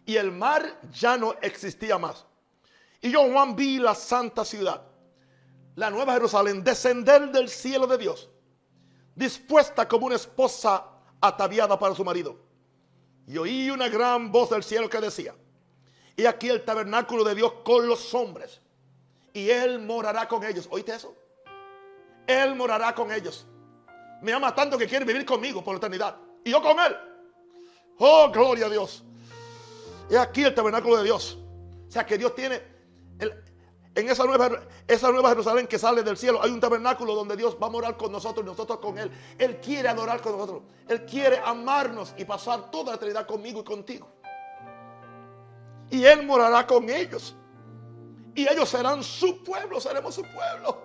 Y 0.06 0.16
el 0.16 0.32
mar 0.32 0.80
ya 0.92 1.16
no 1.16 1.34
existía 1.40 1.98
más. 1.98 2.24
Y 3.00 3.10
yo, 3.10 3.30
Juan, 3.30 3.54
vi 3.56 3.78
la 3.78 3.94
santa 3.94 4.44
ciudad, 4.44 4.82
la 5.76 5.90
nueva 5.90 6.14
Jerusalén, 6.14 6.64
descender 6.64 7.30
del 7.30 7.48
cielo 7.48 7.86
de 7.86 7.98
Dios, 7.98 8.30
dispuesta 9.14 9.86
como 9.86 10.06
una 10.06 10.16
esposa 10.16 10.84
ataviada 11.20 11.78
para 11.78 11.94
su 11.94 12.04
marido. 12.04 12.38
Y 13.26 13.38
oí 13.38 13.70
una 13.70 13.88
gran 13.88 14.30
voz 14.30 14.50
del 14.50 14.62
cielo 14.62 14.88
que 14.88 15.00
decía, 15.00 15.34
y 16.16 16.26
aquí 16.26 16.48
el 16.48 16.64
tabernáculo 16.64 17.24
de 17.24 17.34
Dios 17.34 17.52
con 17.64 17.86
los 17.86 18.14
hombres. 18.14 18.60
Y 19.32 19.50
Él 19.50 19.80
morará 19.80 20.28
con 20.28 20.44
ellos. 20.44 20.68
¿Oíste 20.70 20.94
eso? 20.94 21.14
Él 22.26 22.54
morará 22.54 22.94
con 22.94 23.10
ellos. 23.12 23.46
Me 24.22 24.32
ama 24.32 24.54
tanto 24.54 24.78
que 24.78 24.86
quiere 24.86 25.04
vivir 25.04 25.26
conmigo 25.26 25.62
por 25.62 25.74
la 25.74 25.78
eternidad. 25.78 26.16
Y 26.44 26.50
yo 26.50 26.62
con 26.62 26.78
Él. 26.78 26.96
Oh, 27.98 28.30
gloria 28.30 28.66
a 28.66 28.70
Dios. 28.70 29.02
Y 30.10 30.16
aquí 30.16 30.44
el 30.44 30.54
tabernáculo 30.54 30.98
de 30.98 31.04
Dios. 31.04 31.38
O 31.88 31.90
sea 31.90 32.04
que 32.04 32.18
Dios 32.18 32.34
tiene 32.34 32.62
en 33.96 34.08
esa 34.08 34.24
nueva, 34.24 34.50
esa 34.88 35.10
nueva 35.12 35.28
Jerusalén 35.28 35.68
que 35.68 35.78
sale 35.78 36.02
del 36.02 36.16
cielo, 36.16 36.42
hay 36.42 36.50
un 36.50 36.58
tabernáculo 36.58 37.14
donde 37.14 37.36
Dios 37.36 37.56
va 37.62 37.68
a 37.68 37.70
morar 37.70 37.96
con 37.96 38.10
nosotros 38.10 38.44
y 38.44 38.48
nosotros 38.48 38.80
con 38.80 38.98
Él. 38.98 39.10
Él 39.38 39.60
quiere 39.60 39.88
adorar 39.88 40.20
con 40.20 40.32
nosotros. 40.32 40.62
Él 40.88 41.04
quiere 41.04 41.38
amarnos 41.38 42.12
y 42.16 42.24
pasar 42.24 42.70
toda 42.70 42.90
la 42.90 42.96
eternidad 42.96 43.26
conmigo 43.26 43.60
y 43.60 43.64
contigo 43.64 44.08
y 45.94 46.04
Él 46.04 46.26
morará 46.26 46.66
con 46.66 46.90
ellos. 46.90 47.34
Y 48.34 48.50
ellos 48.50 48.68
serán 48.68 49.02
su 49.02 49.44
pueblo, 49.44 49.80
seremos 49.80 50.16
su 50.16 50.22
pueblo. 50.22 50.82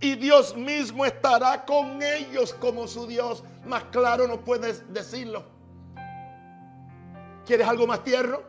Y 0.00 0.14
Dios 0.16 0.56
mismo 0.56 1.04
estará 1.04 1.64
con 1.64 2.02
ellos 2.02 2.54
como 2.54 2.88
su 2.88 3.06
Dios. 3.06 3.44
Más 3.66 3.84
claro 3.84 4.26
no 4.26 4.40
puedes 4.40 4.90
decirlo. 4.92 5.44
¿Quieres 7.46 7.66
algo 7.66 7.86
más 7.86 8.04
tierno? 8.04 8.40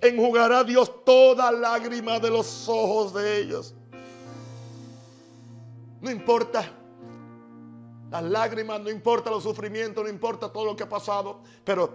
Enjugará 0.00 0.64
Dios 0.64 1.04
toda 1.04 1.52
lágrima 1.52 2.18
de 2.18 2.30
los 2.30 2.68
ojos 2.68 3.14
de 3.14 3.38
ellos. 3.38 3.74
No 6.00 6.10
importa 6.10 6.68
las 8.10 8.22
lágrimas, 8.24 8.80
no 8.80 8.90
importa 8.90 9.30
los 9.30 9.44
sufrimientos, 9.44 10.02
no 10.02 10.10
importa 10.10 10.52
todo 10.52 10.64
lo 10.64 10.76
que 10.76 10.82
ha 10.82 10.88
pasado, 10.88 11.40
pero 11.64 11.94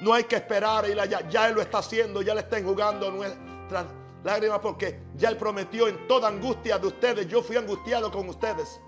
no 0.00 0.14
hay 0.14 0.24
que 0.24 0.36
esperar 0.36 0.84
a 0.84 0.88
ir 0.88 0.98
allá. 0.98 1.28
Ya 1.28 1.48
Él 1.48 1.54
lo 1.54 1.60
está 1.60 1.78
haciendo, 1.78 2.22
ya 2.22 2.34
le 2.34 2.40
está 2.40 2.58
enjugando 2.58 3.10
nuestras 3.10 3.86
lágrimas 4.24 4.60
porque 4.60 5.02
ya 5.16 5.28
Él 5.28 5.36
prometió 5.36 5.88
en 5.88 6.08
toda 6.08 6.28
angustia 6.28 6.78
de 6.78 6.86
ustedes. 6.86 7.28
Yo 7.28 7.42
fui 7.42 7.56
angustiado 7.56 8.10
con 8.10 8.28
ustedes. 8.28 8.80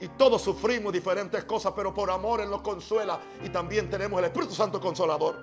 Y 0.00 0.08
todos 0.08 0.42
sufrimos 0.42 0.92
diferentes 0.92 1.44
cosas, 1.44 1.72
pero 1.74 1.92
por 1.92 2.10
amor 2.10 2.40
Él 2.40 2.50
nos 2.50 2.62
consuela. 2.62 3.20
Y 3.44 3.48
también 3.48 3.90
tenemos 3.90 4.18
el 4.20 4.26
Espíritu 4.26 4.54
Santo 4.54 4.80
Consolador. 4.80 5.36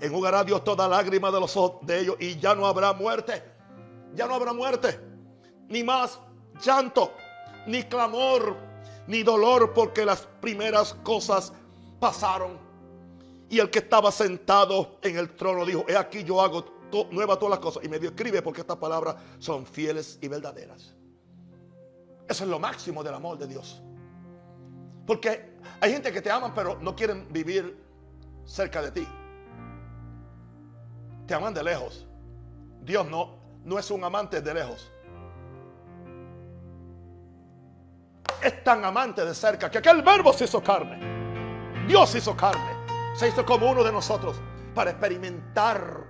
Enjugará 0.00 0.42
Dios 0.42 0.64
toda 0.64 0.88
lágrima 0.88 1.30
de 1.30 1.40
los 1.40 1.56
ojos 1.56 1.86
de 1.86 2.00
ellos 2.00 2.16
y 2.18 2.36
ya 2.38 2.54
no 2.54 2.66
habrá 2.66 2.92
muerte. 2.92 3.42
Ya 4.14 4.26
no 4.26 4.34
habrá 4.34 4.52
muerte. 4.52 5.00
Ni 5.68 5.84
más 5.84 6.18
llanto, 6.64 7.12
ni 7.66 7.84
clamor, 7.84 8.56
ni 9.06 9.22
dolor, 9.22 9.72
porque 9.72 10.04
las 10.04 10.26
primeras 10.40 10.94
cosas 11.04 11.52
pasaron. 12.00 12.58
Y 13.48 13.60
el 13.60 13.70
que 13.70 13.78
estaba 13.78 14.10
sentado 14.10 14.98
en 15.02 15.16
el 15.16 15.36
trono 15.36 15.64
dijo, 15.64 15.84
he 15.88 15.96
aquí 15.96 16.24
yo 16.24 16.40
hago 16.40 16.64
nueva 17.10 17.38
todas 17.38 17.50
las 17.50 17.58
cosas. 17.60 17.84
Y 17.84 17.88
me 17.88 17.98
dio 17.98 18.10
escribe 18.10 18.42
porque 18.42 18.62
estas 18.62 18.76
palabras 18.76 19.16
son 19.38 19.64
fieles 19.64 20.18
y 20.20 20.28
verdaderas. 20.28 20.94
Eso 22.28 22.44
es 22.44 22.50
lo 22.50 22.58
máximo 22.58 23.02
del 23.02 23.14
amor 23.14 23.38
de 23.38 23.46
Dios. 23.46 23.82
Porque 25.06 25.58
hay 25.80 25.92
gente 25.92 26.12
que 26.12 26.22
te 26.22 26.30
aman 26.30 26.52
pero 26.54 26.78
no 26.80 26.94
quieren 26.96 27.30
vivir 27.32 27.78
cerca 28.44 28.80
de 28.82 28.90
ti. 28.90 29.08
Te 31.26 31.34
aman 31.34 31.54
de 31.54 31.62
lejos. 31.62 32.06
Dios 32.82 33.06
no, 33.06 33.38
no 33.64 33.78
es 33.78 33.90
un 33.90 34.04
amante 34.04 34.40
de 34.40 34.54
lejos. 34.54 34.90
Es 38.42 38.62
tan 38.62 38.84
amante 38.84 39.24
de 39.24 39.34
cerca 39.34 39.70
que 39.70 39.78
aquel 39.78 40.02
verbo 40.02 40.32
se 40.32 40.44
hizo 40.44 40.62
carne. 40.62 41.14
Dios 41.86 42.14
hizo 42.14 42.34
carne, 42.36 42.76
se 43.14 43.28
hizo 43.28 43.44
como 43.44 43.70
uno 43.70 43.84
de 43.84 43.92
nosotros 43.92 44.36
para 44.74 44.90
experimentar 44.90 46.06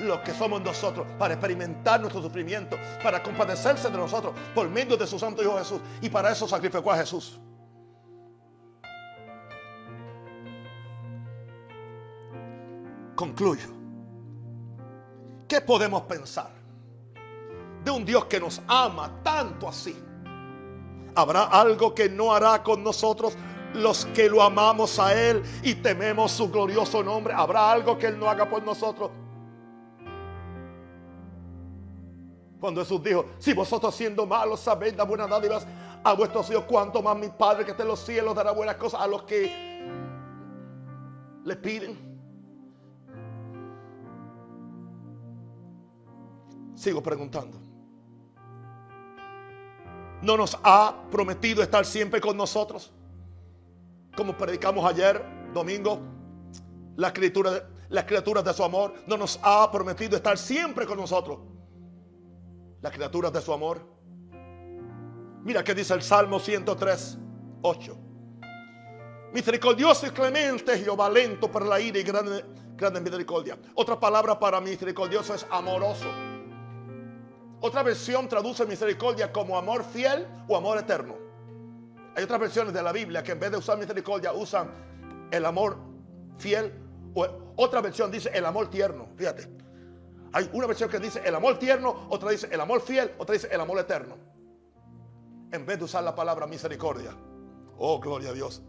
lo 0.00 0.22
que 0.22 0.32
somos 0.32 0.62
nosotros, 0.62 1.06
para 1.18 1.34
experimentar 1.34 2.00
nuestro 2.00 2.22
sufrimiento, 2.22 2.76
para 3.02 3.22
compadecerse 3.22 3.90
de 3.90 3.98
nosotros 3.98 4.34
por 4.54 4.68
medio 4.68 4.96
de 4.96 5.06
su 5.06 5.18
Santo 5.18 5.42
Hijo 5.42 5.58
Jesús. 5.58 5.80
Y 6.00 6.08
para 6.08 6.32
eso 6.32 6.46
sacrificó 6.46 6.92
a 6.92 6.96
Jesús. 6.96 7.38
Concluyo. 13.14 13.68
¿Qué 15.48 15.60
podemos 15.60 16.02
pensar 16.02 16.50
de 17.82 17.90
un 17.90 18.04
Dios 18.04 18.26
que 18.26 18.38
nos 18.38 18.60
ama 18.68 19.20
tanto 19.22 19.68
así? 19.68 19.96
¿Habrá 21.14 21.44
algo 21.44 21.94
que 21.94 22.08
no 22.08 22.32
hará 22.32 22.62
con 22.62 22.84
nosotros 22.84 23.36
los 23.74 24.06
que 24.06 24.28
lo 24.28 24.42
amamos 24.42 24.98
a 24.98 25.14
Él 25.14 25.42
y 25.62 25.74
tememos 25.74 26.32
su 26.32 26.50
glorioso 26.50 27.02
nombre. 27.02 27.34
¿Habrá 27.34 27.70
algo 27.70 27.98
que 27.98 28.06
Él 28.06 28.18
no 28.18 28.28
haga 28.28 28.48
por 28.48 28.62
nosotros? 28.62 29.10
Cuando 32.60 32.82
Jesús 32.82 33.02
dijo, 33.02 33.24
si 33.38 33.52
vosotros 33.52 33.94
siendo 33.94 34.26
malos 34.26 34.60
sabéis 34.60 34.96
dar 34.96 35.06
buenas 35.06 35.30
dádivas 35.30 35.66
a 36.02 36.12
vuestros 36.14 36.50
hijos, 36.50 36.64
cuanto 36.64 37.00
más 37.02 37.16
mi 37.16 37.28
Padre 37.28 37.64
que 37.64 37.70
está 37.70 37.84
en 37.84 37.88
los 37.88 38.00
cielos 38.00 38.34
dará 38.34 38.50
buenas 38.50 38.76
cosas 38.76 39.00
a 39.00 39.06
los 39.06 39.22
que 39.22 39.52
le 41.44 41.56
piden. 41.56 41.96
Sigo 46.74 47.02
preguntando. 47.02 47.58
¿No 50.20 50.36
nos 50.36 50.58
ha 50.64 50.96
prometido 51.12 51.62
estar 51.62 51.84
siempre 51.84 52.20
con 52.20 52.36
nosotros? 52.36 52.92
Como 54.16 54.36
predicamos 54.36 54.84
ayer, 54.84 55.24
domingo, 55.54 56.00
las 56.96 57.12
criaturas 57.12 58.44
de 58.44 58.52
su 58.52 58.64
amor. 58.64 58.94
No 59.06 59.16
nos 59.16 59.38
ha 59.44 59.70
prometido 59.70 60.16
estar 60.16 60.36
siempre 60.36 60.86
con 60.86 60.98
nosotros 60.98 61.38
las 62.80 62.92
criaturas 62.92 63.32
de 63.32 63.40
su 63.40 63.52
amor. 63.52 63.80
Mira 65.42 65.64
que 65.64 65.74
dice 65.74 65.94
el 65.94 66.02
Salmo 66.02 66.38
103, 66.38 67.18
8. 67.62 67.98
Misericordioso 69.32 70.06
y 70.06 70.10
clemente 70.10 70.78
Jehová, 70.78 71.10
lento 71.10 71.50
para 71.50 71.66
la 71.66 71.80
ira 71.80 71.98
y 71.98 72.02
grande, 72.02 72.44
grande 72.76 73.00
misericordia. 73.00 73.58
Otra 73.74 73.98
palabra 73.98 74.38
para 74.38 74.60
misericordioso 74.60 75.34
es 75.34 75.46
amoroso. 75.50 76.06
Otra 77.60 77.82
versión 77.82 78.28
traduce 78.28 78.64
misericordia 78.66 79.32
como 79.32 79.58
amor 79.58 79.84
fiel 79.84 80.26
o 80.46 80.56
amor 80.56 80.78
eterno. 80.78 81.16
Hay 82.14 82.24
otras 82.24 82.40
versiones 82.40 82.72
de 82.72 82.82
la 82.82 82.92
Biblia 82.92 83.22
que 83.22 83.32
en 83.32 83.40
vez 83.40 83.50
de 83.50 83.58
usar 83.58 83.78
misericordia 83.78 84.32
usan 84.32 84.70
el 85.30 85.44
amor 85.44 85.76
fiel. 86.38 86.72
O 87.14 87.26
otra 87.56 87.80
versión 87.80 88.10
dice 88.10 88.30
el 88.32 88.46
amor 88.46 88.70
tierno. 88.70 89.08
Fíjate. 89.16 89.67
Hay 90.32 90.48
una 90.52 90.66
versión 90.66 90.90
que 90.90 90.98
dice 90.98 91.22
el 91.24 91.34
amor 91.34 91.58
tierno, 91.58 92.06
otra 92.10 92.30
dice 92.30 92.48
el 92.50 92.60
amor 92.60 92.80
fiel, 92.80 93.12
otra 93.18 93.34
dice 93.34 93.48
el 93.50 93.60
amor 93.60 93.78
eterno. 93.78 94.16
En 95.50 95.64
vez 95.64 95.78
de 95.78 95.84
usar 95.84 96.04
la 96.04 96.14
palabra 96.14 96.46
misericordia. 96.46 97.16
Oh, 97.78 97.98
gloria 98.00 98.30
a 98.30 98.32
Dios. 98.32 98.62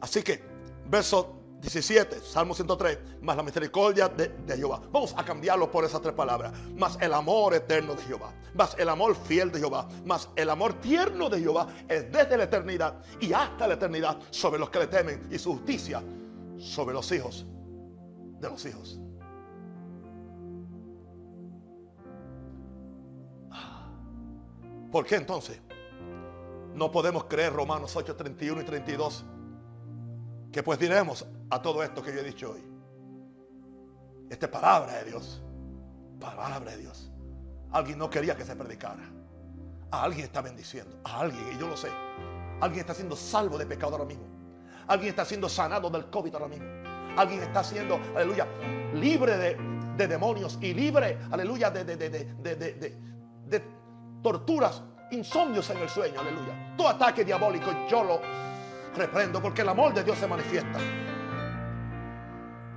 Así 0.00 0.22
que, 0.22 0.42
verso 0.86 1.36
17, 1.60 2.20
Salmo 2.20 2.54
103, 2.54 2.98
más 3.22 3.36
la 3.36 3.42
misericordia 3.42 4.08
de, 4.08 4.28
de, 4.28 4.56
Jehová. 4.56 4.82
Vamos 4.92 5.14
a 5.16 5.24
cambiarlo 5.24 5.70
por 5.70 5.84
esas 5.84 6.02
tres 6.02 6.14
palabras. 6.14 6.52
Más 6.74 6.98
el 7.00 7.14
amor 7.14 7.54
eterno 7.54 7.94
de 7.94 8.02
Jehová. 8.02 8.32
Más 8.54 8.76
el 8.78 8.88
amor 8.88 9.16
fiel 9.16 9.50
de 9.50 9.60
Jehová. 9.60 9.88
Más 10.04 10.28
el 10.36 10.50
amor 10.50 10.74
tierno 10.80 11.30
de 11.30 11.40
Jehová 11.40 11.68
es 11.88 12.12
desde 12.12 12.36
la 12.36 12.44
eternidad 12.44 13.02
y 13.20 13.32
hasta 13.32 13.66
la 13.66 13.74
eternidad 13.74 14.18
sobre 14.30 14.58
los 14.58 14.68
que 14.68 14.80
le 14.80 14.86
temen 14.88 15.28
y 15.30 15.38
su 15.38 15.54
justicia 15.54 16.02
sobre 16.58 16.94
los 16.94 17.10
hijos 17.12 17.46
de 18.40 18.48
los 18.48 18.64
hijos. 18.66 19.00
¿Por 24.90 25.04
qué 25.04 25.16
entonces 25.16 25.60
no 26.74 26.90
podemos 26.90 27.24
creer 27.24 27.52
Romanos 27.52 27.96
8, 27.96 28.16
31 28.16 28.60
y 28.60 28.64
32? 28.64 29.24
Que 30.52 30.62
pues 30.62 30.78
diremos 30.78 31.26
a 31.50 31.60
todo 31.60 31.82
esto 31.82 32.02
que 32.02 32.14
yo 32.14 32.20
he 32.20 32.24
dicho 32.24 32.52
hoy. 32.52 32.64
Esta 34.30 34.46
es 34.46 34.52
palabra 34.52 34.92
de 34.98 35.04
Dios. 35.04 35.42
Palabra 36.20 36.70
de 36.72 36.78
Dios. 36.78 37.10
Alguien 37.72 37.98
no 37.98 38.08
quería 38.08 38.36
que 38.36 38.44
se 38.44 38.56
predicara. 38.56 39.10
A 39.90 40.04
alguien 40.04 40.24
está 40.24 40.40
bendiciendo. 40.40 40.98
A 41.04 41.20
alguien, 41.20 41.42
y 41.54 41.58
yo 41.58 41.68
lo 41.68 41.76
sé. 41.76 41.88
Alguien 42.60 42.80
está 42.80 42.94
siendo 42.94 43.16
salvo 43.16 43.58
de 43.58 43.66
pecado 43.66 43.92
ahora 43.92 44.06
mismo. 44.06 44.24
Alguien 44.88 45.10
está 45.10 45.24
siendo 45.24 45.48
sanado 45.48 45.90
del 45.90 46.06
COVID 46.10 46.34
ahora 46.34 46.48
mismo. 46.48 46.66
Alguien 47.16 47.42
está 47.42 47.64
siendo, 47.64 47.98
aleluya, 48.14 48.46
libre 48.94 49.36
de, 49.36 49.56
de 49.96 50.06
demonios 50.06 50.58
y 50.60 50.74
libre, 50.74 51.18
aleluya, 51.30 51.70
de, 51.70 51.84
de, 51.84 51.96
de 51.96 53.75
torturas, 54.26 54.82
insomnios 55.12 55.70
en 55.70 55.76
el 55.76 55.88
sueño, 55.88 56.18
aleluya. 56.18 56.74
Todo 56.76 56.88
ataque 56.88 57.24
diabólico 57.24 57.70
yo 57.88 58.02
lo 58.02 58.20
reprendo 58.96 59.40
porque 59.40 59.62
el 59.62 59.68
amor 59.68 59.94
de 59.94 60.02
Dios 60.02 60.18
se 60.18 60.26
manifiesta. 60.26 60.80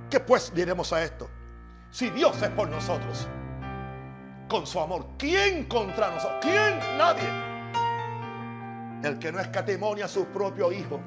¿Qué 0.08 0.20
pues 0.20 0.54
diremos 0.54 0.92
a 0.92 1.02
esto? 1.02 1.28
Si 1.90 2.08
Dios 2.10 2.40
es 2.40 2.50
por 2.50 2.68
nosotros, 2.68 3.26
con 4.48 4.64
su 4.64 4.78
amor, 4.78 5.08
¿quién 5.18 5.64
contra 5.64 6.12
nosotros? 6.12 6.38
¿Quién? 6.40 6.78
Nadie. 6.96 7.28
El 9.02 9.18
que 9.18 9.32
no 9.32 9.40
escatimonia 9.40 10.04
a 10.04 10.08
su 10.08 10.26
propio 10.26 10.70
hijo, 10.70 11.00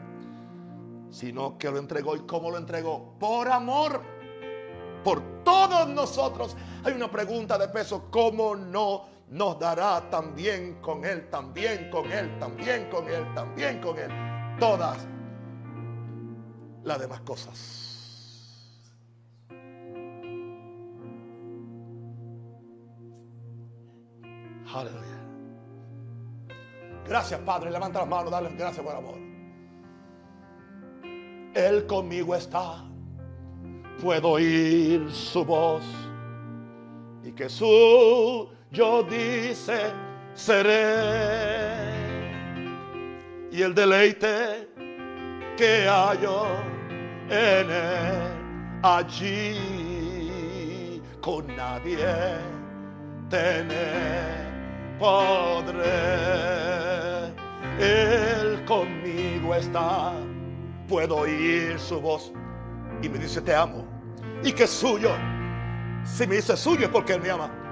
sino 1.10 1.58
que 1.58 1.72
lo 1.72 1.78
entregó. 1.78 2.18
¿Y 2.18 2.26
cómo 2.26 2.52
lo 2.52 2.58
entregó? 2.58 3.18
Por 3.18 3.48
amor. 3.48 4.02
Por 5.06 5.22
todos 5.46 5.88
nosotros. 5.88 6.58
Hay 6.84 6.92
una 6.92 7.10
pregunta 7.10 7.58
de 7.58 7.70
peso, 7.70 8.10
¿cómo 8.12 8.58
no 8.58 9.14
nos 9.34 9.58
dará 9.58 10.00
también 10.12 10.76
con 10.76 11.04
Él, 11.04 11.28
también 11.32 11.90
con 11.90 12.12
Él, 12.12 12.38
también 12.38 12.88
con 12.92 13.10
Él, 13.10 13.26
también 13.34 13.82
con 13.82 13.98
Él, 13.98 14.12
todas 14.60 15.08
las 16.84 17.00
demás 17.00 17.20
cosas. 17.22 17.90
Aleluya. 24.72 25.02
Gracias, 27.08 27.40
Padre. 27.40 27.72
Levanta 27.72 28.00
las 28.00 28.08
manos, 28.08 28.32
dale 28.32 28.50
gracias 28.56 28.86
por 28.86 28.96
amor. 28.96 29.16
Él 31.56 31.88
conmigo 31.88 32.36
está. 32.36 32.86
Puedo 34.00 34.30
oír 34.30 35.12
su 35.12 35.44
voz 35.44 35.84
y 37.24 37.32
que 37.32 37.50
su 37.50 38.50
yo 38.74 39.04
dice 39.04 39.94
seré. 40.34 41.94
Y 43.52 43.62
el 43.62 43.76
deleite 43.76 44.68
que 45.56 45.88
hallo 45.88 46.48
en 47.30 47.70
él 47.70 48.82
allí 48.82 49.62
con 51.22 51.46
nadie 51.56 52.08
tener 53.30 54.98
podré. 54.98 55.84
Él 57.80 58.66
conmigo 58.66 59.54
está, 59.56 60.14
puedo 60.88 61.18
oír 61.18 61.80
su 61.80 62.02
voz 62.02 62.34
y 63.04 63.10
me 63.10 63.20
dice 63.20 63.40
te 63.40 63.54
amo. 63.54 63.88
Y 64.44 64.52
que 64.52 64.64
es 64.64 64.72
suyo. 64.72 65.12
Si 66.04 66.26
me 66.26 66.38
dice 66.38 66.58
suyo 66.58 66.86
es 66.86 66.90
porque 66.90 67.14
él 67.14 67.22
me 67.22 67.30
ama 67.30 67.63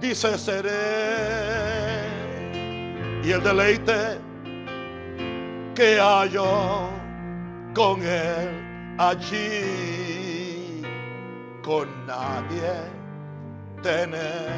dice 0.00 0.38
seré. 0.38 0.70
Y 3.22 3.30
el 3.32 3.42
deleite 3.42 4.18
que 5.74 5.98
hallo 6.00 6.88
con 7.74 8.02
él 8.02 8.96
allí, 8.98 10.82
con 11.62 12.06
nadie 12.06 12.72
tener 13.82 14.50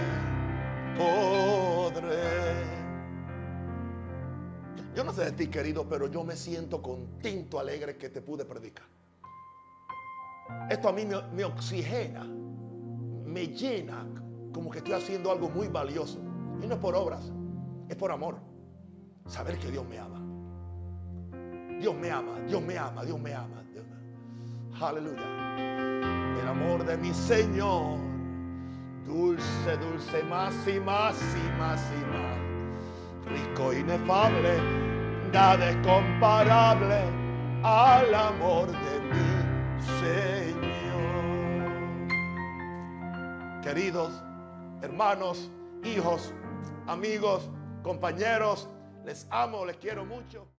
podré. 0.96 2.62
Yo 4.94 5.04
no 5.04 5.12
sé 5.12 5.24
de 5.24 5.32
ti, 5.32 5.48
querido, 5.48 5.88
pero 5.88 6.06
yo 6.06 6.22
me 6.22 6.36
siento 6.36 6.80
contento, 6.82 7.58
alegre 7.58 7.96
que 7.96 8.10
te 8.10 8.20
pude 8.20 8.44
predicar. 8.44 8.86
Esto 10.68 10.88
a 10.88 10.92
mí 10.92 11.04
me, 11.04 11.20
me 11.32 11.44
oxigena, 11.44 12.24
me 12.24 13.48
llena 13.48 14.06
como 14.52 14.70
que 14.70 14.78
estoy 14.78 14.94
haciendo 14.94 15.30
algo 15.30 15.48
muy 15.48 15.68
valioso. 15.68 16.18
Y 16.62 16.66
no 16.66 16.74
es 16.74 16.80
por 16.80 16.94
obras, 16.94 17.32
es 17.88 17.96
por 17.96 18.12
amor. 18.12 18.38
Saber 19.26 19.58
que 19.58 19.70
Dios 19.70 19.86
me 19.88 19.98
ama. 19.98 20.20
Dios 21.80 21.94
me 21.94 22.10
ama, 22.10 22.38
Dios 22.46 22.62
me 22.62 22.78
ama, 22.78 23.04
Dios 23.04 23.18
me 23.18 23.34
ama. 23.34 23.62
Aleluya. 24.80 25.22
El 26.40 26.48
amor 26.48 26.84
de 26.84 26.96
mi 26.96 27.12
Señor. 27.12 27.98
Dulce, 29.06 29.76
dulce, 29.76 30.22
más 30.24 30.54
y 30.66 30.80
más 30.80 31.16
y 31.20 31.58
más 31.58 31.80
y 31.92 32.04
más. 32.10 32.38
Rico, 33.26 33.72
inefable, 33.72 34.58
nada 35.32 35.70
es 35.70 35.76
comparable 35.86 37.00
al 37.62 38.14
amor 38.14 38.68
de 38.68 39.00
mi 39.10 39.30
Señor. 40.00 40.62
Queridos, 43.62 44.22
hermanos, 44.82 45.50
hijos, 45.84 46.32
amigos, 46.86 47.48
compañeros. 47.82 48.68
Les 49.04 49.26
amo, 49.30 49.64
les 49.64 49.76
quiero 49.76 50.04
mucho. 50.04 50.46